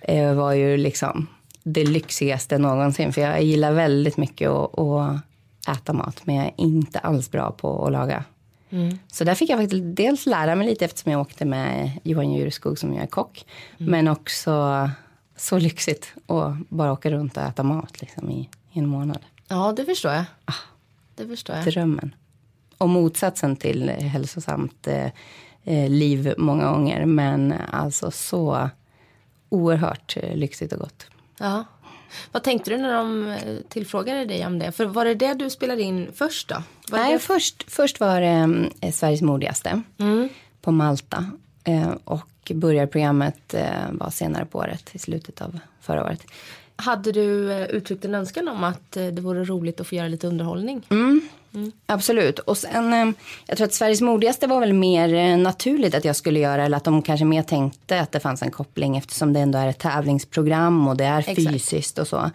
eh, 0.00 0.34
var 0.34 0.52
ju 0.52 0.76
liksom 0.76 1.26
det 1.68 1.84
lyxigaste 1.84 2.58
någonsin. 2.58 3.12
För 3.12 3.20
jag 3.20 3.42
gillar 3.42 3.72
väldigt 3.72 4.16
mycket 4.16 4.50
att, 4.50 4.78
att 4.78 5.20
äta 5.68 5.92
mat, 5.92 6.26
men 6.26 6.34
jag 6.34 6.46
är 6.46 6.52
inte 6.56 6.98
alls 6.98 7.30
bra 7.30 7.50
på 7.50 7.86
att 7.86 7.92
laga. 7.92 8.24
Mm. 8.70 8.98
Så 9.06 9.24
där 9.24 9.34
fick 9.34 9.50
jag 9.50 9.58
faktiskt 9.58 9.82
dels 9.84 10.26
lära 10.26 10.54
mig 10.54 10.66
lite 10.66 10.84
eftersom 10.84 11.12
jag 11.12 11.20
åkte 11.20 11.44
med 11.44 11.90
Johan 12.02 12.32
Jureskog 12.32 12.78
som 12.78 12.94
jag 12.94 13.02
är 13.02 13.06
kock. 13.06 13.46
Mm. 13.78 13.90
Men 13.90 14.08
också 14.08 14.90
så 15.36 15.58
lyxigt 15.58 16.14
att 16.26 16.68
bara 16.68 16.92
åka 16.92 17.10
runt 17.10 17.36
och 17.36 17.42
äta 17.42 17.62
mat 17.62 18.00
liksom, 18.00 18.30
i, 18.30 18.50
i 18.72 18.78
en 18.78 18.86
månad. 18.86 19.18
Ja, 19.48 19.74
det 19.76 19.84
förstår 19.84 20.12
jag. 20.12 20.24
Ah, 20.44 20.52
det 21.14 21.26
förstår 21.26 21.56
jag. 21.56 21.64
Drömmen. 21.64 22.14
Och 22.78 22.88
motsatsen 22.88 23.56
till 23.56 23.88
hälsosamt 23.88 24.86
eh, 24.86 25.10
eh 25.64 25.90
liv 25.90 26.34
många 26.38 26.70
gånger. 26.70 27.06
Men 27.06 27.54
alltså 27.72 28.10
så 28.10 28.70
oerhört 29.48 30.16
lyxigt 30.34 30.72
och 30.72 30.78
gott. 30.78 31.06
Ja. 31.38 31.64
Vad 32.32 32.42
tänkte 32.42 32.70
du 32.70 32.76
när 32.76 32.92
de 32.92 33.28
eh, 33.28 33.56
tillfrågade 33.68 34.24
dig 34.24 34.46
om 34.46 34.58
det? 34.58 34.72
För 34.72 34.84
var 34.84 35.04
det 35.04 35.14
det 35.14 35.34
du 35.34 35.50
spelade 35.50 35.82
in 35.82 36.08
först 36.14 36.48
då? 36.48 36.62
Var 36.90 36.98
Nej, 36.98 37.12
det... 37.12 37.18
först, 37.18 37.70
först 37.70 38.00
var 38.00 38.20
det 38.20 38.68
eh, 38.80 38.92
Sveriges 38.92 39.22
modigaste 39.22 39.82
mm. 39.98 40.28
på 40.60 40.70
Malta. 40.70 41.30
Eh, 41.64 41.90
och 42.04 42.52
börjarprogrammet 42.54 43.54
eh, 43.54 43.90
var 43.92 44.10
senare 44.10 44.44
på 44.44 44.58
året, 44.58 44.90
i 44.92 44.98
slutet 44.98 45.40
av 45.40 45.58
förra 45.80 46.04
året. 46.04 46.26
Hade 46.76 47.12
du 47.12 47.52
eh, 47.52 47.66
uttryckt 47.66 48.04
en 48.04 48.14
önskan 48.14 48.48
om 48.48 48.64
att 48.64 48.96
eh, 48.96 49.06
det 49.06 49.22
vore 49.22 49.44
roligt 49.44 49.80
att 49.80 49.86
få 49.86 49.94
göra 49.94 50.08
lite 50.08 50.26
underhållning? 50.26 50.82
Mm. 50.90 51.20
Mm. 51.54 51.72
Absolut. 51.86 52.38
Och 52.38 52.58
sen, 52.58 52.92
eh, 52.92 53.14
jag 53.46 53.56
tror 53.56 53.66
att 53.66 53.74
Sveriges 53.74 54.00
modigaste 54.00 54.46
var 54.46 54.60
väl 54.60 54.72
mer 54.72 55.36
naturligt 55.36 55.94
att 55.94 56.04
jag 56.04 56.16
skulle 56.16 56.40
göra. 56.40 56.64
Eller 56.64 56.76
att 56.76 56.84
de 56.84 57.02
kanske 57.02 57.24
mer 57.24 57.42
tänkte 57.42 58.00
att 58.00 58.12
det 58.12 58.20
fanns 58.20 58.42
en 58.42 58.50
koppling 58.50 58.96
eftersom 58.96 59.32
det 59.32 59.40
ändå 59.40 59.58
är 59.58 59.66
ett 59.66 59.78
tävlingsprogram 59.78 60.88
och 60.88 60.96
det 60.96 61.04
är 61.04 61.18
Exakt. 61.18 61.48
fysiskt 61.48 61.98
och 61.98 62.08
så. 62.08 62.30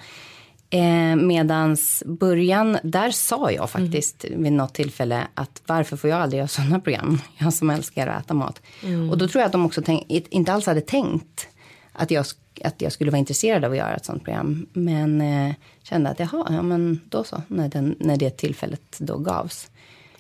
Eh, 0.74 1.16
medans 1.16 2.04
början, 2.06 2.78
där 2.84 3.12
sa 3.12 3.52
jag 3.52 3.70
faktiskt 3.70 4.26
mm. 4.26 4.44
vid 4.44 4.54
något 4.54 4.74
tillfälle 4.74 5.28
att 5.34 5.62
varför 5.66 5.98
får 5.98 6.10
jag 6.10 6.22
aldrig 6.22 6.38
göra 6.38 6.48
sådana 6.48 6.80
program? 6.80 7.22
Jag 7.38 7.54
som 7.54 7.70
älskar 7.70 8.08
att 8.08 8.26
äta 8.26 8.34
mat. 8.34 8.62
Mm. 8.84 9.10
Och 9.10 9.18
då 9.18 9.28
tror 9.28 9.40
jag 9.40 9.46
att 9.46 9.52
de 9.52 9.66
också 9.66 9.82
tänk, 9.86 10.06
inte 10.10 10.54
alls 10.54 10.66
hade 10.66 10.82
tänkt 10.82 11.48
att 11.94 12.12
jag, 12.12 12.26
att 12.64 12.82
jag 12.82 12.92
skulle 12.92 13.12
vara 13.12 13.20
intresserad 13.20 13.66
av 13.66 13.72
att 13.72 13.78
göra 13.78 13.96
ett 13.96 14.06
sådant 14.06 14.24
program. 14.24 14.66
Men 14.74 15.22
eh, 15.22 15.54
kände 15.84 16.10
att 16.10 16.20
jaha, 16.20 16.48
ja 16.50 16.62
men 16.62 17.00
då 17.10 17.24
så, 17.24 17.42
när, 17.48 17.70
den, 17.70 17.96
när 18.00 18.18
det 18.18 18.30
tillfället 18.30 18.98
då 19.00 19.18
gavs. 19.18 19.72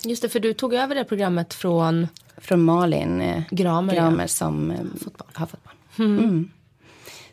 Just 0.04 0.22
det, 0.22 0.30
för 0.30 0.40
du 0.40 0.54
tog 0.54 0.74
över 0.74 0.96
det 0.96 1.04
programmet 1.04 1.54
från? 1.54 2.08
Från 2.38 2.62
Malin 2.62 3.22
eh, 3.22 3.44
Gramer, 3.52 3.96
Gramer 3.96 4.24
ja. 4.24 4.28
som 4.28 4.72
eh, 4.72 4.78
fotboll. 5.04 5.28
har 5.34 5.46
fotboll. 5.46 5.74
Mm. 6.00 6.20
Mm. 6.20 6.50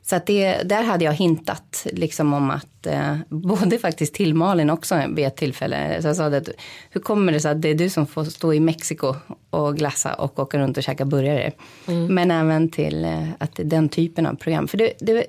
Så 0.08 0.16
att 0.16 0.26
det, 0.26 0.62
där 0.62 0.82
hade 0.82 1.04
jag 1.04 1.12
hintat 1.12 1.86
liksom 1.92 2.34
om 2.34 2.50
att, 2.50 2.86
eh, 2.86 3.16
både 3.28 3.78
faktiskt 3.78 4.14
till 4.14 4.34
Malin 4.34 4.70
också 4.70 5.02
vid 5.08 5.26
ett 5.26 5.36
tillfälle. 5.36 6.02
Så 6.02 6.08
jag 6.08 6.16
sa 6.16 6.26
att 6.26 6.48
hur 6.90 7.00
kommer 7.00 7.32
det 7.32 7.40
sig 7.40 7.50
att 7.50 7.62
det 7.62 7.68
är 7.68 7.74
du 7.74 7.90
som 7.90 8.06
får 8.06 8.24
stå 8.24 8.52
i 8.52 8.60
Mexiko 8.60 9.14
och 9.50 9.76
glassa 9.76 10.14
och 10.14 10.38
åka 10.38 10.58
runt 10.58 10.76
och 10.76 10.82
käka 10.82 11.04
burgare. 11.04 11.52
Mm. 11.86 12.14
Men 12.14 12.30
även 12.30 12.68
till 12.68 13.04
eh, 13.04 13.28
att 13.38 13.60
den 13.64 13.88
typen 13.88 14.26
av 14.26 14.34
program. 14.34 14.68
För 14.68 14.78
det, 14.78 14.92
det, 14.98 15.26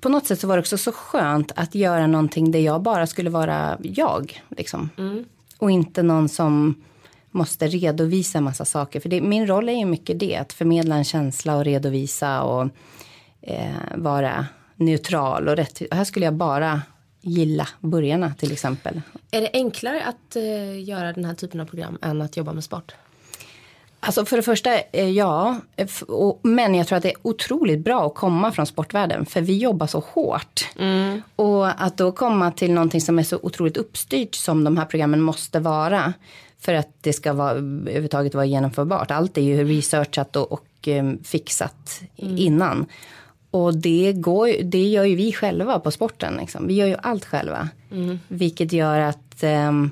på 0.00 0.08
något 0.08 0.26
sätt 0.26 0.40
så 0.40 0.46
var 0.46 0.56
det 0.56 0.60
också 0.60 0.78
så 0.78 0.92
skönt 0.92 1.52
att 1.56 1.74
göra 1.74 2.06
någonting 2.06 2.50
där 2.50 2.60
jag 2.60 2.82
bara 2.82 3.06
skulle 3.06 3.30
vara 3.30 3.78
jag. 3.82 4.42
Liksom. 4.56 4.90
Mm. 4.98 5.24
Och 5.58 5.70
inte 5.70 6.02
någon 6.02 6.28
som 6.28 6.82
måste 7.30 7.66
redovisa 7.66 8.40
massa 8.40 8.64
saker. 8.64 9.00
För 9.00 9.08
det, 9.08 9.20
min 9.20 9.46
roll 9.46 9.68
är 9.68 9.78
ju 9.78 9.84
mycket 9.84 10.20
det, 10.20 10.36
att 10.36 10.52
förmedla 10.52 10.96
en 10.96 11.04
känsla 11.04 11.56
och 11.56 11.64
redovisa 11.64 12.42
och 12.42 12.68
eh, 13.42 13.70
vara 13.94 14.46
neutral 14.76 15.48
och 15.48 15.56
rätt. 15.56 15.82
Här 15.90 16.04
skulle 16.04 16.24
jag 16.24 16.34
bara 16.34 16.82
gilla 17.20 17.68
burgarna 17.80 18.34
till 18.38 18.52
exempel. 18.52 19.00
Är 19.30 19.40
det 19.40 19.50
enklare 19.52 20.04
att 20.04 20.36
eh, 20.36 20.84
göra 20.84 21.12
den 21.12 21.24
här 21.24 21.34
typen 21.34 21.60
av 21.60 21.64
program 21.64 21.98
än 22.02 22.22
att 22.22 22.36
jobba 22.36 22.52
med 22.52 22.64
sport? 22.64 22.94
Alltså 24.00 24.24
för 24.24 24.36
det 24.36 24.42
första, 24.42 24.78
eh, 24.92 25.10
ja. 25.10 25.56
Men 26.42 26.74
jag 26.74 26.86
tror 26.86 26.96
att 26.96 27.02
det 27.02 27.10
är 27.10 27.16
otroligt 27.22 27.84
bra 27.84 28.06
att 28.06 28.14
komma 28.14 28.52
från 28.52 28.66
sportvärlden. 28.66 29.26
För 29.26 29.40
vi 29.40 29.58
jobbar 29.58 29.86
så 29.86 30.04
hårt. 30.12 30.68
Mm. 30.78 31.22
Och 31.36 31.82
att 31.82 31.96
då 31.96 32.12
komma 32.12 32.50
till 32.50 32.72
någonting 32.72 33.00
som 33.00 33.18
är 33.18 33.22
så 33.22 33.38
otroligt 33.42 33.76
uppstyrt 33.76 34.34
som 34.34 34.64
de 34.64 34.76
här 34.76 34.84
programmen 34.84 35.20
måste 35.20 35.60
vara. 35.60 36.12
För 36.60 36.74
att 36.74 36.88
det 37.00 37.12
ska 37.12 37.32
vara, 37.32 37.50
överhuvudtaget 37.50 38.34
vara 38.34 38.44
genomförbart. 38.44 39.10
Allt 39.10 39.38
är 39.38 39.42
ju 39.42 39.64
researchat 39.64 40.36
och, 40.36 40.52
och 40.52 40.88
eh, 40.88 41.12
fixat 41.24 42.00
mm. 42.16 42.36
innan. 42.38 42.86
Och 43.50 43.76
det, 43.76 44.12
går, 44.12 44.62
det 44.62 44.88
gör 44.88 45.04
ju 45.04 45.16
vi 45.16 45.32
själva 45.32 45.80
på 45.80 45.90
sporten. 45.90 46.36
Liksom. 46.36 46.66
Vi 46.66 46.74
gör 46.74 46.86
ju 46.86 46.96
allt 47.02 47.24
själva. 47.24 47.68
Mm. 47.90 48.18
Vilket 48.28 48.72
gör 48.72 49.00
att 49.00 49.42
um, 49.42 49.90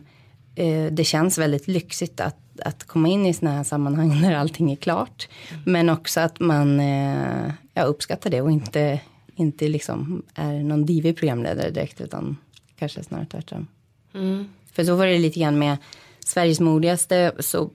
uh, 0.59 0.93
det 0.93 1.05
känns 1.05 1.39
väldigt 1.39 1.69
lyxigt 1.69 2.21
att, 2.21 2.39
att 2.63 2.85
komma 2.85 3.09
in 3.09 3.27
i 3.27 3.35
sådana 3.35 3.57
här 3.57 3.65
sammanhang 3.65 4.21
när 4.23 4.35
allting 4.35 4.73
är 4.73 4.77
klart. 4.77 5.29
Mm. 5.51 5.63
Men 5.65 5.91
också 5.91 6.21
att 6.21 6.41
man 6.41 6.81
uh, 6.81 7.51
ja, 7.75 7.83
uppskattar 7.83 8.31
det 8.31 8.41
och 8.41 8.51
inte, 8.51 9.01
inte 9.35 9.69
liksom 9.69 10.23
är 10.35 10.63
någon 10.63 10.87
divig 10.87 11.17
programledare 11.17 11.71
direkt. 11.71 12.01
Utan 12.01 12.37
kanske 12.79 13.03
snarare 13.03 13.27
tvärtom. 13.27 13.67
Mm. 14.15 14.49
För 14.73 14.85
så 14.85 14.95
var 14.95 15.07
det 15.07 15.19
lite 15.19 15.41
grann 15.41 15.59
med 15.59 15.77
Sveriges 16.25 16.61
modigaste. 16.61 17.33
Så, 17.39 17.71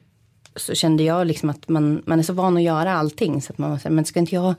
så 0.56 0.76
kände 0.76 1.04
jag 1.04 1.28
liksom 1.28 1.50
att 1.50 1.70
man, 1.70 2.02
man 2.06 2.20
är 2.20 2.24
så 2.24 2.34
van 2.34 2.58
att 2.58 2.63
göra 2.63 2.94
allting. 2.94 3.41
Så 3.41 3.54
att 3.54 3.58
man 3.58 3.80
säga, 3.80 3.91
men 3.91 4.06
ska 4.06 4.20
inte 4.20 4.36
jag 4.36 4.56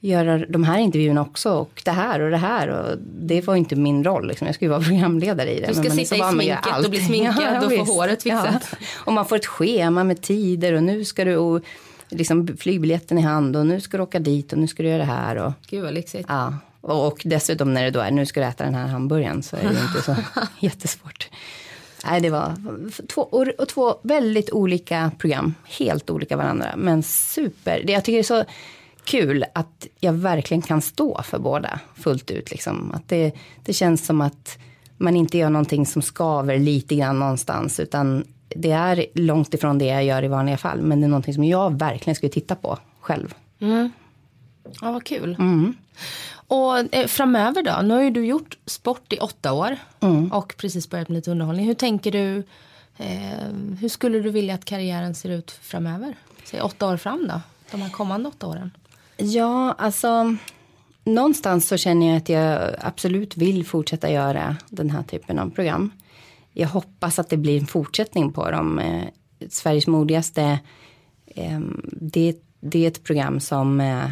göra 0.00 0.38
de 0.38 0.64
här 0.64 0.78
intervjuerna 0.78 1.20
också 1.22 1.50
och 1.50 1.82
det 1.84 1.90
här 1.90 2.20
och 2.20 2.30
det 2.30 2.36
här. 2.36 2.68
Och 2.68 2.98
det 3.20 3.46
var 3.46 3.56
inte 3.56 3.76
min 3.76 4.04
roll. 4.04 4.28
Liksom. 4.28 4.46
Jag 4.46 4.54
skulle 4.54 4.70
vara 4.70 4.80
programledare 4.80 5.50
i 5.50 5.60
det. 5.60 5.66
Du 5.66 5.74
ska 5.74 5.90
sitta 5.90 6.16
i 6.16 6.32
sminket 6.32 6.84
och 6.84 6.90
bli 6.90 7.00
sminkad 7.06 7.62
ja, 7.62 7.66
och 7.66 7.86
få 7.86 7.92
håret 7.92 8.22
fixat. 8.22 8.68
Ja. 8.70 8.76
Och 8.96 9.12
man 9.12 9.26
får 9.26 9.36
ett 9.36 9.46
schema 9.46 10.04
med 10.04 10.22
tider 10.22 10.72
och 10.72 10.82
nu 10.82 11.04
ska 11.04 11.24
du 11.24 11.36
och 11.36 11.62
liksom 12.08 12.56
flygbiljetten 12.56 13.18
i 13.18 13.20
hand 13.20 13.56
och 13.56 13.66
nu 13.66 13.80
ska 13.80 13.96
du 13.96 14.02
åka 14.02 14.18
dit 14.18 14.52
och 14.52 14.58
nu 14.58 14.66
ska 14.66 14.82
du 14.82 14.88
göra 14.88 14.98
det 14.98 15.04
här. 15.04 15.36
Och, 15.36 15.52
Gud 15.68 15.82
vad 15.82 15.94
lyxigt. 15.94 16.26
Ja. 16.28 16.54
Och, 16.80 17.06
och 17.06 17.22
dessutom 17.24 17.74
när 17.74 17.84
det 17.84 17.90
då 17.90 18.00
är 18.00 18.10
nu 18.10 18.26
ska 18.26 18.40
du 18.40 18.46
äta 18.46 18.64
den 18.64 18.74
här 18.74 18.86
hamburgaren 18.86 19.42
så 19.42 19.56
är 19.56 19.62
det 19.62 19.68
inte 19.68 20.02
så 20.02 20.16
jättesvårt. 20.60 21.28
Nej, 22.04 22.20
det 22.20 22.30
var 22.30 22.54
två, 23.08 23.22
och 23.58 23.68
två 23.68 23.98
väldigt 24.02 24.50
olika 24.50 25.10
program. 25.18 25.54
Helt 25.64 26.10
olika 26.10 26.36
varandra. 26.36 26.74
Men 26.76 27.02
super. 27.02 27.82
Det 27.84 27.92
jag 27.92 28.04
tycker 28.04 28.18
är 28.18 28.22
så 28.22 28.44
kul 29.04 29.44
att 29.54 29.86
jag 30.00 30.12
verkligen 30.12 30.62
kan 30.62 30.82
stå 30.82 31.22
för 31.22 31.38
båda 31.38 31.80
fullt 31.94 32.30
ut. 32.30 32.50
Liksom. 32.50 32.92
Att 32.94 33.08
det, 33.08 33.32
det 33.64 33.72
känns 33.72 34.06
som 34.06 34.20
att 34.20 34.58
man 34.96 35.16
inte 35.16 35.38
gör 35.38 35.50
någonting 35.50 35.86
som 35.86 36.02
skaver 36.02 36.58
lite 36.58 36.94
grann 36.94 37.18
någonstans. 37.18 37.80
Utan 37.80 38.24
det 38.48 38.70
är 38.70 39.06
långt 39.14 39.54
ifrån 39.54 39.78
det 39.78 39.84
jag 39.84 40.04
gör 40.04 40.24
i 40.24 40.28
vanliga 40.28 40.58
fall. 40.58 40.82
Men 40.82 41.00
det 41.00 41.06
är 41.06 41.08
någonting 41.08 41.34
som 41.34 41.44
jag 41.44 41.78
verkligen 41.78 42.14
skulle 42.14 42.32
titta 42.32 42.54
på 42.54 42.78
själv. 43.00 43.34
Mm. 43.58 43.90
Ja, 44.80 44.92
vad 44.92 45.04
kul. 45.04 45.36
Mm. 45.38 45.74
Och 46.32 46.94
eh, 46.94 47.06
framöver 47.06 47.62
då? 47.62 47.82
Nu 47.82 47.94
har 47.94 48.02
ju 48.02 48.10
du 48.10 48.26
gjort 48.26 48.58
sport 48.66 49.12
i 49.12 49.18
åtta 49.18 49.52
år. 49.52 49.76
Mm. 50.00 50.32
Och 50.32 50.54
precis 50.56 50.90
börjat 50.90 51.08
med 51.08 51.16
lite 51.16 51.30
underhållning. 51.30 51.66
Hur 51.66 51.74
tänker 51.74 52.12
du? 52.12 52.42
Eh, 52.96 53.48
hur 53.80 53.88
skulle 53.88 54.20
du 54.20 54.30
vilja 54.30 54.54
att 54.54 54.64
karriären 54.64 55.14
ser 55.14 55.28
ut 55.30 55.50
framöver? 55.50 56.14
Säg 56.44 56.60
åtta 56.60 56.86
år 56.86 56.96
fram 56.96 57.28
då? 57.28 57.40
De 57.70 57.82
här 57.82 57.90
kommande 57.90 58.28
åtta 58.28 58.46
åren. 58.46 58.70
Ja, 59.20 59.74
alltså 59.78 60.36
någonstans 61.04 61.68
så 61.68 61.76
känner 61.76 62.08
jag 62.08 62.16
att 62.16 62.28
jag 62.28 62.74
absolut 62.80 63.36
vill 63.36 63.66
fortsätta 63.66 64.10
göra 64.10 64.56
den 64.68 64.90
här 64.90 65.02
typen 65.02 65.38
av 65.38 65.50
program. 65.50 65.90
Jag 66.52 66.68
hoppas 66.68 67.18
att 67.18 67.28
det 67.28 67.36
blir 67.36 67.60
en 67.60 67.66
fortsättning 67.66 68.32
på 68.32 68.50
dem. 68.50 68.78
Eh, 68.78 69.04
Sveriges 69.48 69.86
modigaste, 69.86 70.58
eh, 71.26 71.60
det, 71.92 72.36
det 72.60 72.84
är 72.84 72.88
ett 72.88 73.04
program 73.04 73.40
som, 73.40 73.80
eh, 73.80 74.10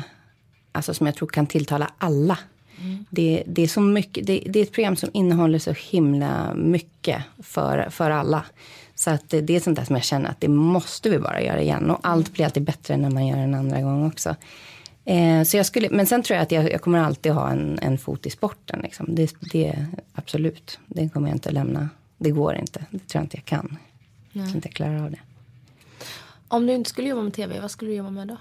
alltså 0.73 0.94
som 0.94 1.07
jag 1.07 1.16
tror 1.16 1.29
kan 1.29 1.47
tilltala 1.47 1.90
alla. 1.99 2.38
Mm. 2.81 3.05
Det, 3.11 3.42
det, 3.47 3.62
är 3.62 3.68
så 3.68 3.81
mycket, 3.81 4.27
det, 4.27 4.42
det, 4.47 4.59
är 4.59 4.62
ett 4.62 4.73
program 4.73 4.97
som 4.97 5.11
innehåller 5.12 5.59
så 5.59 5.73
himla 5.73 6.55
mycket 6.55 7.23
för, 7.42 7.90
för 7.90 8.11
alla. 8.11 8.44
Så 8.94 9.11
att 9.11 9.29
det, 9.29 9.51
är 9.51 9.61
sånt 9.61 9.77
där 9.77 9.85
som 9.85 9.97
jag 9.97 10.05
känner 10.05 10.31
att 10.31 10.40
det 10.40 10.49
måste 10.49 11.11
vi 11.11 11.18
bara 11.18 11.42
göra 11.42 11.62
igen. 11.62 11.90
Och 11.90 11.99
allt 12.03 12.33
blir 12.33 12.44
alltid 12.44 12.62
bättre 12.62 12.97
när 12.97 13.11
man 13.11 13.27
gör 13.27 13.38
en 13.38 13.55
andra 13.55 13.81
gång 13.81 14.07
också. 14.07 14.37
Eh, 15.09 15.42
så 15.42 15.57
jag 15.57 15.66
skulle, 15.66 15.88
men 15.90 16.07
sen 16.07 16.23
tror 16.23 16.35
jag 16.35 16.42
att 16.42 16.53
jag, 16.53 16.73
jag 16.73 16.81
kommer 16.81 16.99
alltid 16.99 17.33
ha 17.33 17.51
en, 17.51 17.79
en 17.83 17.99
fot 17.99 18.27
i 18.27 18.31
sporten. 18.31 18.81
Liksom. 18.83 19.14
Det, 19.14 19.35
det, 19.53 19.87
absolut, 20.12 20.79
det 20.87 21.09
kommer 21.09 21.29
jag 21.29 21.37
inte 21.37 21.51
lämna. 21.51 21.88
Det 22.18 22.31
går 22.31 22.55
inte, 22.55 22.85
det 22.90 22.99
tror 22.99 23.21
jag 23.21 23.25
inte 23.25 23.37
jag 23.37 23.44
kan. 23.44 23.68
Nej. 23.71 23.79
Jag 24.33 24.44
tror 24.44 24.57
inte 24.57 24.68
jag 24.68 24.75
klarar 24.75 25.05
av 25.05 25.11
det. 25.11 25.18
Om 26.49 26.66
du 26.66 26.73
inte 26.73 26.90
skulle 26.90 27.09
jobba 27.09 27.23
med 27.23 27.33
tv, 27.33 27.61
vad 27.61 27.71
skulle 27.71 27.90
du 27.90 27.97
jobba 27.97 28.11
med 28.11 28.29
då? 28.29 28.37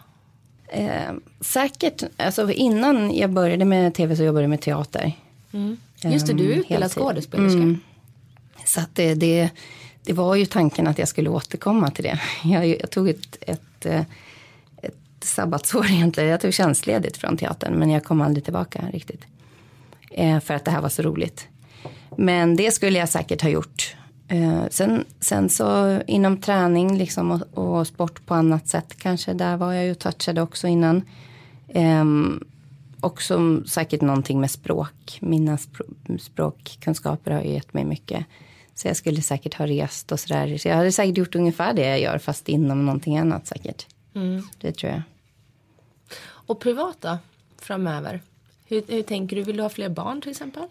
Eh, 0.67 1.13
säkert, 1.41 2.03
alltså 2.17 2.51
innan 2.51 3.15
jag 3.15 3.29
började 3.29 3.65
med 3.65 3.93
tv 3.93 4.15
så 4.15 4.23
jobbade 4.23 4.43
jag 4.43 4.49
med 4.49 4.61
teater. 4.61 5.11
Mm. 5.51 5.77
Just 6.01 6.27
det, 6.27 6.33
du 6.33 6.49
är 6.49 6.53
ehm, 6.53 6.59
utbildad 6.59 6.91
skådespelerska. 6.91 7.57
Mm. 7.57 7.79
Så 8.65 8.79
att 8.79 8.95
det, 8.95 9.13
det, 9.13 9.49
det, 10.03 10.13
var 10.13 10.35
ju 10.35 10.45
tanken 10.45 10.87
att 10.87 10.99
jag 10.99 11.07
skulle 11.07 11.29
återkomma 11.29 11.91
till 11.91 12.03
det. 12.03 12.19
Jag, 12.43 12.67
jag 12.67 12.89
tog 12.89 13.09
ett, 13.09 13.37
ett 13.41 13.85
sabbatsår 15.23 15.85
egentligen. 15.89 16.29
Jag 16.29 16.41
tog 16.41 16.53
tjänstledigt 16.53 17.17
från 17.17 17.37
teatern 17.37 17.73
men 17.73 17.89
jag 17.89 18.03
kom 18.03 18.21
aldrig 18.21 18.43
tillbaka 18.43 18.81
riktigt. 18.93 19.21
Eh, 20.11 20.39
för 20.39 20.53
att 20.53 20.65
det 20.65 20.71
här 20.71 20.81
var 20.81 20.89
så 20.89 21.01
roligt. 21.01 21.47
Men 22.17 22.55
det 22.55 22.71
skulle 22.71 22.99
jag 22.99 23.09
säkert 23.09 23.41
ha 23.41 23.49
gjort. 23.49 23.95
Eh, 24.27 24.63
sen, 24.69 25.05
sen 25.19 25.49
så 25.49 25.99
inom 26.07 26.37
träning 26.37 26.97
liksom 26.97 27.31
och, 27.31 27.77
och, 27.77 27.87
sport 27.87 28.25
på 28.25 28.33
annat 28.33 28.67
sätt 28.67 28.95
kanske. 28.97 29.33
Där 29.33 29.57
var 29.57 29.73
jag 29.73 29.85
ju 29.85 29.95
touchade 29.95 30.41
också 30.41 30.67
innan. 30.67 31.01
Eh, 31.67 32.05
också 32.99 33.63
säkert 33.67 34.01
någonting 34.01 34.39
med 34.39 34.51
språk. 34.51 35.17
Mina 35.21 35.57
spr 35.57 35.81
språkkunskaper 36.19 37.31
har 37.31 37.41
ju 37.41 37.49
gett 37.49 37.73
mig 37.73 37.85
mycket. 37.85 38.25
Så 38.75 38.87
jag 38.87 38.97
skulle 38.97 39.21
säkert 39.21 39.53
ha 39.53 39.67
rest 39.67 40.11
och 40.11 40.19
sådär. 40.19 40.57
Så 40.57 40.67
jag 40.67 40.75
hade 40.75 40.91
säkert 40.91 41.17
gjort 41.17 41.35
ungefär 41.35 41.73
det 41.73 41.87
jag 41.87 41.99
gör 41.99 42.17
fast 42.17 42.49
inom 42.49 42.85
någonting 42.85 43.17
annat 43.17 43.47
säkert. 43.47 43.85
Mm. 44.17 44.43
Det 44.61 44.71
tror 44.71 44.91
jag. 44.91 45.01
Och 46.29 46.59
privata 46.59 47.19
framöver? 47.61 48.21
Hur, 48.65 48.83
hur 48.87 49.01
tänker 49.01 49.35
du? 49.35 49.43
Vill 49.43 49.57
du 49.57 49.63
ha 49.63 49.69
fler 49.69 49.89
barn 49.89 50.21
till 50.21 50.31
exempel? 50.31 50.63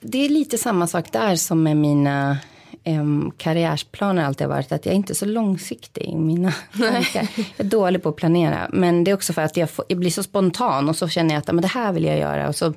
Det 0.00 0.24
är 0.24 0.28
lite 0.28 0.58
samma 0.58 0.86
sak 0.86 1.12
där 1.12 1.36
som 1.36 1.62
med 1.62 1.76
mina 1.76 2.38
um, 2.84 3.32
karriärsplaner 3.36 4.24
alltid 4.24 4.46
har 4.46 4.54
varit 4.54 4.72
att 4.72 4.86
jag 4.86 4.92
är 4.92 4.96
inte 4.96 5.12
är 5.12 5.14
så 5.14 5.24
långsiktig 5.24 6.02
i 6.02 6.16
mina 6.16 6.52
tankar. 6.78 7.28
Jag 7.36 7.46
är 7.56 7.64
dålig 7.64 8.02
på 8.02 8.08
att 8.08 8.16
planera. 8.16 8.68
Men 8.72 9.04
det 9.04 9.10
är 9.10 9.14
också 9.14 9.32
för 9.32 9.42
att 9.42 9.56
jag, 9.56 9.70
får, 9.70 9.84
jag, 9.88 9.98
blir 9.98 10.10
så 10.10 10.22
spontan 10.22 10.88
och 10.88 10.96
så 10.96 11.08
känner 11.08 11.34
jag 11.34 11.38
att 11.38 11.46
men 11.46 11.62
det 11.62 11.68
här 11.68 11.92
vill 11.92 12.04
jag 12.04 12.18
göra. 12.18 12.48
Och 12.48 12.56
så 12.56 12.74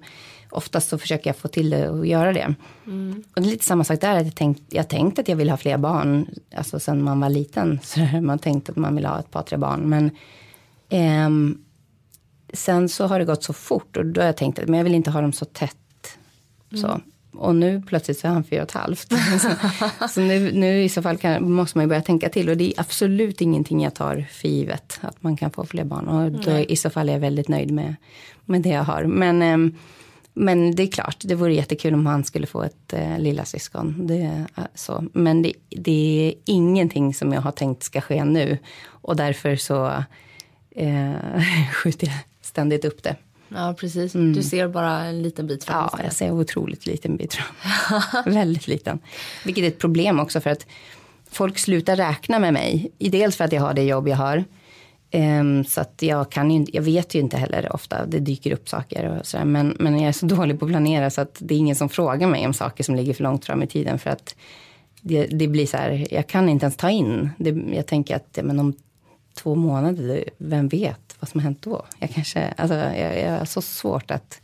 oftast 0.51 0.89
så 0.89 0.97
försöker 0.97 1.29
jag 1.29 1.37
få 1.37 1.47
till 1.47 1.69
det 1.69 1.89
och 1.89 2.07
göra 2.07 2.33
det. 2.33 2.55
Mm. 2.85 3.23
Och 3.35 3.41
det 3.41 3.47
är 3.47 3.51
lite 3.51 3.65
samma 3.65 3.83
sak 3.83 4.01
där. 4.01 4.17
Att 4.17 4.25
jag, 4.25 4.35
tänkt, 4.35 4.61
jag 4.69 4.89
tänkt 4.89 5.19
att 5.19 5.27
jag 5.27 5.35
vill 5.35 5.49
ha 5.49 5.57
fler 5.57 5.77
barn. 5.77 6.29
Alltså 6.55 6.79
sen 6.79 7.03
man 7.03 7.19
var 7.19 7.29
liten. 7.29 7.79
Så 7.83 7.99
man 8.21 8.39
tänkte 8.39 8.71
att 8.71 8.77
man 8.77 8.95
vill 8.95 9.05
ha 9.05 9.19
ett 9.19 9.31
par, 9.31 9.43
tre 9.43 9.57
barn. 9.57 9.89
Men 9.89 10.11
um, 11.25 11.63
sen 12.53 12.89
så 12.89 13.07
har 13.07 13.19
det 13.19 13.25
gått 13.25 13.43
så 13.43 13.53
fort 13.53 13.97
och 13.97 14.05
då 14.05 14.21
har 14.21 14.25
jag 14.25 14.37
tänkt 14.37 14.59
att 14.59 14.67
men 14.67 14.77
jag 14.77 14.83
vill 14.83 14.95
inte 14.95 15.11
ha 15.11 15.21
dem 15.21 15.33
så 15.33 15.45
tätt. 15.45 15.77
Så. 16.75 17.01
och 17.33 17.55
nu 17.55 17.81
plötsligt 17.87 18.19
så 18.19 18.27
är 18.27 18.31
han 18.31 18.43
fyra 18.43 18.61
och 18.61 18.67
ett 18.67 18.75
halvt. 18.75 19.13
så, 19.41 19.49
så 20.09 20.21
nu, 20.21 20.51
nu 20.51 20.83
i 20.83 20.89
så 20.89 21.01
fall 21.01 21.17
kan, 21.17 21.51
måste 21.51 21.77
man 21.77 21.85
ju 21.85 21.89
börja 21.89 22.01
tänka 22.01 22.29
till. 22.29 22.49
Och 22.49 22.57
det 22.57 22.67
är 22.67 22.79
absolut 22.79 23.41
ingenting 23.41 23.83
jag 23.83 23.93
tar 23.93 24.27
för 24.31 24.47
givet. 24.47 24.99
Att 25.01 25.23
man 25.23 25.37
kan 25.37 25.51
få 25.51 25.65
fler 25.65 25.83
barn. 25.83 26.07
Och 26.07 26.31
då, 26.31 26.51
i 26.57 26.75
så 26.75 26.89
fall 26.89 27.09
är 27.09 27.13
jag 27.13 27.19
väldigt 27.19 27.47
nöjd 27.47 27.71
med, 27.71 27.95
med 28.45 28.61
det 28.61 28.69
jag 28.69 28.83
har. 28.83 29.03
Men, 29.03 29.41
eh, 29.41 29.79
men 30.33 30.75
det 30.75 30.83
är 30.83 30.87
klart, 30.87 31.17
det 31.19 31.35
vore 31.35 31.53
jättekul 31.53 31.93
om 31.93 32.05
han 32.05 32.23
skulle 32.23 32.47
få 32.47 32.63
ett 32.63 32.93
eh, 32.93 33.19
lilla 33.19 33.45
syskon. 33.45 34.07
Det, 34.07 34.45
så. 34.75 35.03
Men 35.13 35.41
det, 35.41 35.53
det, 35.69 36.27
är 36.27 36.51
ingenting 36.53 37.13
som 37.13 37.33
jag 37.33 37.41
har 37.41 37.51
tänkt 37.51 37.83
ska 37.83 38.01
ske 38.01 38.23
nu. 38.23 38.57
Och 38.85 39.15
därför 39.15 39.55
så 39.55 40.03
eh, 40.75 41.13
skjuter 41.73 42.07
jag 42.07 42.15
ständigt 42.41 42.85
upp 42.85 43.03
det. 43.03 43.15
Ja, 43.55 43.75
precis. 43.79 44.15
Mm. 44.15 44.33
Du 44.33 44.43
ser 44.43 44.67
bara 44.67 45.05
en 45.05 45.21
liten 45.21 45.47
bit 45.47 45.63
fram. 45.63 45.89
Ja, 45.91 45.99
jag 46.03 46.13
ser 46.13 46.31
otroligt 46.31 46.85
liten 46.85 47.17
bit 47.17 47.33
fram. 47.33 47.53
Väldigt 48.33 48.67
liten. 48.67 48.99
Vilket 49.45 49.63
är 49.63 49.67
ett 49.67 49.79
problem 49.79 50.19
också 50.19 50.41
för 50.41 50.49
att 50.49 50.65
folk 51.31 51.57
slutar 51.57 51.95
räkna 51.95 52.39
med 52.39 52.53
mig. 52.53 52.91
Dels 52.97 53.35
för 53.35 53.43
att 53.45 53.51
jag 53.51 53.61
har 53.61 53.73
det 53.73 53.83
jobb 53.83 54.07
jag 54.07 54.17
har. 54.17 54.43
Um, 55.13 55.63
så 55.63 55.81
att 55.81 56.01
jag, 56.01 56.31
kan 56.31 56.51
ju, 56.51 56.65
jag 56.73 56.81
vet 56.81 57.15
ju 57.15 57.19
inte 57.19 57.37
heller 57.37 57.75
ofta, 57.75 58.05
det 58.05 58.19
dyker 58.19 58.51
upp 58.51 58.69
saker 58.69 59.17
och 59.19 59.25
sådär. 59.25 59.45
Men, 59.45 59.75
men 59.79 59.99
jag 59.99 60.07
är 60.07 60.11
så 60.11 60.25
dålig 60.35 60.59
på 60.59 60.65
att 60.65 60.71
planera 60.71 61.09
så 61.09 61.21
att 61.21 61.37
det 61.39 61.53
är 61.53 61.57
ingen 61.57 61.75
som 61.75 61.89
frågar 61.89 62.27
mig 62.27 62.45
om 62.45 62.53
saker 62.53 62.83
som 62.83 62.95
ligger 62.95 63.13
för 63.13 63.23
långt 63.23 63.45
fram 63.45 63.63
i 63.63 63.67
tiden. 63.67 63.99
För 63.99 64.09
att 64.09 64.35
det, 65.01 65.25
det 65.25 65.47
blir 65.47 65.65
så 65.65 65.77
här, 65.77 66.07
jag 66.11 66.27
kan 66.27 66.49
inte 66.49 66.63
ens 66.65 66.77
ta 66.77 66.89
in. 66.89 67.29
Det, 67.37 67.75
jag 67.75 67.85
tänker 67.87 68.15
att 68.15 68.39
men 68.43 68.59
om 68.59 68.73
två 69.33 69.55
månader, 69.55 70.23
vem 70.37 70.67
vet 70.67 71.15
vad 71.19 71.29
som 71.29 71.39
har 71.39 71.43
hänt 71.43 71.61
då? 71.61 71.85
Jag 71.99 72.09
kanske, 72.09 72.53
alltså 72.57 72.75
jag, 72.75 73.19
jag 73.19 73.37
har 73.37 73.45
så 73.45 73.61
svårt 73.61 74.11
att, 74.11 74.41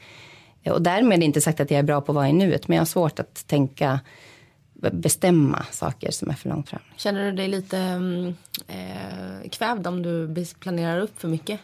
och 0.69 0.81
därmed 0.81 1.23
inte 1.23 1.41
sagt 1.41 1.59
att 1.59 1.71
jag 1.71 1.79
är 1.79 1.83
bra 1.83 2.01
på 2.01 2.11
att 2.11 2.15
vara 2.15 2.29
i 2.29 2.33
nuet, 2.33 2.67
men 2.67 2.75
jag 2.75 2.81
har 2.81 2.85
svårt 2.85 3.19
att 3.19 3.47
tänka, 3.47 3.99
bestämma 4.91 5.65
saker 5.71 6.11
som 6.11 6.29
är 6.29 6.33
för 6.33 6.49
långt 6.49 6.69
fram. 6.69 6.81
Känner 6.95 7.25
du 7.25 7.31
dig 7.31 7.47
lite 7.47 7.77
mm, 7.77 8.35
eh, 8.67 9.49
kvävd 9.51 9.87
om 9.87 10.03
du 10.03 10.45
planerar 10.59 10.99
upp 10.99 11.21
för 11.21 11.27
mycket? 11.27 11.59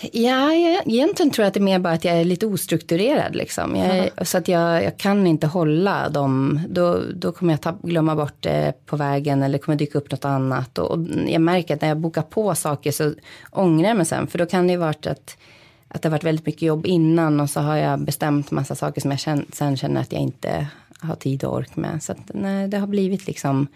Ja, 0.00 0.52
jag, 0.52 0.82
egentligen 0.86 1.30
tror 1.30 1.42
jag 1.42 1.48
att 1.48 1.54
det 1.54 1.60
är 1.60 1.62
mer 1.62 1.78
bara 1.78 1.92
att 1.92 2.04
jag 2.04 2.14
är 2.14 2.24
lite 2.24 2.46
ostrukturerad. 2.46 3.36
Liksom. 3.36 3.76
Jag, 3.76 3.96
mm. 3.96 4.10
Så 4.22 4.38
att 4.38 4.48
jag, 4.48 4.84
jag, 4.84 4.96
kan 4.96 5.26
inte 5.26 5.46
hålla 5.46 6.08
dem. 6.08 6.60
Då, 6.68 7.00
då 7.14 7.32
kommer 7.32 7.52
jag 7.52 7.60
ta, 7.60 7.78
glömma 7.82 8.16
bort 8.16 8.36
det 8.40 8.72
på 8.86 8.96
vägen 8.96 9.42
eller 9.42 9.58
kommer 9.58 9.78
dyka 9.78 9.98
upp 9.98 10.10
något 10.10 10.24
annat. 10.24 10.78
Och, 10.78 10.90
och, 10.90 10.98
jag 11.26 11.40
märker 11.40 11.74
att 11.74 11.80
när 11.80 11.88
jag 11.88 11.98
bokar 11.98 12.22
på 12.22 12.54
saker 12.54 12.92
så 12.92 13.14
ångrar 13.50 13.88
jag 13.88 13.96
mig 13.96 14.06
sen. 14.06 14.26
För 14.26 14.38
då 14.38 14.46
kan 14.46 14.66
det 14.66 14.72
ju 14.72 14.78
varit 14.78 15.06
att, 15.06 15.36
att 15.88 16.02
det 16.02 16.08
har 16.08 16.10
varit 16.10 16.24
väldigt 16.24 16.46
mycket 16.46 16.62
jobb 16.62 16.86
innan 16.86 17.40
och 17.40 17.50
så 17.50 17.60
har 17.60 17.76
jag 17.76 18.00
bestämt 18.00 18.50
massa 18.50 18.74
saker 18.74 19.00
som 19.00 19.10
jag 19.10 19.20
känner, 19.20 19.44
sen 19.52 19.76
känner 19.76 20.00
att 20.00 20.12
jag 20.12 20.20
inte 20.22 20.66
har 21.02 21.16
tid 21.16 21.44
och 21.44 21.54
ork 21.54 21.76
med. 21.76 22.02
Så 22.02 22.12
att, 22.12 22.30
nej, 22.34 22.68
det 22.68 22.78
har 22.78 22.86
blivit 22.86 23.26
liksom 23.26 23.68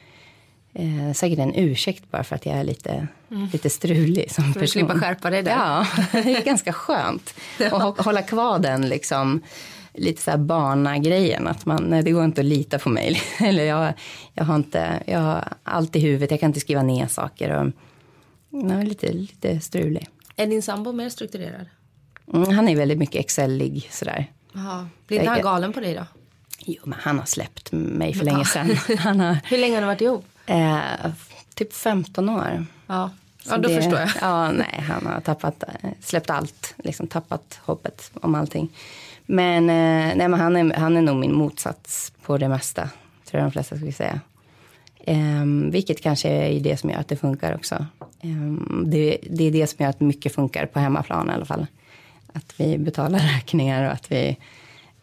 Eh, 0.78 1.12
säkert 1.12 1.38
en 1.38 1.54
ursäkt 1.54 2.10
bara 2.10 2.24
för 2.24 2.36
att 2.36 2.46
jag 2.46 2.56
är 2.56 2.64
lite, 2.64 3.08
mm. 3.30 3.48
lite 3.52 3.70
strulig 3.70 4.30
som 4.30 4.52
person. 4.52 4.68
slippa 4.68 4.98
skärpa 4.98 5.30
dig 5.30 5.42
där. 5.42 5.52
Ja, 5.52 5.86
det 6.12 6.36
är 6.36 6.44
ganska 6.44 6.72
skönt 6.72 7.34
att 7.72 8.04
hålla 8.04 8.22
kvar 8.22 8.58
den 8.58 8.88
liksom 8.88 9.42
lite 9.94 10.22
så 10.22 10.30
här 10.30 10.38
barnagrejen. 10.38 11.46
Att 11.46 11.66
man, 11.66 11.84
nej, 11.84 12.02
det 12.02 12.10
går 12.10 12.24
inte 12.24 12.40
att 12.40 12.44
lita 12.44 12.78
på 12.78 12.88
mig. 12.88 13.20
Eller 13.40 13.64
jag, 13.64 13.92
jag 14.34 14.44
har 14.44 14.56
inte, 14.56 15.02
jag 15.06 15.18
har 15.18 15.48
allt 15.62 15.96
i 15.96 16.00
huvudet, 16.00 16.30
jag 16.30 16.40
kan 16.40 16.50
inte 16.50 16.60
skriva 16.60 16.82
ner 16.82 17.06
saker. 17.06 17.50
Och, 17.50 17.72
jag 18.50 18.80
är 18.80 18.86
lite, 18.86 19.12
lite 19.12 19.60
strulig. 19.60 20.08
Är 20.36 20.46
din 20.46 20.62
sambo 20.62 20.92
mer 20.92 21.08
strukturerad? 21.08 21.66
Mm, 22.34 22.50
han 22.50 22.68
är 22.68 22.76
väldigt 22.76 22.98
mycket 22.98 23.20
excellig 23.20 23.88
sådär. 23.90 24.32
Blir 25.06 25.18
inte 25.18 25.30
han 25.30 25.40
galen 25.40 25.72
på 25.72 25.80
dig 25.80 25.94
då? 25.94 26.06
Jo, 26.58 26.82
men 26.84 26.98
han 27.02 27.18
har 27.18 27.26
släppt 27.26 27.72
mig 27.72 28.14
för 28.14 28.24
länge 28.24 28.44
sedan. 28.44 28.76
Han 28.98 29.20
har, 29.20 29.38
Hur 29.44 29.58
länge 29.58 29.74
har 29.74 29.80
ni 29.80 29.86
varit 29.86 30.00
ihop? 30.00 30.24
Eh, 30.46 30.78
typ 31.54 31.72
15 31.72 32.28
år. 32.28 32.66
Ja, 32.86 33.10
ja 33.44 33.56
då 33.56 33.68
det, 33.68 33.76
förstår 33.76 33.98
jag. 33.98 34.10
Ja, 34.20 34.50
nej, 34.50 34.84
han 34.88 35.06
har 35.06 35.20
tappat, 35.20 35.64
släppt 36.00 36.30
allt, 36.30 36.74
liksom 36.76 37.06
tappat 37.06 37.60
hoppet 37.64 38.10
om 38.14 38.34
allting. 38.34 38.68
Men, 39.26 39.70
eh, 39.70 40.16
nej, 40.16 40.28
men 40.28 40.34
han, 40.34 40.56
är, 40.56 40.74
han 40.74 40.96
är 40.96 41.02
nog 41.02 41.16
min 41.16 41.34
motsats 41.34 42.12
på 42.22 42.38
det 42.38 42.48
mesta, 42.48 42.90
tror 43.24 43.40
jag 43.40 43.46
de 43.46 43.52
flesta 43.52 43.76
skulle 43.76 43.92
säga. 43.92 44.20
Um, 45.06 45.70
vilket 45.70 46.02
kanske 46.02 46.28
är 46.28 46.60
det 46.60 46.76
som 46.76 46.90
gör 46.90 46.98
att 46.98 47.08
det 47.08 47.16
funkar 47.16 47.54
också. 47.54 47.86
Um, 48.22 48.84
det, 48.86 49.18
det, 49.30 49.44
är 49.44 49.50
det 49.50 49.66
som 49.66 49.82
gör 49.82 49.90
att 49.90 50.00
mycket 50.00 50.34
funkar 50.34 50.66
på 50.66 50.78
hemmaplan 50.78 51.30
i 51.30 51.32
alla 51.32 51.44
fall. 51.44 51.66
Att 52.32 52.54
vi 52.56 52.78
betalar 52.78 53.18
räkningar 53.34 53.86
och 53.86 53.92
att 53.92 54.12
vi 54.12 54.36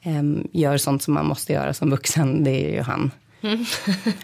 um, 0.06 0.48
gör 0.52 0.78
sånt 0.78 1.04
som 1.04 1.14
man 1.14 1.26
måste 1.26 1.54
göra 1.54 1.74
som 1.74 1.90
vuxen. 1.90 2.44
Det 2.44 2.66
är 2.66 2.74
ju 2.74 2.82
han. 2.82 3.12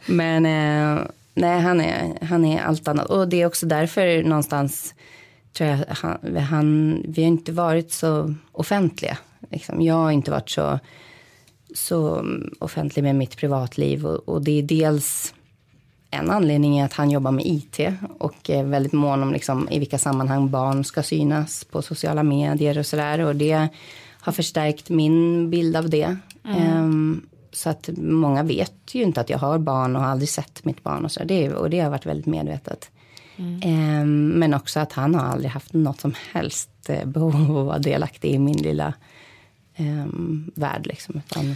Men 0.06 0.46
eh, 0.46 1.04
nej, 1.34 1.62
han 1.62 1.82
är, 1.82 2.26
han 2.26 2.46
är 2.46 2.62
allt 2.62 2.88
annat. 2.88 3.06
Och 3.06 3.28
det 3.28 3.42
är 3.42 3.46
också 3.46 3.66
därför 3.66 4.24
någonstans 4.24 4.94
tror 5.54 5.70
jag 5.70 5.86
han, 5.90 6.38
han, 6.38 7.02
vi 7.08 7.22
har 7.22 7.28
inte 7.28 7.52
varit 7.52 7.92
så 7.92 8.36
offentliga. 8.52 9.18
Liksom. 9.50 9.82
Jag 9.82 9.96
har 9.96 10.12
inte 10.12 10.32
varit 10.32 10.50
så, 10.50 10.80
så 11.76 12.26
offentlig 12.60 13.04
med 13.04 13.16
mitt 13.16 13.38
privatliv. 13.38 14.06
Och, 14.06 14.30
och 14.30 14.42
det 14.42 14.60
är 14.60 14.64
dels 14.64 15.34
en 16.12 16.30
anledning 16.30 16.80
är 16.80 16.86
att 16.86 16.94
han 16.94 17.12
jobbar 17.12 17.32
med 17.32 17.46
IT 17.46 17.80
och 18.20 18.50
är 18.50 18.64
väldigt 18.64 18.94
mån 18.94 19.24
om 19.24 19.34
liksom, 19.34 19.70
i 19.70 19.80
vilka 19.80 19.98
sammanhang 19.98 20.50
barn 20.50 20.84
ska 20.84 21.04
synas 21.04 21.64
på 21.64 21.82
sociala 21.82 22.24
medier 22.24 22.78
och 22.78 22.86
sådär. 22.86 23.20
Och 23.20 23.36
det 23.36 23.70
har 24.30 24.34
förstärkt 24.34 24.90
min 24.90 25.50
bild 25.50 25.76
av 25.76 25.90
det. 25.90 26.18
Mm. 26.46 26.84
Um, 26.84 27.28
så 27.52 27.70
att 27.70 27.90
många 27.98 28.44
vet 28.44 28.96
ju 28.96 29.04
inte 29.04 29.22
att 29.22 29.30
jag 29.30 29.38
har 29.38 29.58
barn 29.58 29.96
och 29.96 30.02
har 30.02 30.10
aldrig 30.10 30.30
sett 30.30 30.66
mitt 30.66 30.84
barn 30.84 31.06
och 31.06 31.12
så. 31.12 31.24
Det, 31.24 31.54
och 31.54 31.70
det 31.70 31.80
har 31.80 31.90
varit 31.90 32.06
väldigt 32.06 32.26
medvetet. 32.26 32.90
Mm. 33.38 34.02
Um, 34.02 34.28
men 34.30 34.54
också 34.54 34.80
att 34.80 34.94
han 34.94 35.16
har 35.16 35.22
aldrig 35.22 35.52
haft 35.52 35.74
något 35.74 36.00
som 36.00 36.14
helst 36.32 36.70
eh, 36.88 37.06
behov 37.06 37.36
av 37.36 37.60
att 37.60 37.66
vara 37.66 37.80
delaktig 37.80 38.32
i 38.32 38.40
min 38.40 38.58
lilla 38.58 38.94
um, 39.78 40.52
värld. 40.56 40.88
Liksom. 40.88 41.22
Utan, 41.26 41.56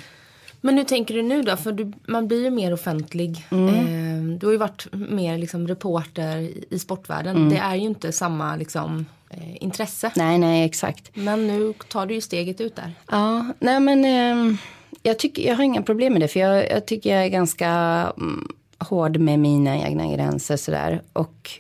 men 0.62 0.78
hur 0.78 0.84
tänker 0.84 1.14
du 1.14 1.22
nu 1.22 1.42
då? 1.42 1.58
För 1.58 1.72
du, 1.72 1.94
man 2.08 2.28
blir 2.28 2.44
ju 2.44 2.50
mer 2.50 2.74
offentlig. 2.74 3.46
Mm. 3.52 3.68
Eh, 3.68 4.38
du 4.38 4.46
har 4.46 4.52
ju 4.52 4.58
varit 4.58 4.88
mer 4.92 5.38
liksom, 5.38 5.68
reporter 5.68 6.50
i 6.70 6.80
sportvärlden. 6.80 7.36
Mm. 7.36 7.50
Det 7.50 7.58
är 7.58 7.76
ju 7.76 7.82
inte 7.82 8.12
samma 8.12 8.56
liksom, 8.56 9.06
eh, 9.38 9.64
intresse. 9.64 10.12
Nej, 10.16 10.38
nej, 10.38 10.66
exakt. 10.66 11.12
Men 11.14 11.48
nu 11.48 11.74
tar 11.88 12.06
du 12.06 12.14
ju 12.14 12.22
steget 12.22 12.62
ut 12.62 12.76
där. 12.76 12.94
Ja, 13.12 13.46
nej 13.60 13.80
men 13.80 14.06
eh, 14.06 14.56
jag, 15.04 15.20
tycker, 15.20 15.48
jag 15.48 15.56
har 15.56 15.64
inga 15.64 15.82
problem 15.82 16.14
med 16.14 16.22
det. 16.22 16.28
För 16.28 16.40
jag, 16.40 16.72
jag 16.72 16.86
tycker 16.86 17.16
jag 17.16 17.26
är 17.26 17.30
ganska 17.30 17.70
mm, 18.18 18.48
hård 18.78 19.18
med 19.18 19.40
mina 19.40 19.78
egna 19.78 20.16
gränser 20.16 20.58
sådär. 20.58 21.02
Och 21.14 21.52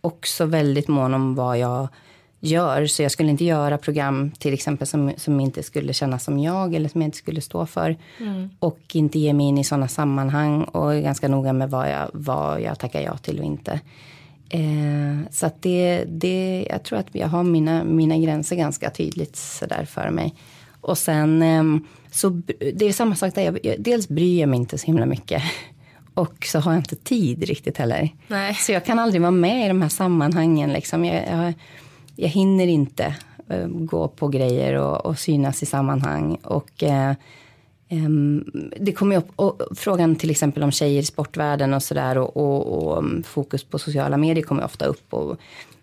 också 0.00 0.44
väldigt 0.44 0.88
mån 0.88 1.14
om 1.14 1.34
vad 1.34 1.58
jag 1.58 1.88
gör. 2.40 2.86
Så 2.86 3.02
jag 3.02 3.12
skulle 3.12 3.30
inte 3.30 3.44
göra 3.44 3.78
program 3.78 4.30
till 4.30 4.54
exempel 4.54 4.86
som, 4.86 5.12
som 5.16 5.40
inte 5.40 5.62
skulle 5.62 5.92
kännas 5.92 6.24
som 6.24 6.38
jag 6.38 6.74
eller 6.74 6.88
som 6.88 7.00
jag 7.00 7.08
inte 7.08 7.18
skulle 7.18 7.40
stå 7.40 7.66
för. 7.66 7.96
Mm. 8.20 8.50
Och 8.58 8.80
inte 8.92 9.18
ge 9.18 9.32
mig 9.32 9.46
in 9.46 9.58
i 9.58 9.64
sådana 9.64 9.88
sammanhang 9.88 10.64
och 10.64 10.94
är 10.94 11.00
ganska 11.00 11.28
noga 11.28 11.52
med 11.52 11.70
vad 11.70 11.90
jag, 11.90 12.10
vad 12.12 12.60
jag 12.60 12.78
tackar 12.78 13.00
ja 13.00 13.16
till 13.16 13.38
och 13.38 13.44
inte. 13.44 13.80
Eh, 14.48 15.30
så 15.30 15.46
att 15.46 15.62
det, 15.62 16.04
det, 16.04 16.66
jag 16.70 16.82
tror 16.82 16.98
att 16.98 17.06
jag 17.12 17.28
har 17.28 17.42
mina, 17.42 17.84
mina 17.84 18.18
gränser 18.18 18.56
ganska 18.56 18.90
tydligt 18.90 19.36
sådär 19.36 19.84
för 19.84 20.10
mig. 20.10 20.34
Och 20.80 20.98
sen 20.98 21.42
eh, 21.42 21.62
så 22.10 22.28
det 22.74 22.82
är 22.86 22.92
samma 22.92 23.14
sak 23.14 23.34
där. 23.34 23.58
Jag, 23.62 23.76
dels 23.78 24.08
bryr 24.08 24.40
jag 24.40 24.48
mig 24.48 24.58
inte 24.58 24.78
så 24.78 24.86
himla 24.86 25.06
mycket. 25.06 25.42
Och 26.14 26.46
så 26.46 26.58
har 26.58 26.72
jag 26.72 26.80
inte 26.80 26.96
tid 26.96 27.44
riktigt 27.44 27.78
heller. 27.78 28.10
Nej. 28.28 28.54
Så 28.54 28.72
jag 28.72 28.84
kan 28.84 28.98
aldrig 28.98 29.20
vara 29.20 29.30
med 29.30 29.64
i 29.64 29.68
de 29.68 29.82
här 29.82 29.88
sammanhangen. 29.88 30.72
Liksom. 30.72 31.04
Jag, 31.04 31.24
jag, 31.30 31.52
jag 32.16 32.28
hinner 32.28 32.66
inte 32.66 33.14
uh, 33.52 33.66
gå 33.66 34.08
på 34.08 34.28
grejer 34.28 34.74
och, 34.74 35.06
och, 35.06 35.18
synas 35.18 35.62
i 35.62 35.66
sammanhang. 35.66 36.34
Och 36.42 36.82
um, 36.82 37.14
det 38.76 38.92
kommer 38.92 39.16
upp 39.16 39.28
och, 39.36 39.62
frågan 39.76 40.16
till 40.16 40.30
exempel 40.30 40.62
om 40.62 40.72
tjejer 40.72 41.02
i 41.02 41.04
sportvärlden 41.04 41.74
och 41.74 41.82
sådär. 41.82 42.18
Och, 42.18 42.36
och, 42.36 42.98
och 42.98 43.04
fokus 43.24 43.64
på 43.64 43.78
sociala 43.78 44.16
medier 44.16 44.44
kommer 44.44 44.64
ofta 44.64 44.84
upp. 44.86 45.14
Och, 45.14 45.36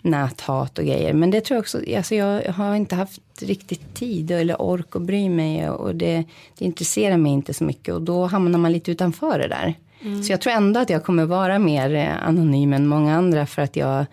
näthat 0.04 0.80
och 0.80 0.86
grejer. 0.86 1.14
Men 1.14 1.32
det 1.32 1.42
tror 1.42 1.56
jag 1.56 1.62
också, 1.62 1.82
alltså 1.98 2.16
jag 2.16 2.54
har 2.54 2.76
inte 2.76 2.96
haft 2.96 3.22
riktigt 3.42 3.94
tid 3.94 4.32
eller 4.32 4.62
ork 4.62 4.96
att 4.96 5.02
bry 5.02 5.30
mig 5.30 5.70
och 5.70 5.96
det, 5.96 6.24
det 6.58 6.66
intresserar 6.66 7.18
mig 7.18 7.32
inte 7.32 7.54
så 7.54 7.64
mycket 7.64 7.94
och 7.94 8.02
då 8.02 8.26
hamnar 8.26 8.60
man 8.60 8.72
lite 8.72 8.92
utanför 8.92 9.40
det 9.40 9.48
där. 9.48 9.74
Mm. 10.02 10.24
Så 10.24 10.34
jag 10.34 10.42
tror 10.42 10.54
ändå 10.54 10.80
att 10.80 10.90
jag 10.90 11.04
kommer 11.04 11.26
vara 11.26 11.60
mer 11.60 11.96
eh, 11.96 12.28
anonym 12.28 12.74
än 12.74 12.88
många 12.88 13.16
andra 13.16 13.46
för 13.46 13.62
att 13.62 13.76
jag 13.76 14.06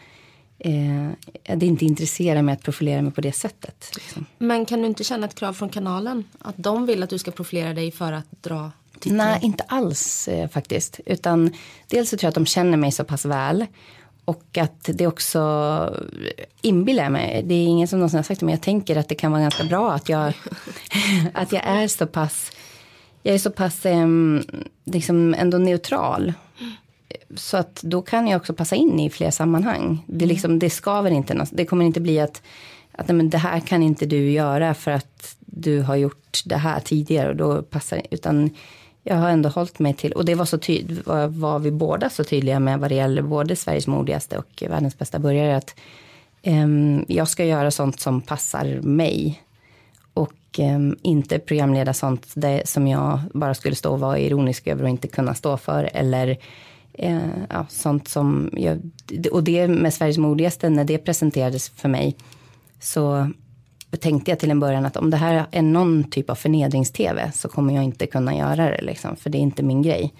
eh, 0.61 1.56
det 1.56 1.66
inte 1.66 1.84
intresserar 1.84 2.42
mig 2.42 2.52
att 2.52 2.62
profilera 2.62 3.02
mig 3.02 3.12
på 3.12 3.20
det 3.20 3.32
sättet. 3.32 3.90
Liksom. 3.94 4.26
Men 4.38 4.66
kan 4.66 4.80
du 4.80 4.86
inte 4.86 5.04
känna 5.04 5.26
ett 5.26 5.34
krav 5.34 5.52
från 5.52 5.68
kanalen? 5.68 6.24
Att 6.38 6.54
de 6.56 6.86
vill 6.86 7.02
att 7.02 7.11
du 7.11 7.18
ska 7.18 7.30
profilera 7.30 7.74
dig 7.74 7.90
för 7.90 8.12
att 8.12 8.42
dra 8.42 8.70
titlar? 9.00 9.16
Nej, 9.16 9.38
inte 9.42 9.64
alls 9.68 10.28
eh, 10.28 10.48
faktiskt. 10.48 11.00
Utan 11.06 11.52
dels 11.86 12.11
så 12.11 12.16
tror 12.16 12.26
jag 12.26 12.28
att 12.28 12.34
de 12.34 12.46
känner 12.46 12.76
mig 12.76 12.92
så 12.92 13.04
pass 13.04 13.24
väl. 13.24 13.66
Och 14.24 14.58
att 14.58 14.90
det 14.94 15.06
också 15.06 16.00
inbillar 16.62 17.11
mig, 17.11 17.42
det 17.42 17.54
är 17.54 17.66
ingen 17.66 17.88
som 17.88 17.98
någonsin 17.98 18.18
har 18.18 18.24
sagt 18.24 18.40
det, 18.40 18.46
men 18.46 18.52
jag 18.52 18.62
tänker 18.62 18.96
att 18.96 19.08
det 19.08 19.14
kan 19.14 19.32
vara 19.32 19.42
ganska 19.42 19.64
bra 19.64 19.92
att 19.92 20.08
jag, 20.08 20.32
att 21.34 21.52
jag 21.52 21.62
är 21.64 21.88
så 21.88 22.06
pass 22.06 22.50
jag 23.22 23.34
är 23.34 23.38
så 23.38 23.50
pass 23.50 23.86
eh, 23.86 24.06
liksom 24.84 25.34
ändå 25.34 25.58
neutral. 25.58 26.32
Så 27.35 27.57
att 27.57 27.83
då 27.83 28.03
kan 28.03 28.28
jag 28.28 28.41
också 28.41 28.55
passa 28.55 28.76
in 28.76 29.01
i 29.01 29.11
fler 29.11 29.31
sammanhang. 29.31 30.05
Det, 30.07 30.26
liksom, 30.26 30.59
det 30.59 30.70
skaver 30.70 31.11
inte. 31.11 31.47
Det 31.51 31.64
kommer 31.64 31.85
inte 31.85 32.01
bli 32.01 32.20
att, 32.20 32.43
att 32.93 33.09
nej, 33.09 33.16
men 33.16 33.31
det 33.31 33.39
här 33.39 33.61
kan 33.61 33.83
inte 33.83 34.07
du 34.07 34.31
göra 34.31 34.74
för 34.74 34.91
att 34.91 35.37
du 35.41 35.81
har 35.81 35.97
gjort 35.97 36.43
det 36.45 36.57
här 36.57 36.81
tidigare 36.81 37.28
och 37.28 37.37
då 37.37 37.62
passar. 37.62 38.03
Utan 38.11 38.51
jag 39.03 39.16
har 39.16 39.31
ändå 39.31 39.49
hållit 39.49 39.78
mig 39.78 39.95
till, 39.95 40.12
och 40.12 40.24
det 40.24 40.35
var 40.35 40.45
så 40.45 40.59
tydligt, 40.59 41.07
var, 41.07 41.26
var 41.26 41.59
vi 41.59 41.70
båda 41.70 42.11
så 42.11 42.24
tydliga 42.24 42.61
med 42.61 42.81
vad 42.81 42.91
det 42.91 42.95
gäller 42.95 43.22
både 43.22 43.57
Sveriges 43.57 43.87
modigaste 43.87 44.39
och 44.39 44.62
världens 44.68 44.99
bästa 44.99 45.18
börjare. 45.18 45.57
Att 45.57 45.74
um, 46.47 47.05
jag 47.09 47.28
ska 47.28 47.45
göra 47.45 47.70
sånt 47.70 48.01
som 48.01 48.20
passar 48.20 48.81
mig. 48.83 49.43
Och 50.14 50.59
um, 50.59 50.97
inte 51.03 51.39
programleda 51.39 51.95
sånt 51.95 52.26
det, 52.35 52.68
som 52.68 52.87
jag 52.87 53.20
bara 53.35 53.55
skulle 53.55 53.74
stå 53.74 53.93
och 53.93 54.01
vara 54.01 54.18
ironisk 54.18 54.66
över 54.66 54.83
och 54.83 54.89
inte 54.89 55.09
kunna 55.09 55.35
stå 55.35 55.57
för. 55.57 55.91
Eller 55.95 56.39
Eh, 56.93 57.18
ja, 57.51 57.66
sånt 57.68 58.09
som, 58.09 58.51
jag, 58.53 58.80
och 59.32 59.45
det 59.45 59.68
med 59.68 59.95
Sveriges 59.95 60.18
modigaste, 60.18 60.70
när 60.70 60.84
det 60.84 60.99
presenterades 60.99 61.68
för 61.68 61.88
mig. 61.88 62.16
Så 62.80 63.30
tänkte 64.01 64.30
jag 64.30 64.38
till 64.38 64.51
en 64.51 64.61
början 64.61 64.86
att 64.86 64.97
om 64.97 65.11
det 65.11 65.16
här 65.16 65.47
är 65.51 65.62
någon 65.62 66.05
typ 66.05 66.30
av 66.30 66.34
förnedrings-tv 66.34 67.32
så 67.34 67.49
kommer 67.49 67.74
jag 67.74 67.84
inte 67.84 68.07
kunna 68.07 68.36
göra 68.36 68.70
det 68.70 68.82
liksom, 68.82 69.16
för 69.16 69.30
det 69.30 69.38
är 69.38 69.41
inte 69.41 69.62
min 69.62 69.82
grej. 69.82 70.14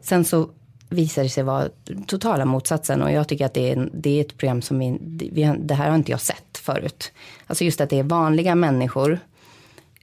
Sen 0.00 0.24
så 0.24 0.48
visade 0.88 1.24
det 1.26 1.30
sig 1.30 1.42
vara 1.42 1.68
totala 2.06 2.44
motsatsen 2.44 3.02
och 3.02 3.12
jag 3.12 3.28
tycker 3.28 3.46
att 3.46 3.54
det 3.54 3.72
är, 3.72 3.90
det 3.92 4.10
är 4.10 4.20
ett 4.20 4.36
program 4.36 4.62
som 4.62 4.78
vi, 4.78 4.98
vi, 5.32 5.54
det 5.58 5.74
här 5.74 5.88
har 5.88 5.96
inte 5.96 6.10
jag 6.10 6.20
sett 6.20 6.58
förut. 6.58 7.12
Alltså 7.46 7.64
just 7.64 7.80
att 7.80 7.90
det 7.90 7.98
är 7.98 8.02
vanliga 8.02 8.54
människor, 8.54 9.18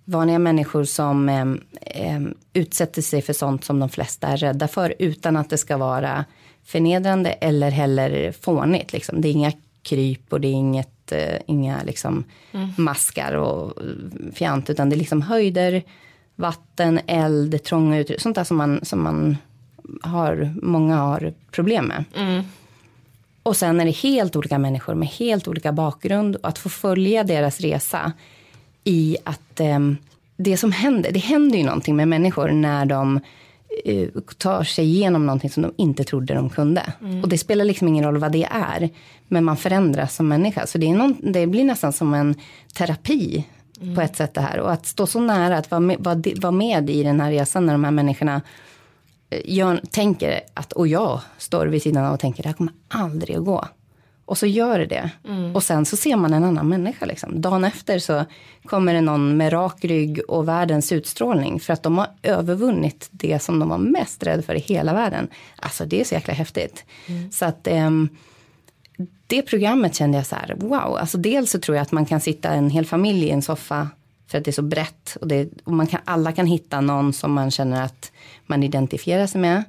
vanliga 0.06 0.39
människor 0.39 0.84
som 0.84 1.30
eh, 1.30 1.45
eh, 1.82 2.22
utsätter 2.54 3.02
sig 3.02 3.22
för 3.22 3.34
sånt 3.34 3.64
som 3.64 3.80
de 3.80 3.89
flesta 3.89 4.28
är 4.28 4.38
rädda 4.38 4.68
för 4.68 4.93
utan 4.99 5.38
att 5.38 5.49
det 5.49 5.58
ska 5.58 5.78
vara 5.78 6.26
förnedrande 6.64 7.32
eller 7.32 7.72
heller 7.72 8.32
fånigt. 8.32 8.93
Liksom. 8.93 9.22
Det 9.22 9.28
är 9.28 9.32
inga 9.32 9.52
kryp 9.84 10.34
och 10.34 10.41
det 10.41 10.47
är 10.47 10.54
inget, 10.54 11.12
eh, 11.12 11.38
inga 11.45 11.84
liksom 11.84 12.24
mm. 12.52 12.70
maskar 12.78 13.34
och 13.34 13.74
fjant 14.34 14.70
utan 14.70 14.89
det 14.89 14.95
är 14.95 14.97
liksom 14.97 15.22
höjder, 15.22 15.84
vatten, 16.36 16.99
eld, 17.08 17.64
trånga 17.64 17.97
utrymmen, 17.97 18.20
sånt 18.20 18.36
där 18.36 18.43
som 18.43 18.58
man, 18.58 18.80
som 18.84 19.04
man 19.04 19.38
har, 20.02 20.54
många 20.62 20.95
har 20.95 21.34
problem 21.52 21.86
med. 21.86 22.04
Mm. 22.16 22.43
Och 23.43 23.58
sen 23.58 23.80
är 23.80 23.86
det 23.86 23.91
helt 23.91 24.36
olika 24.36 24.58
människor 24.58 24.95
med 24.95 25.08
helt 25.08 25.47
olika 25.47 25.72
bakgrund 25.72 26.36
och 26.36 26.49
att 26.49 26.58
få 26.58 26.70
följa 26.70 27.24
deras 27.24 27.60
resa 27.62 28.14
i 28.84 29.17
att 29.23 29.59
eh, 29.59 29.79
det 30.38 30.57
som 30.57 30.71
händer, 30.71 31.11
det 31.11 31.19
händer 31.19 31.57
ju 31.57 31.63
någonting 31.63 31.95
med 31.95 32.07
människor 32.07 32.49
när 32.49 32.86
de 32.86 33.19
uh, 33.88 34.07
tar 34.38 34.63
sig 34.63 34.86
igenom 34.86 35.25
någonting 35.25 35.49
som 35.49 35.63
de 35.63 35.73
inte 35.77 36.03
trodde 36.03 36.34
de 36.34 36.49
kunde. 36.49 36.93
Mm. 37.01 37.23
Och 37.23 37.29
det 37.29 37.38
spelar 37.38 37.65
liksom 37.65 37.88
ingen 37.88 38.03
roll 38.05 38.17
vad 38.17 38.32
det 38.32 38.47
är. 38.51 38.89
Men 39.27 39.43
man 39.43 39.57
förändras 39.57 40.15
som 40.15 40.27
människa. 40.27 40.67
Så 40.67 40.77
det, 40.77 40.89
är 40.89 40.95
någon, 40.95 41.17
det 41.32 41.47
blir 41.47 41.63
nästan 41.63 41.93
som 41.93 42.13
en 42.13 42.36
terapi 42.73 43.45
mm. 43.82 43.95
på 43.95 44.01
ett 44.01 44.15
sätt 44.15 44.34
det 44.34 44.41
här. 44.41 44.59
Och 44.59 44.71
att 44.71 44.86
stå 44.86 45.07
så 45.07 45.19
nära, 45.19 45.57
att 45.57 45.71
vara 45.71 45.79
med, 45.79 45.97
vara, 45.99 46.21
vara 46.36 46.51
med 46.51 46.89
i 46.89 47.03
den 47.03 47.21
här 47.21 47.32
resan 47.32 47.65
när 47.65 47.73
de 47.73 47.84
här 47.84 47.91
människorna 47.91 48.41
eh, 49.29 49.75
tänker 49.91 50.41
att, 50.53 50.73
och 50.73 50.88
jag 50.88 51.21
står 51.38 51.65
vid 51.67 51.82
sidan 51.82 52.05
av 52.05 52.13
och 52.13 52.19
tänker 52.19 52.43
det 52.43 52.49
här 52.49 52.53
kommer 52.53 52.73
aldrig 52.88 53.38
att 53.38 53.45
gå. 53.45 53.65
Och 54.32 54.38
så 54.38 54.45
gör 54.45 54.79
det 54.79 54.86
det. 54.86 55.09
Mm. 55.27 55.55
Och 55.55 55.63
sen 55.63 55.86
så 55.86 55.97
ser 55.97 56.15
man 56.15 56.34
en 56.34 56.43
annan 56.43 56.69
människa. 56.69 57.05
Liksom. 57.05 57.41
Dagen 57.41 57.63
efter 57.63 57.99
så 57.99 58.25
kommer 58.65 58.93
det 58.93 59.01
någon 59.01 59.38
med 59.38 59.53
rak 59.53 59.86
rygg 59.86 60.21
och 60.27 60.47
världens 60.47 60.91
utstrålning. 60.91 61.59
För 61.59 61.73
att 61.73 61.84
de 61.84 61.97
har 61.97 62.07
övervunnit 62.23 63.07
det 63.11 63.39
som 63.39 63.59
de 63.59 63.69
var 63.69 63.77
mest 63.77 64.23
rädda 64.23 64.41
för 64.41 64.55
i 64.55 64.59
hela 64.59 64.93
världen. 64.93 65.27
Alltså 65.55 65.86
det 65.86 66.01
är 66.01 66.03
så 66.03 66.15
jäkla 66.15 66.34
häftigt. 66.34 66.86
Mm. 67.07 67.32
Så 67.32 67.45
att 67.45 67.67
um, 67.71 68.09
det 69.27 69.41
programmet 69.41 69.95
kände 69.95 70.17
jag 70.17 70.27
så 70.27 70.36
här, 70.36 70.55
wow. 70.57 70.97
Alltså 70.97 71.17
dels 71.17 71.51
så 71.51 71.59
tror 71.59 71.77
jag 71.77 71.82
att 71.84 71.91
man 71.91 72.05
kan 72.05 72.21
sitta 72.21 72.49
en 72.49 72.69
hel 72.69 72.86
familj 72.86 73.25
i 73.25 73.29
en 73.29 73.41
soffa. 73.41 73.89
För 74.27 74.38
att 74.38 74.45
det 74.45 74.51
är 74.51 74.53
så 74.53 74.61
brett. 74.61 75.17
Och, 75.21 75.27
det, 75.27 75.49
och 75.63 75.73
man 75.73 75.88
kan, 75.88 75.99
alla 76.05 76.32
kan 76.32 76.45
hitta 76.45 76.82
någon 76.82 77.13
som 77.13 77.34
man 77.34 77.51
känner 77.51 77.84
att 77.84 78.11
man 78.45 78.63
identifierar 78.63 79.27
sig 79.27 79.41
med. 79.41 79.63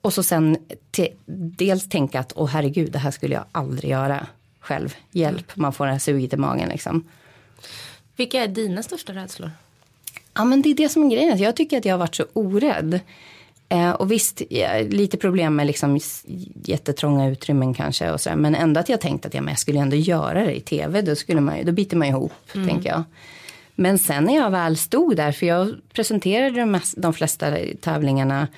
Och 0.00 0.14
så 0.14 0.22
sen 0.22 0.56
te, 0.90 1.12
dels 1.56 1.88
tänka 1.88 2.20
att, 2.20 2.32
åh 2.36 2.48
herregud, 2.48 2.92
det 2.92 2.98
här 2.98 3.10
skulle 3.10 3.34
jag 3.34 3.44
aldrig 3.52 3.90
göra 3.90 4.26
själv. 4.60 4.96
Hjälp, 5.10 5.56
man 5.56 5.72
får 5.72 5.86
det 5.86 5.92
här 5.92 5.98
suget 5.98 6.32
i 6.32 6.36
magen 6.36 6.68
liksom. 6.68 7.04
Vilka 8.16 8.42
är 8.42 8.48
dina 8.48 8.82
största 8.82 9.12
rädslor? 9.12 9.50
Ja 10.34 10.44
men 10.44 10.62
det 10.62 10.68
är 10.68 10.74
det 10.74 10.88
som 10.88 11.04
är 11.04 11.10
grejen. 11.10 11.38
Jag 11.38 11.56
tycker 11.56 11.78
att 11.78 11.84
jag 11.84 11.92
har 11.92 11.98
varit 11.98 12.14
så 12.14 12.26
orädd. 12.32 13.00
Eh, 13.68 13.90
och 13.90 14.12
visst, 14.12 14.42
lite 14.88 15.16
problem 15.16 15.56
med 15.56 15.66
liksom 15.66 16.00
jättetrånga 16.64 17.28
utrymmen 17.28 17.74
kanske. 17.74 18.10
Och 18.10 18.20
så, 18.20 18.30
men 18.36 18.54
ändå 18.54 18.80
att 18.80 18.88
jag 18.88 19.00
tänkt 19.00 19.26
att 19.26 19.34
ja, 19.34 19.40
men 19.40 19.52
jag 19.52 19.58
skulle 19.58 19.80
ändå 19.80 19.96
göra 19.96 20.44
det 20.44 20.56
i 20.56 20.60
tv. 20.60 21.02
Då, 21.02 21.16
skulle 21.16 21.40
man, 21.40 21.64
då 21.64 21.72
biter 21.72 21.96
man 21.96 22.08
ihop, 22.08 22.32
mm. 22.54 22.68
tänker 22.68 22.88
jag. 22.88 23.04
Men 23.74 23.98
sen 23.98 24.24
när 24.24 24.34
jag 24.34 24.50
väl 24.50 24.76
stod 24.76 25.16
där, 25.16 25.32
för 25.32 25.46
jag 25.46 25.74
presenterade 25.92 26.60
de, 26.60 26.70
mest, 26.70 26.94
de 26.96 27.12
flesta 27.12 27.56
tävlingarna 27.80 28.48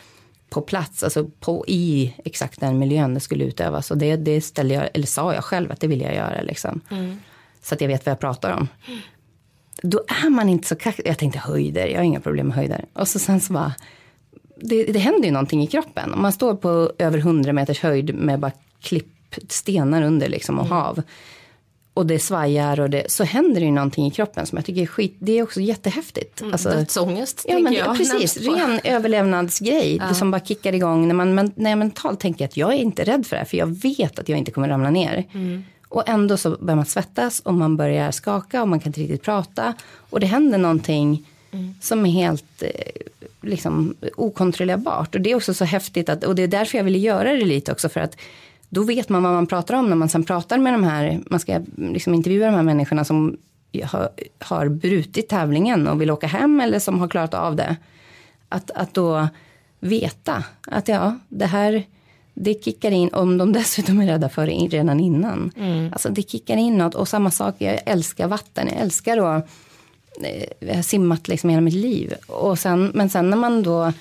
på 0.51 0.61
plats, 0.61 1.03
alltså 1.03 1.31
på, 1.41 1.65
i 1.69 2.15
exakt 2.25 2.61
den 2.61 2.79
miljön 2.79 3.15
det 3.15 3.21
skulle 3.21 3.45
utövas. 3.45 3.91
Och 3.91 3.99
det, 3.99 4.17
det 4.17 4.41
ställde 4.41 4.75
jag, 4.75 4.89
eller 4.95 5.07
sa 5.07 5.35
jag 5.35 5.45
själv 5.45 5.73
att 5.73 5.81
det 5.81 5.87
vill 5.87 6.01
jag 6.01 6.15
göra 6.15 6.43
liksom. 6.43 6.81
Mm. 6.91 7.17
Så 7.63 7.75
att 7.75 7.81
jag 7.81 7.89
vet 7.89 8.07
vad 8.07 8.11
jag 8.11 8.21
pratar 8.21 8.53
om. 8.53 8.69
Mm. 8.87 9.01
Då 9.83 10.05
är 10.25 10.31
man 10.31 10.49
inte 10.49 10.69
så 10.69 10.77
kaxig. 10.77 11.07
Jag 11.07 11.19
tänkte 11.19 11.39
höjder, 11.39 11.87
jag 11.87 11.99
har 11.99 12.05
inga 12.05 12.21
problem 12.21 12.47
med 12.47 12.57
höjder. 12.57 12.85
Och 12.93 13.09
så 13.09 13.19
sen 13.19 13.41
så 13.41 13.53
bara, 13.53 13.75
det, 14.57 14.85
det 14.85 14.99
händer 14.99 15.25
ju 15.25 15.31
någonting 15.31 15.63
i 15.63 15.67
kroppen. 15.67 16.15
Om 16.15 16.23
man 16.23 16.33
står 16.33 16.55
på 16.55 16.93
över 16.99 17.19
100 17.19 17.53
meters 17.53 17.81
höjd 17.81 18.15
med 18.15 18.41
bara 18.41 18.53
klipp 18.81 19.35
stenar 19.49 20.03
under 20.03 20.29
liksom 20.29 20.59
och 20.59 20.67
mm. 20.67 20.79
hav 20.79 21.03
och 22.01 22.07
det 22.07 22.19
svajar 22.19 22.81
och 22.81 22.91
det, 22.91 23.11
så 23.11 23.25
händer 23.25 23.61
det 23.61 23.67
ju 23.67 23.73
någonting 23.73 24.07
i 24.07 24.11
kroppen 24.11 24.47
som 24.47 24.57
jag 24.59 24.65
tycker 24.65 24.83
är 24.83 24.87
skit. 24.87 25.17
Det 25.19 25.39
är 25.39 25.43
också 25.43 25.61
jättehäftigt. 25.61 26.41
Mm, 26.41 26.53
alltså, 26.53 26.71
dödsångest 26.71 27.45
ja, 27.49 27.59
men, 27.59 27.73
jag. 27.73 27.97
Precis, 27.97 28.37
ren 28.37 28.81
överlevnadsgrej 28.85 29.97
ja. 29.97 30.15
som 30.15 30.31
bara 30.31 30.41
kickar 30.41 30.75
igång 30.75 31.09
när 31.09 31.15
man 31.15 31.35
men, 31.35 31.53
när 31.55 31.71
jag 31.71 31.79
mentalt 31.79 32.21
tänker 32.21 32.45
att 32.45 32.57
jag 32.57 32.73
är 32.73 32.79
inte 32.79 33.05
rädd 33.05 33.27
för 33.27 33.37
det 33.37 33.41
här 33.41 33.47
för 33.47 33.57
jag 33.57 33.67
vet 33.67 34.19
att 34.19 34.29
jag 34.29 34.39
inte 34.39 34.51
kommer 34.51 34.69
ramla 34.69 34.91
ner. 34.91 35.25
Mm. 35.33 35.65
Och 35.89 36.09
ändå 36.09 36.37
så 36.37 36.51
börjar 36.51 36.77
man 36.77 36.87
svettas 36.87 37.41
och 37.41 37.55
man 37.55 37.77
börjar 37.77 38.11
skaka 38.11 38.63
och 38.63 38.69
man 38.69 38.81
kan 38.81 38.91
inte 38.91 39.01
riktigt 39.01 39.23
prata. 39.23 39.75
Och 39.95 40.21
det 40.21 40.27
händer 40.27 40.59
någonting 40.59 41.27
mm. 41.51 41.75
som 41.81 42.07
är 42.07 42.11
helt 42.11 42.63
eh, 42.63 42.71
liksom, 43.43 43.95
okontrollerbart. 44.17 45.15
Och 45.15 45.21
det 45.21 45.31
är 45.31 45.35
också 45.35 45.55
så 45.55 45.65
häftigt 45.65 46.09
att, 46.09 46.25
och 46.25 46.35
det 46.35 46.43
är 46.43 46.49
därför 46.49 46.79
jag 46.79 46.85
ville 46.85 46.99
göra 46.99 47.33
det 47.33 47.45
lite 47.45 47.73
också 47.73 47.89
för 47.89 48.01
att 48.01 48.17
då 48.71 48.83
vet 48.83 49.09
man 49.09 49.23
vad 49.23 49.33
man 49.33 49.47
pratar 49.47 49.75
om 49.75 49.89
när 49.89 49.97
man 49.97 50.09
sen 50.09 50.25
pratar 50.25 50.59
med 50.59 50.73
de 50.73 50.85
här, 50.85 51.21
man 51.27 51.41
ska 51.41 51.61
liksom 51.77 52.15
intervjua 52.15 52.47
de 52.47 52.55
här 52.55 52.63
människorna 52.63 53.05
som 53.05 53.37
har, 53.85 54.11
har 54.39 54.69
brutit 54.69 55.29
tävlingen 55.29 55.87
och 55.87 56.01
vill 56.01 56.11
åka 56.11 56.27
hem 56.27 56.61
eller 56.61 56.79
som 56.79 57.01
har 57.01 57.09
klarat 57.09 57.35
av 57.35 57.57
det. 57.57 57.77
Att, 58.49 58.71
att 58.71 58.95
då 58.95 59.29
veta 59.81 60.45
att 60.67 60.89
ja, 60.89 61.19
det 61.29 61.47
här, 61.47 61.85
det 62.35 62.65
kickar 62.65 62.91
in, 62.91 63.09
om 63.13 63.39
de 63.39 63.53
dessutom 63.53 64.01
är 64.01 64.07
rädda 64.07 64.29
för 64.29 64.47
det 64.47 64.53
redan 64.53 65.01
innan. 65.01 65.53
Mm. 65.57 65.93
Alltså 65.93 66.09
det 66.09 66.31
kickar 66.31 66.57
in 66.57 66.79
något 66.79 66.95
och 66.95 67.09
samma 67.09 67.31
sak, 67.31 67.55
jag 67.59 67.81
älskar 67.87 68.29
vatten, 68.29 68.69
jag 68.73 68.81
älskar 68.81 69.17
då, 69.17 69.43
eh, 70.27 70.45
jag 70.59 70.75
har 70.75 70.83
simmat 70.83 71.29
liksom 71.29 71.51
hela 71.51 71.61
mitt 71.61 71.75
liv. 71.75 72.15
Och 72.27 72.59
sen, 72.59 72.91
men 72.95 73.11
sen 73.11 73.31
när 73.31 73.37
man 73.37 73.63
då 73.63 73.93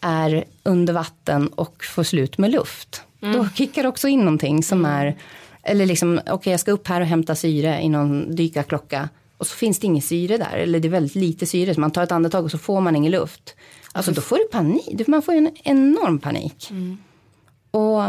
är 0.00 0.44
under 0.62 0.92
vatten 0.92 1.48
och 1.48 1.84
får 1.84 2.02
slut 2.02 2.38
med 2.38 2.50
luft 2.50 3.02
Mm. 3.20 3.36
Då 3.38 3.48
kickar 3.54 3.86
också 3.86 4.08
in 4.08 4.20
någonting 4.20 4.62
som 4.62 4.84
mm. 4.84 4.90
är, 4.90 5.16
eller 5.62 5.86
liksom, 5.86 6.18
okej 6.18 6.32
okay, 6.32 6.50
jag 6.50 6.60
ska 6.60 6.72
upp 6.72 6.88
här 6.88 7.00
och 7.00 7.06
hämta 7.06 7.34
syre 7.34 7.80
i 7.82 7.88
någon 7.88 8.36
dykarklocka. 8.36 9.08
Och 9.36 9.46
så 9.46 9.56
finns 9.56 9.78
det 9.78 9.86
ingen 9.86 10.02
syre 10.02 10.36
där, 10.36 10.56
eller 10.56 10.80
det 10.80 10.88
är 10.88 10.90
väldigt 10.90 11.14
lite 11.14 11.46
syre. 11.46 11.74
Så 11.74 11.80
man 11.80 11.90
tar 11.90 12.02
ett 12.02 12.12
andetag 12.12 12.44
och 12.44 12.50
så 12.50 12.58
får 12.58 12.80
man 12.80 12.96
ingen 12.96 13.12
luft. 13.12 13.54
Alltså 13.92 14.12
då 14.12 14.20
får 14.20 14.36
du 14.36 14.44
panik, 14.44 15.08
man 15.08 15.22
får 15.22 15.32
en 15.32 15.50
enorm 15.64 16.18
panik. 16.18 16.70
Mm. 16.70 16.98
Och 17.70 18.02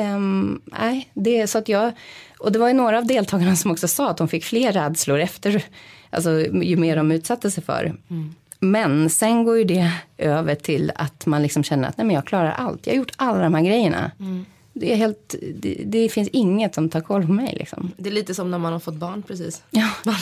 um, 0.00 0.60
nej, 0.64 1.10
det 1.14 1.40
är 1.40 1.46
så 1.46 1.58
att 1.58 1.68
jag, 1.68 1.92
och 2.38 2.52
det 2.52 2.58
var 2.58 2.68
ju 2.68 2.74
några 2.74 2.98
av 2.98 3.06
deltagarna 3.06 3.56
som 3.56 3.70
också 3.70 3.88
sa 3.88 4.10
att 4.10 4.16
de 4.16 4.28
fick 4.28 4.44
fler 4.44 4.72
rädslor 4.72 5.20
efter, 5.20 5.64
alltså 6.10 6.40
ju 6.40 6.76
mer 6.76 6.96
de 6.96 7.12
utsatte 7.12 7.50
sig 7.50 7.64
för. 7.64 7.96
Mm. 8.10 8.34
Men 8.64 9.10
sen 9.10 9.44
går 9.44 9.58
ju 9.58 9.64
det 9.64 9.92
över 10.18 10.54
till 10.54 10.92
att 10.94 11.26
man 11.26 11.42
liksom 11.42 11.64
känner 11.64 11.88
att 11.88 11.98
nej 11.98 12.06
men 12.06 12.16
jag 12.16 12.26
klarar 12.26 12.52
allt. 12.52 12.86
Jag 12.86 12.92
har 12.92 12.98
gjort 12.98 13.12
alla 13.16 13.42
de 13.42 13.54
här 13.54 13.62
grejerna. 13.62 14.10
Mm. 14.20 14.46
Det, 14.72 14.92
är 14.92 14.96
helt, 14.96 15.34
det, 15.54 15.82
det, 15.84 16.08
finns 16.08 16.28
inget 16.28 16.74
som 16.74 16.88
tar 16.88 17.00
koll 17.00 17.26
på 17.26 17.32
mig. 17.32 17.54
Liksom. 17.58 17.92
Det 17.96 18.08
är 18.08 18.12
lite 18.12 18.34
som 18.34 18.50
när 18.50 18.58
man 18.58 18.72
har 18.72 18.80
fått 18.80 18.94
barn 18.94 19.22
precis. 19.22 19.62
Ja, 19.70 19.88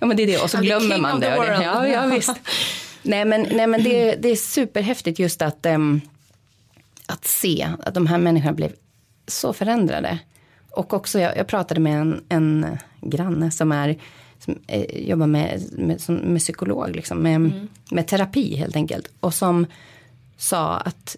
ja 0.00 0.06
men 0.06 0.16
det 0.16 0.22
är 0.22 0.26
det. 0.26 0.42
Och 0.42 0.50
så 0.50 0.58
glömmer 0.58 0.98
man 0.98 1.20
det. 1.20 1.36
Ja, 1.62 1.88
ja, 1.88 2.06
visst. 2.06 2.40
nej 3.02 3.24
men, 3.24 3.46
nej, 3.52 3.66
men 3.66 3.84
det, 3.84 4.14
det 4.14 4.28
är 4.28 4.36
superhäftigt 4.36 5.18
just 5.18 5.42
att, 5.42 5.66
um, 5.66 6.00
att 7.06 7.24
se 7.24 7.68
att 7.82 7.94
de 7.94 8.06
här 8.06 8.18
människorna 8.18 8.52
blev 8.52 8.72
så 9.26 9.52
förändrade. 9.52 10.18
Och 10.70 10.92
också, 10.92 11.20
jag, 11.20 11.36
jag 11.36 11.46
pratade 11.46 11.80
med 11.80 12.00
en, 12.00 12.24
en 12.28 12.78
granne 13.00 13.50
som 13.50 13.72
är 13.72 13.98
som 14.44 14.58
eh, 14.66 15.08
jobbar 15.08 15.26
med, 15.26 15.62
med, 15.72 16.00
som, 16.00 16.14
med 16.14 16.40
psykolog, 16.40 16.96
liksom, 16.96 17.18
med, 17.18 17.36
mm. 17.36 17.68
med 17.90 18.06
terapi 18.06 18.56
helt 18.56 18.76
enkelt. 18.76 19.08
Och 19.20 19.34
som 19.34 19.66
sa 20.36 20.76
att 20.76 21.16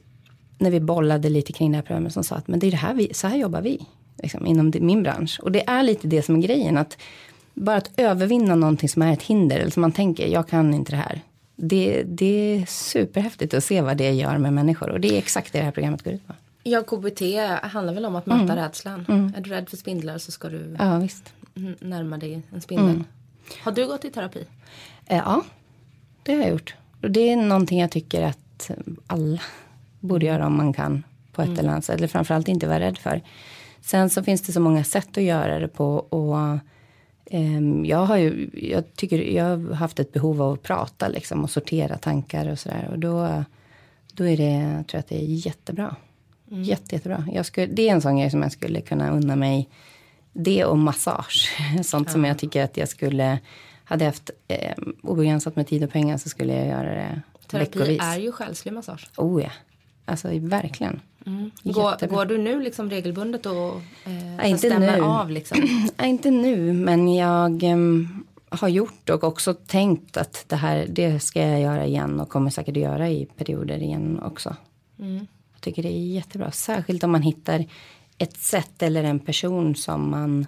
när 0.58 0.70
vi 0.70 0.80
bollade 0.80 1.28
lite 1.28 1.52
kring 1.52 1.70
det 1.70 1.76
här 1.76 1.82
programmet 1.82 2.12
som 2.12 2.24
sa 2.24 2.36
att 2.36 2.48
men 2.48 2.58
det 2.58 2.66
är 2.66 2.70
det 2.70 2.76
här 2.76 2.94
vi, 2.94 3.14
så 3.14 3.26
här 3.26 3.36
jobbar 3.36 3.60
vi 3.60 3.86
liksom, 4.22 4.46
inom 4.46 4.72
min 4.80 5.02
bransch. 5.02 5.40
Och 5.42 5.52
det 5.52 5.68
är 5.68 5.82
lite 5.82 6.08
det 6.08 6.22
som 6.22 6.36
är 6.36 6.40
grejen. 6.40 6.76
att 6.76 6.98
Bara 7.54 7.76
att 7.76 7.90
övervinna 7.96 8.54
någonting 8.54 8.88
som 8.88 9.02
är 9.02 9.12
ett 9.12 9.22
hinder. 9.22 9.58
Eller 9.58 9.70
som 9.70 9.80
man 9.80 9.92
tänker, 9.92 10.26
jag 10.26 10.48
kan 10.48 10.74
inte 10.74 10.92
det 10.92 10.96
här. 10.96 11.20
Det, 11.56 12.02
det 12.02 12.54
är 12.54 12.66
superhäftigt 12.66 13.54
att 13.54 13.64
se 13.64 13.80
vad 13.80 13.96
det 13.96 14.10
gör 14.10 14.38
med 14.38 14.52
människor. 14.52 14.90
Och 14.90 15.00
det 15.00 15.14
är 15.14 15.18
exakt 15.18 15.52
det 15.52 15.58
det 15.58 15.64
här 15.64 15.72
programmet 15.72 16.02
går 16.02 16.12
ut 16.12 16.26
på. 16.26 16.34
Ja, 16.62 16.82
KBT 16.82 17.22
handlar 17.62 17.94
väl 17.94 18.04
om 18.04 18.16
att 18.16 18.26
möta 18.26 18.42
mm. 18.42 18.56
rädslan. 18.56 19.06
Mm. 19.08 19.32
Är 19.36 19.40
du 19.40 19.50
rädd 19.50 19.68
för 19.68 19.76
spindlar 19.76 20.18
så 20.18 20.32
ska 20.32 20.48
du 20.48 20.76
ja, 20.78 20.98
visst. 20.98 21.32
närma 21.80 22.18
dig 22.18 22.42
en 22.52 22.60
spindel. 22.60 22.90
Mm. 22.90 23.04
Har 23.62 23.72
du 23.72 23.86
gått 23.86 24.04
i 24.04 24.10
terapi? 24.10 24.44
Eh, 25.06 25.16
ja, 25.16 25.44
det 26.22 26.34
har 26.34 26.40
jag 26.40 26.50
gjort. 26.50 26.74
Och 27.02 27.10
det 27.10 27.30
är 27.30 27.36
någonting 27.36 27.80
jag 27.80 27.90
tycker 27.90 28.22
att 28.22 28.70
alla 29.06 29.40
borde 30.00 30.26
göra 30.26 30.46
om 30.46 30.56
man 30.56 30.72
kan 30.72 31.02
på 31.32 31.42
ett 31.42 31.48
mm. 31.48 31.58
eller 31.58 31.70
annat 31.70 31.84
sätt. 31.84 31.96
Eller 31.96 32.08
framförallt 32.08 32.48
inte 32.48 32.66
vara 32.66 32.80
rädd 32.80 32.98
för. 32.98 33.22
Sen 33.80 34.10
så 34.10 34.22
finns 34.22 34.42
det 34.42 34.52
så 34.52 34.60
många 34.60 34.84
sätt 34.84 35.18
att 35.18 35.22
göra 35.22 35.58
det 35.58 35.68
på. 35.68 35.96
Och 35.96 36.58
um, 37.30 37.84
jag 37.84 38.06
har 38.06 38.16
ju, 38.16 38.50
jag 38.52 38.94
tycker, 38.94 39.18
jag 39.18 39.44
har 39.44 39.74
haft 39.74 40.00
ett 40.00 40.12
behov 40.12 40.42
av 40.42 40.52
att 40.52 40.62
prata 40.62 41.08
liksom 41.08 41.44
och 41.44 41.50
sortera 41.50 41.98
tankar 41.98 42.48
och 42.48 42.58
sådär. 42.58 42.88
Och 42.92 42.98
då, 42.98 43.44
då 44.12 44.24
är 44.24 44.36
det, 44.36 44.74
jag 44.76 44.86
tror 44.86 44.98
att 44.98 45.08
det 45.08 45.16
är 45.16 45.46
jättebra. 45.46 45.96
Mm. 46.50 46.62
Jätte, 46.62 46.94
jättebra. 46.94 47.28
Jag 47.32 47.46
skulle, 47.46 47.66
det 47.66 47.88
är 47.88 47.92
en 47.92 48.02
sån 48.02 48.16
grej 48.16 48.30
som 48.30 48.42
jag 48.42 48.52
skulle 48.52 48.80
kunna 48.80 49.10
unna 49.10 49.36
mig. 49.36 49.68
Det 50.36 50.64
och 50.64 50.78
massage. 50.78 51.58
Sånt 51.84 52.08
ja. 52.08 52.12
som 52.12 52.24
jag 52.24 52.38
tycker 52.38 52.64
att 52.64 52.76
jag 52.76 52.88
skulle, 52.88 53.38
hade 53.84 54.04
jag 54.04 54.10
haft 54.10 54.30
eh, 54.48 54.72
obegränsat 55.02 55.56
med 55.56 55.66
tid 55.66 55.84
och 55.84 55.90
pengar 55.90 56.16
så 56.16 56.28
skulle 56.28 56.54
jag 56.54 56.66
göra 56.66 56.94
det 56.94 57.22
Terapi 57.46 57.78
veckovis. 57.78 58.02
är 58.02 58.18
ju 58.18 58.32
själslig 58.32 58.74
massage. 58.74 59.08
Oh 59.16 59.42
ja. 59.42 59.50
Alltså 60.04 60.28
verkligen. 60.32 61.00
Mm. 61.26 61.50
Går, 61.62 62.06
går, 62.06 62.24
du 62.24 62.38
nu 62.38 62.62
liksom 62.62 62.90
regelbundet 62.90 63.46
och 63.46 63.80
eh, 64.04 64.50
inte 64.50 64.68
stämmer 64.68 64.96
nu. 64.96 65.02
av? 65.02 65.30
Liksom? 65.30 65.58
Inte 66.02 66.30
nu, 66.30 66.72
men 66.72 67.14
jag 67.14 67.62
um, 67.62 68.24
har 68.48 68.68
gjort 68.68 69.10
och 69.10 69.24
också 69.24 69.54
tänkt 69.54 70.16
att 70.16 70.44
det 70.48 70.56
här 70.56 70.86
det 70.88 71.20
ska 71.20 71.40
jag 71.40 71.60
göra 71.60 71.86
igen 71.86 72.20
och 72.20 72.28
kommer 72.28 72.50
säkert 72.50 72.76
att 72.76 72.82
göra 72.82 73.10
i 73.10 73.26
perioder 73.36 73.82
igen 73.82 74.20
också. 74.22 74.56
Mm. 74.98 75.26
Jag 75.52 75.60
tycker 75.60 75.82
det 75.82 75.92
är 75.92 76.06
jättebra, 76.14 76.50
särskilt 76.50 77.04
om 77.04 77.12
man 77.12 77.22
hittar 77.22 77.66
ett 78.18 78.36
sätt 78.36 78.82
eller 78.82 79.04
en 79.04 79.18
person 79.18 79.76
som 79.76 80.10
man 80.10 80.46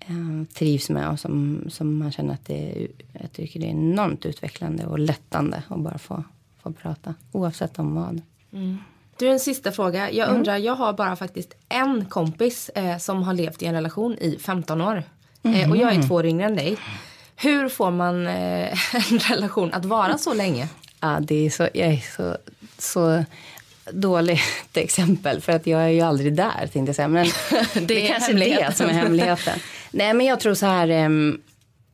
eh, 0.00 0.54
trivs 0.54 0.90
med 0.90 1.08
och 1.08 1.20
som, 1.20 1.64
som 1.68 1.98
man 1.98 2.12
känner 2.12 2.34
att 2.34 2.46
det 2.46 2.70
är, 2.70 2.88
jag 3.12 3.32
tycker 3.32 3.60
det 3.60 3.66
är 3.66 3.70
enormt 3.70 4.26
utvecklande 4.26 4.86
och 4.86 4.98
lättande 4.98 5.62
att 5.68 5.80
bara 5.80 5.98
få, 5.98 6.24
få 6.62 6.72
prata 6.72 7.14
oavsett 7.32 7.78
om 7.78 7.94
vad. 7.94 8.20
Mm. 8.52 8.78
Du, 9.18 9.28
en 9.28 9.40
sista 9.40 9.72
fråga. 9.72 10.10
Jag 10.10 10.28
mm. 10.28 10.38
undrar, 10.38 10.56
jag 10.56 10.74
har 10.74 10.92
bara 10.92 11.16
faktiskt 11.16 11.54
en 11.68 12.04
kompis 12.04 12.68
eh, 12.68 12.98
som 12.98 13.22
har 13.22 13.34
levt 13.34 13.62
i 13.62 13.66
en 13.66 13.74
relation 13.74 14.16
i 14.18 14.38
15 14.38 14.80
år. 14.80 15.04
Mm. 15.42 15.60
Eh, 15.60 15.70
och 15.70 15.76
jag 15.76 15.88
är 15.88 15.94
mm. 15.94 16.08
två 16.08 16.14
år 16.14 16.26
yngre 16.26 16.46
än 16.46 16.56
dig. 16.56 16.76
Hur 17.36 17.68
får 17.68 17.90
man 17.90 18.26
eh, 18.26 18.94
en 19.12 19.18
relation 19.18 19.72
att 19.72 19.84
vara 19.84 20.18
så 20.18 20.34
länge? 20.34 20.68
Ja, 21.00 21.18
det 21.20 21.46
är 21.46 21.50
så, 21.50 21.62
jag 21.62 21.88
är 21.88 22.16
så, 22.16 22.36
så 22.78 23.24
dåligt 23.90 24.40
exempel. 24.74 25.40
För 25.40 25.52
att 25.52 25.66
jag 25.66 25.82
är 25.82 25.88
ju 25.88 26.00
aldrig 26.00 26.34
där, 26.34 26.68
tänkte 26.72 26.88
jag 26.88 26.96
säga. 26.96 27.08
Men 27.08 27.26
det, 27.74 27.80
det 27.80 28.08
är 28.08 28.12
kanske 28.12 28.32
är 28.32 28.36
det 28.36 28.76
som 28.76 28.86
är 28.86 28.92
hemligheten. 28.92 29.58
Nej, 29.90 30.14
men 30.14 30.26
jag 30.26 30.40
tror 30.40 30.54
så 30.54 30.66
här. 30.66 31.04
Um, 31.06 31.42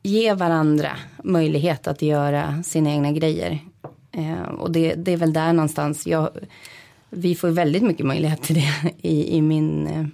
ge 0.03 0.33
varandra 0.33 0.97
möjlighet 1.23 1.87
att 1.87 2.01
göra 2.01 2.63
sina 2.63 2.89
egna 2.89 3.11
grejer. 3.11 3.59
Eh, 4.11 4.41
och 4.41 4.71
det, 4.71 4.95
det, 4.95 5.11
är 5.11 5.17
väl 5.17 5.33
där 5.33 5.53
någonstans. 5.53 6.07
Jag, 6.07 6.29
vi 7.09 7.35
får 7.35 7.49
väldigt 7.49 7.83
mycket 7.83 8.05
möjlighet 8.05 8.41
till 8.41 8.55
det 8.55 8.73
i, 9.01 9.37
i, 9.37 9.41
min, 9.41 9.87
eh, 9.87 10.05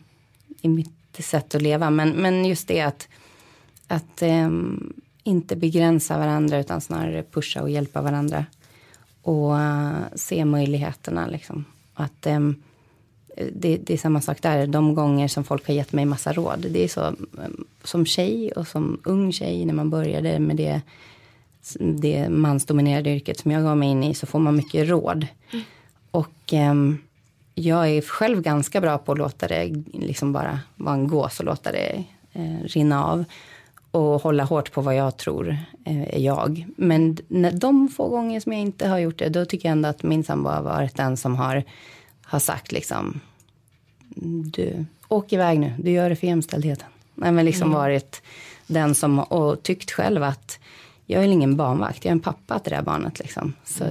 i 0.61 0.69
mitt 0.69 0.91
sätt 1.19 1.55
att 1.55 1.61
leva. 1.61 1.89
Men, 1.89 2.09
men 2.09 2.45
just 2.45 2.67
det 2.67 2.81
att, 2.81 3.07
att 3.87 4.21
eh, 4.21 4.49
inte 5.23 5.55
begränsa 5.55 6.17
varandra 6.17 6.59
utan 6.59 6.81
snarare 6.81 7.23
pusha 7.23 7.61
och 7.61 7.69
hjälpa 7.69 8.01
varandra. 8.01 8.45
Och 9.25 9.51
uh, 9.51 9.99
se 10.15 10.45
möjligheterna 10.45 11.27
liksom. 11.27 11.65
Att, 11.93 12.27
um, 12.27 12.55
det, 13.53 13.77
det, 13.77 13.93
är 13.93 13.97
samma 13.97 14.21
sak 14.21 14.41
där. 14.41 14.67
De 14.67 14.95
gånger 14.95 15.27
som 15.27 15.43
folk 15.43 15.67
har 15.67 15.73
gett 15.73 15.93
mig 15.93 16.05
massa 16.05 16.33
råd. 16.33 16.65
Det 16.69 16.83
är 16.83 16.87
så 16.87 17.01
um, 17.01 17.65
som 17.83 18.05
tjej 18.05 18.51
och 18.51 18.67
som 18.67 19.01
ung 19.03 19.31
tjej 19.31 19.65
när 19.65 19.73
man 19.73 19.89
började 19.89 20.39
med 20.39 20.55
det 20.55 20.81
det 21.79 22.29
mansdominerade 22.29 23.09
yrket 23.09 23.39
som 23.39 23.51
jag 23.51 23.63
gav 23.63 23.77
mig 23.77 23.89
in 23.89 24.03
i 24.03 24.13
så 24.13 24.25
får 24.25 24.39
man 24.39 24.55
mycket 24.55 24.89
råd. 24.89 25.27
Mm. 25.51 25.65
Och 26.11 26.53
eh, 26.53 26.73
jag 27.55 27.89
är 27.89 28.01
själv 28.01 28.41
ganska 28.41 28.81
bra 28.81 28.97
på 28.97 29.11
att 29.11 29.17
låta 29.17 29.47
det 29.47 29.83
liksom 29.93 30.33
bara 30.33 30.59
vara 30.75 30.95
en 30.95 31.07
gås 31.07 31.39
och 31.39 31.45
låta 31.45 31.71
det 31.71 32.03
eh, 32.33 32.63
rinna 32.63 33.05
av. 33.05 33.25
Och 33.95 34.21
hålla 34.21 34.43
hårt 34.43 34.71
på 34.71 34.81
vad 34.81 34.95
jag 34.95 35.17
tror 35.17 35.57
eh, 35.85 36.15
är 36.15 36.19
jag. 36.19 36.65
Men 36.77 37.17
när 37.27 37.51
de 37.51 37.89
få 37.89 38.09
gånger 38.09 38.39
som 38.39 38.51
jag 38.51 38.61
inte 38.61 38.87
har 38.87 38.99
gjort 38.99 39.19
det, 39.19 39.29
då 39.29 39.45
tycker 39.45 39.69
jag 39.69 39.71
ändå 39.71 39.89
att 39.89 40.03
min 40.03 40.23
sambo 40.23 40.49
har 40.49 40.61
varit 40.61 40.95
den 40.95 41.17
som 41.17 41.35
har, 41.35 41.63
har 42.23 42.39
sagt 42.39 42.71
liksom, 42.71 43.19
du, 44.45 44.85
åk 45.07 45.33
iväg 45.33 45.59
nu, 45.59 45.73
du 45.79 45.91
gör 45.91 46.09
det 46.09 46.15
för 46.15 46.27
jämställdheten. 46.27 46.87
Nej, 47.15 47.31
men 47.31 47.45
liksom 47.45 47.67
mm. 47.67 47.77
varit 47.79 48.21
den 48.67 48.95
som, 48.95 49.19
och 49.19 49.63
tyckt 49.63 49.91
själv 49.91 50.23
att 50.23 50.59
jag 51.05 51.23
är 51.23 51.27
ingen 51.27 51.57
barnvakt, 51.57 52.05
jag 52.05 52.09
är 52.09 52.15
en 52.15 52.19
pappa 52.19 52.59
till 52.59 52.69
det 52.69 52.75
här 52.75 52.83
barnet. 52.83 53.19
Liksom. 53.19 53.53
Så 53.63 53.83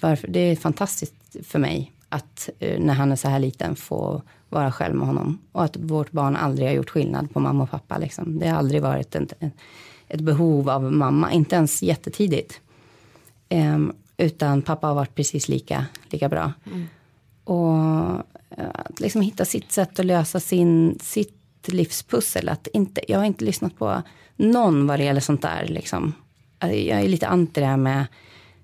varför, 0.00 0.28
det 0.28 0.40
är 0.40 0.56
fantastiskt 0.56 1.36
för 1.42 1.58
mig 1.58 1.92
att 2.10 2.48
eh, 2.58 2.80
när 2.80 2.94
han 2.94 3.12
är 3.12 3.16
så 3.16 3.28
här 3.28 3.38
liten 3.38 3.76
få 3.76 4.22
vara 4.48 4.72
själv 4.72 4.94
med 4.94 5.06
honom. 5.06 5.38
Och 5.52 5.64
att 5.64 5.76
vårt 5.76 6.12
barn 6.12 6.36
aldrig 6.36 6.68
har 6.68 6.74
gjort 6.74 6.90
skillnad 6.90 7.32
på 7.32 7.40
mamma 7.40 7.62
och 7.62 7.70
pappa. 7.70 7.98
Liksom. 7.98 8.38
Det 8.38 8.48
har 8.48 8.58
aldrig 8.58 8.82
varit 8.82 9.14
ett, 9.14 9.32
ett 10.08 10.20
behov 10.20 10.70
av 10.70 10.92
mamma, 10.92 11.32
inte 11.32 11.56
ens 11.56 11.82
jättetidigt. 11.82 12.60
Um, 13.48 13.92
utan 14.16 14.62
pappa 14.62 14.86
har 14.86 14.94
varit 14.94 15.14
precis 15.14 15.48
lika, 15.48 15.86
lika 16.08 16.28
bra. 16.28 16.52
Mm. 16.66 16.86
Och 17.44 17.74
eh, 18.50 18.70
att 18.74 19.00
liksom 19.00 19.20
hitta 19.20 19.44
sitt 19.44 19.72
sätt 19.72 19.98
att 19.98 20.06
lösa 20.06 20.40
sin, 20.40 20.98
sitt 21.02 21.68
livspussel. 21.68 22.48
Att 22.48 22.66
inte, 22.66 23.00
jag 23.08 23.18
har 23.18 23.24
inte 23.24 23.44
lyssnat 23.44 23.78
på 23.78 24.02
någon 24.36 24.86
vad 24.86 24.98
det 24.98 25.04
gäller 25.04 25.20
sånt 25.20 25.42
där. 25.42 25.66
Liksom. 25.68 26.12
Alltså, 26.58 26.78
jag 26.78 27.00
är 27.00 27.08
lite 27.08 27.28
anti 27.28 27.60
det 27.60 27.66
här 27.66 27.76
med 27.76 28.06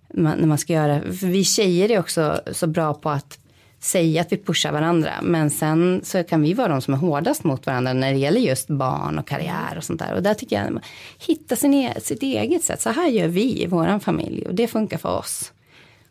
när 0.09 0.47
man 0.47 0.59
ska 0.59 0.73
göra, 0.73 1.01
för 1.01 1.27
vi 1.27 1.45
tjejer 1.45 1.91
är 1.91 1.99
också 1.99 2.41
så 2.53 2.67
bra 2.67 2.95
på 2.95 3.11
att 3.11 3.39
säga 3.81 4.21
att 4.21 4.33
vi 4.33 4.37
pushar 4.37 4.73
varandra. 4.73 5.11
Men 5.23 5.51
sen 5.51 6.01
så 6.05 6.25
kan 6.25 6.43
vi 6.43 6.55
vara 6.55 6.69
de 6.69 6.81
som 6.81 6.95
är 6.95 6.99
hårdast 6.99 7.45
mot 7.45 7.67
varandra 7.67 7.93
när 7.93 8.13
det 8.13 8.19
gäller 8.19 8.41
just 8.41 8.69
barn 8.69 9.19
och 9.19 9.29
karriär 9.29 9.75
och 9.77 9.85
sånt 9.85 10.01
där. 10.01 10.15
Och 10.15 10.23
där 10.23 10.35
tycker 10.35 10.57
jag, 10.57 10.81
hitta 11.19 11.57
sin, 11.57 11.75
e 11.75 11.95
sitt 12.03 12.23
eget 12.23 12.63
sätt. 12.65 12.81
Så 12.81 12.91
här 12.91 13.09
gör 13.09 13.29
vi 13.29 13.63
i 13.63 13.67
vår 13.67 13.99
familj 13.99 14.47
och 14.47 14.55
det 14.55 14.67
funkar 14.67 14.99
för 14.99 15.19
oss. 15.19 15.53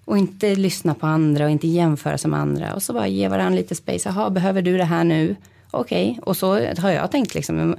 Och 0.06 0.18
inte 0.18 0.56
lyssna 0.56 0.93
på 0.93 1.08
andra 1.08 1.46
och 1.46 1.52
inte 1.52 1.68
jämföra 1.68 2.18
sig 2.18 2.32
med 2.32 2.39
andra. 2.39 2.74
Och 2.74 2.84
så 2.84 2.93
bara 2.93 3.08
ge 3.08 3.28
varandra 3.28 3.56
lite 3.56 3.76
space. 3.76 4.10
Jaha, 4.10 4.30
behöver 4.30 4.62
du 4.62 4.78
det 4.78 4.84
här 4.84 5.04
nu? 5.04 5.36
Okej, 5.72 6.12
okay. 6.12 6.22
och 6.24 6.38
så 6.38 6.54
har 6.78 6.91
jag 6.91 7.12
tänkt 7.12 7.36
liksom. 7.36 7.60
Mm, 7.60 7.78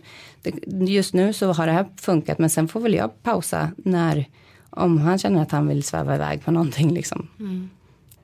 just 0.86 1.14
nu 1.14 1.32
så 1.32 1.52
har 1.52 1.66
det 1.66 1.72
här 1.72 1.86
funkat 1.96 2.38
men 2.38 2.50
sen 2.50 2.68
får 2.68 2.80
väl 2.80 2.94
jag 2.94 3.22
pausa 3.22 3.70
när 3.76 4.26
om 4.76 4.98
han 4.98 5.18
känner 5.18 5.42
att 5.42 5.50
han 5.50 5.68
vill 5.68 5.82
sväva 5.82 6.14
iväg 6.14 6.44
på 6.44 6.50
någonting 6.50 6.94
liksom. 6.94 7.28
Mm. 7.38 7.70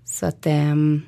Så 0.04 0.26
att 0.26 0.46
um, 0.46 1.02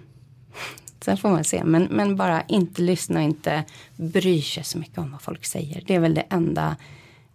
sen 1.01 1.16
får 1.16 1.28
man 1.28 1.45
se. 1.45 1.64
Men, 1.64 1.82
men 1.90 2.16
bara 2.16 2.42
inte 2.42 2.82
lyssna 2.82 3.18
och 3.20 3.24
inte 3.24 3.64
bry 3.97 4.42
sig 4.42 4.64
så 4.64 4.78
mycket 4.78 4.99
om 4.99 5.12
vad 5.12 5.22
folk 5.22 5.45
säger. 5.45 5.82
Det 5.86 5.95
är 5.95 6.01
väl 6.01 6.14
det 6.14 6.26
enda 6.30 6.76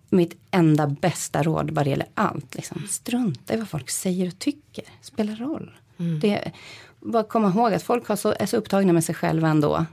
mitt 0.10 0.38
enda 0.52 0.88
bästa 0.88 1.44
råd 1.44 1.72
vad 1.72 1.86
det 1.86 1.90
gäller 1.90 2.08
allt. 2.14 2.56
Liksom. 2.56 2.88
Strunta 2.90 3.54
i 3.54 3.58
vad 3.58 3.70
folk 3.70 3.90
säger 3.90 4.28
och 4.28 4.40
tycker. 4.40 4.84
Spelar 5.02 5.36
roll. 5.36 5.72
Mm. 5.98 6.20
Det, 6.20 6.52
bara 7.00 7.24
komma 7.24 7.50
ihåg 7.50 7.74
att 7.74 7.84
folk 7.84 8.08
har 8.08 8.16
så, 8.16 8.34
är 8.40 8.46
så 8.46 8.58
upptagna 8.58 8.94
med 8.94 9.04
sig 9.04 9.16
själva 9.16 9.48
ändå. 9.48 9.86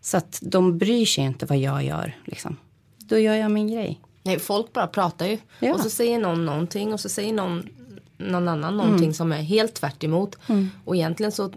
Så 0.00 0.16
att 0.16 0.38
de 0.42 0.78
bryr 0.78 1.06
sig 1.06 1.24
inte 1.24 1.46
vad 1.46 1.58
jag 1.58 1.84
gör. 1.84 2.16
Liksom. 2.24 2.56
Då 2.98 3.18
gör 3.18 3.34
jag 3.34 3.50
min 3.50 3.68
grej. 3.68 4.00
Nej, 4.26 4.38
folk 4.38 4.72
bara 4.72 4.86
pratar 4.86 5.26
ju. 5.26 5.38
Ja. 5.60 5.74
Och 5.74 5.80
så 5.80 5.90
säger 5.90 6.18
någon 6.18 6.46
någonting 6.46 6.92
och 6.92 7.00
så 7.00 7.08
säger 7.08 7.32
någon 7.32 7.68
någon 8.16 8.48
annan 8.48 8.76
någonting 8.76 9.04
mm. 9.04 9.14
som 9.14 9.32
är 9.32 9.42
helt 9.42 9.74
tvärt 9.74 10.04
emot. 10.04 10.38
Mm. 10.46 10.70
Och 10.84 10.96
egentligen 10.96 11.32
så 11.32 11.50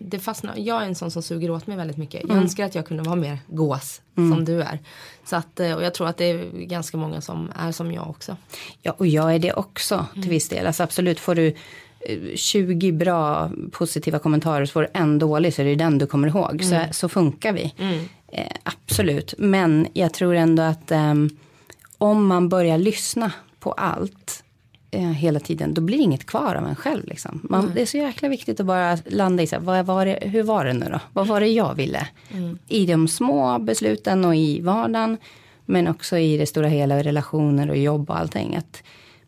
det 0.00 0.18
fastnar, 0.18 0.54
jag 0.56 0.82
är 0.82 0.86
en 0.86 0.94
sån 0.94 1.10
som 1.10 1.22
suger 1.22 1.50
åt 1.50 1.66
mig 1.66 1.76
väldigt 1.76 1.96
mycket. 1.96 2.20
Jag 2.20 2.30
mm. 2.30 2.42
önskar 2.42 2.66
att 2.66 2.74
jag 2.74 2.86
kunde 2.86 3.02
vara 3.02 3.16
mer 3.16 3.38
gås 3.46 4.00
mm. 4.16 4.34
som 4.34 4.44
du 4.44 4.62
är. 4.62 4.78
Så 5.24 5.36
att, 5.36 5.60
och 5.60 5.82
jag 5.82 5.94
tror 5.94 6.08
att 6.08 6.16
det 6.16 6.24
är 6.24 6.50
ganska 6.52 6.96
många 6.96 7.20
som 7.20 7.52
är 7.56 7.72
som 7.72 7.92
jag 7.92 8.10
också. 8.10 8.36
Ja 8.82 8.94
och 8.98 9.06
jag 9.06 9.34
är 9.34 9.38
det 9.38 9.52
också 9.52 10.06
till 10.12 10.22
mm. 10.22 10.30
viss 10.30 10.48
del. 10.48 10.66
Alltså 10.66 10.82
absolut 10.82 11.20
får 11.20 11.34
du 11.34 11.54
20 12.34 12.92
bra 12.92 13.50
positiva 13.72 14.18
kommentarer 14.18 14.66
så 14.66 14.72
får 14.72 14.82
du 14.82 14.88
en 14.92 15.18
dålig 15.18 15.54
så 15.54 15.62
är 15.62 15.66
det 15.66 15.74
den 15.74 15.98
du 15.98 16.06
kommer 16.06 16.28
ihåg. 16.28 16.64
Så, 16.64 16.84
så 16.90 17.08
funkar 17.08 17.52
vi. 17.52 17.74
Eh, 18.32 18.52
absolut. 18.62 19.34
Men 19.38 19.86
jag 19.92 20.14
tror 20.14 20.34
ändå 20.34 20.62
att 20.62 20.92
um, 20.92 21.30
om 21.98 22.26
man 22.26 22.48
börjar 22.48 22.78
lyssna 22.78 23.32
på 23.58 23.72
allt 23.72 24.44
eh, 24.90 25.00
hela 25.00 25.40
tiden, 25.40 25.74
då 25.74 25.80
blir 25.80 25.98
inget 25.98 26.26
kvar 26.26 26.54
av 26.54 26.66
en 26.66 26.76
själv. 26.76 27.06
Liksom. 27.06 27.40
Man, 27.42 27.60
mm. 27.60 27.74
Det 27.74 27.82
är 27.82 27.86
så 27.86 27.96
jäkla 27.96 28.28
viktigt 28.28 28.60
att 28.60 28.66
bara 28.66 28.98
landa 29.06 29.42
i, 29.42 29.46
så 29.46 29.56
här, 29.56 29.62
vad 29.62 29.86
var 29.86 30.06
det, 30.06 30.18
hur 30.22 30.42
var 30.42 30.64
det 30.64 30.72
nu 30.72 30.86
då? 30.92 31.00
Vad 31.12 31.26
var 31.26 31.40
det 31.40 31.48
jag 31.48 31.74
ville? 31.74 32.08
Mm. 32.30 32.58
I 32.68 32.86
de 32.86 33.08
små 33.08 33.58
besluten 33.58 34.24
och 34.24 34.36
i 34.36 34.60
vardagen. 34.60 35.16
Men 35.64 35.88
också 35.88 36.18
i 36.18 36.36
det 36.36 36.46
stora 36.46 36.68
hela, 36.68 37.02
relationer 37.02 37.70
och 37.70 37.76
jobb 37.76 38.10
och 38.10 38.18
allting. 38.18 38.56
Att 38.56 38.82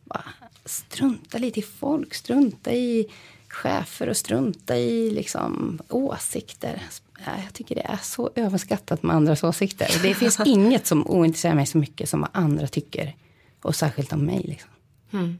bara 0.05 0.25
strunta 0.65 1.39
lite 1.39 1.61
i 1.61 1.63
folk, 1.63 2.15
strunta 2.15 2.73
i 2.73 3.07
chefer 3.49 4.09
och 4.09 4.17
strunta 4.17 4.77
i 4.77 5.11
liksom, 5.11 5.81
åsikter. 5.89 6.83
Jag 7.27 7.55
tycker 7.55 7.75
det 7.75 7.81
är 7.81 7.99
så 8.03 8.31
överskattat 8.35 9.03
med 9.03 9.17
andras 9.17 9.45
åsikter. 9.45 9.89
Det 10.03 10.15
finns 10.15 10.41
inget 10.47 10.87
som 10.87 11.07
ointresserar 11.07 11.55
mig 11.55 11.67
så 11.67 11.79
mycket 11.79 12.09
som 12.09 12.21
vad 12.21 12.31
andra 12.33 12.67
tycker. 12.67 13.17
Och 13.63 13.77
särskilt 13.77 14.13
om 14.13 14.27
mig. 14.27 14.41
Liksom. 14.45 14.71
Mm. 15.13 15.39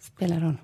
Spelar 0.00 0.40
roll. 0.40 0.56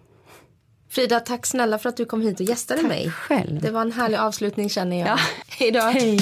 Frida, 0.89 1.21
tack 1.21 1.47
snälla 1.47 1.79
för 1.79 1.89
att 1.89 1.97
du 1.97 2.05
kom 2.05 2.23
hit 2.23 2.41
och 2.41 2.47
gästade 2.47 2.81
tack 2.81 2.89
mig. 2.89 3.11
själv. 3.11 3.61
Det 3.61 3.71
var 3.71 3.81
en 3.81 3.93
härlig 3.93 4.17
avslutning 4.17 4.69
känner 4.69 4.99
jag. 4.99 5.19
Ja. 5.59 5.71
Då. 5.73 5.81
Hej. 5.81 6.19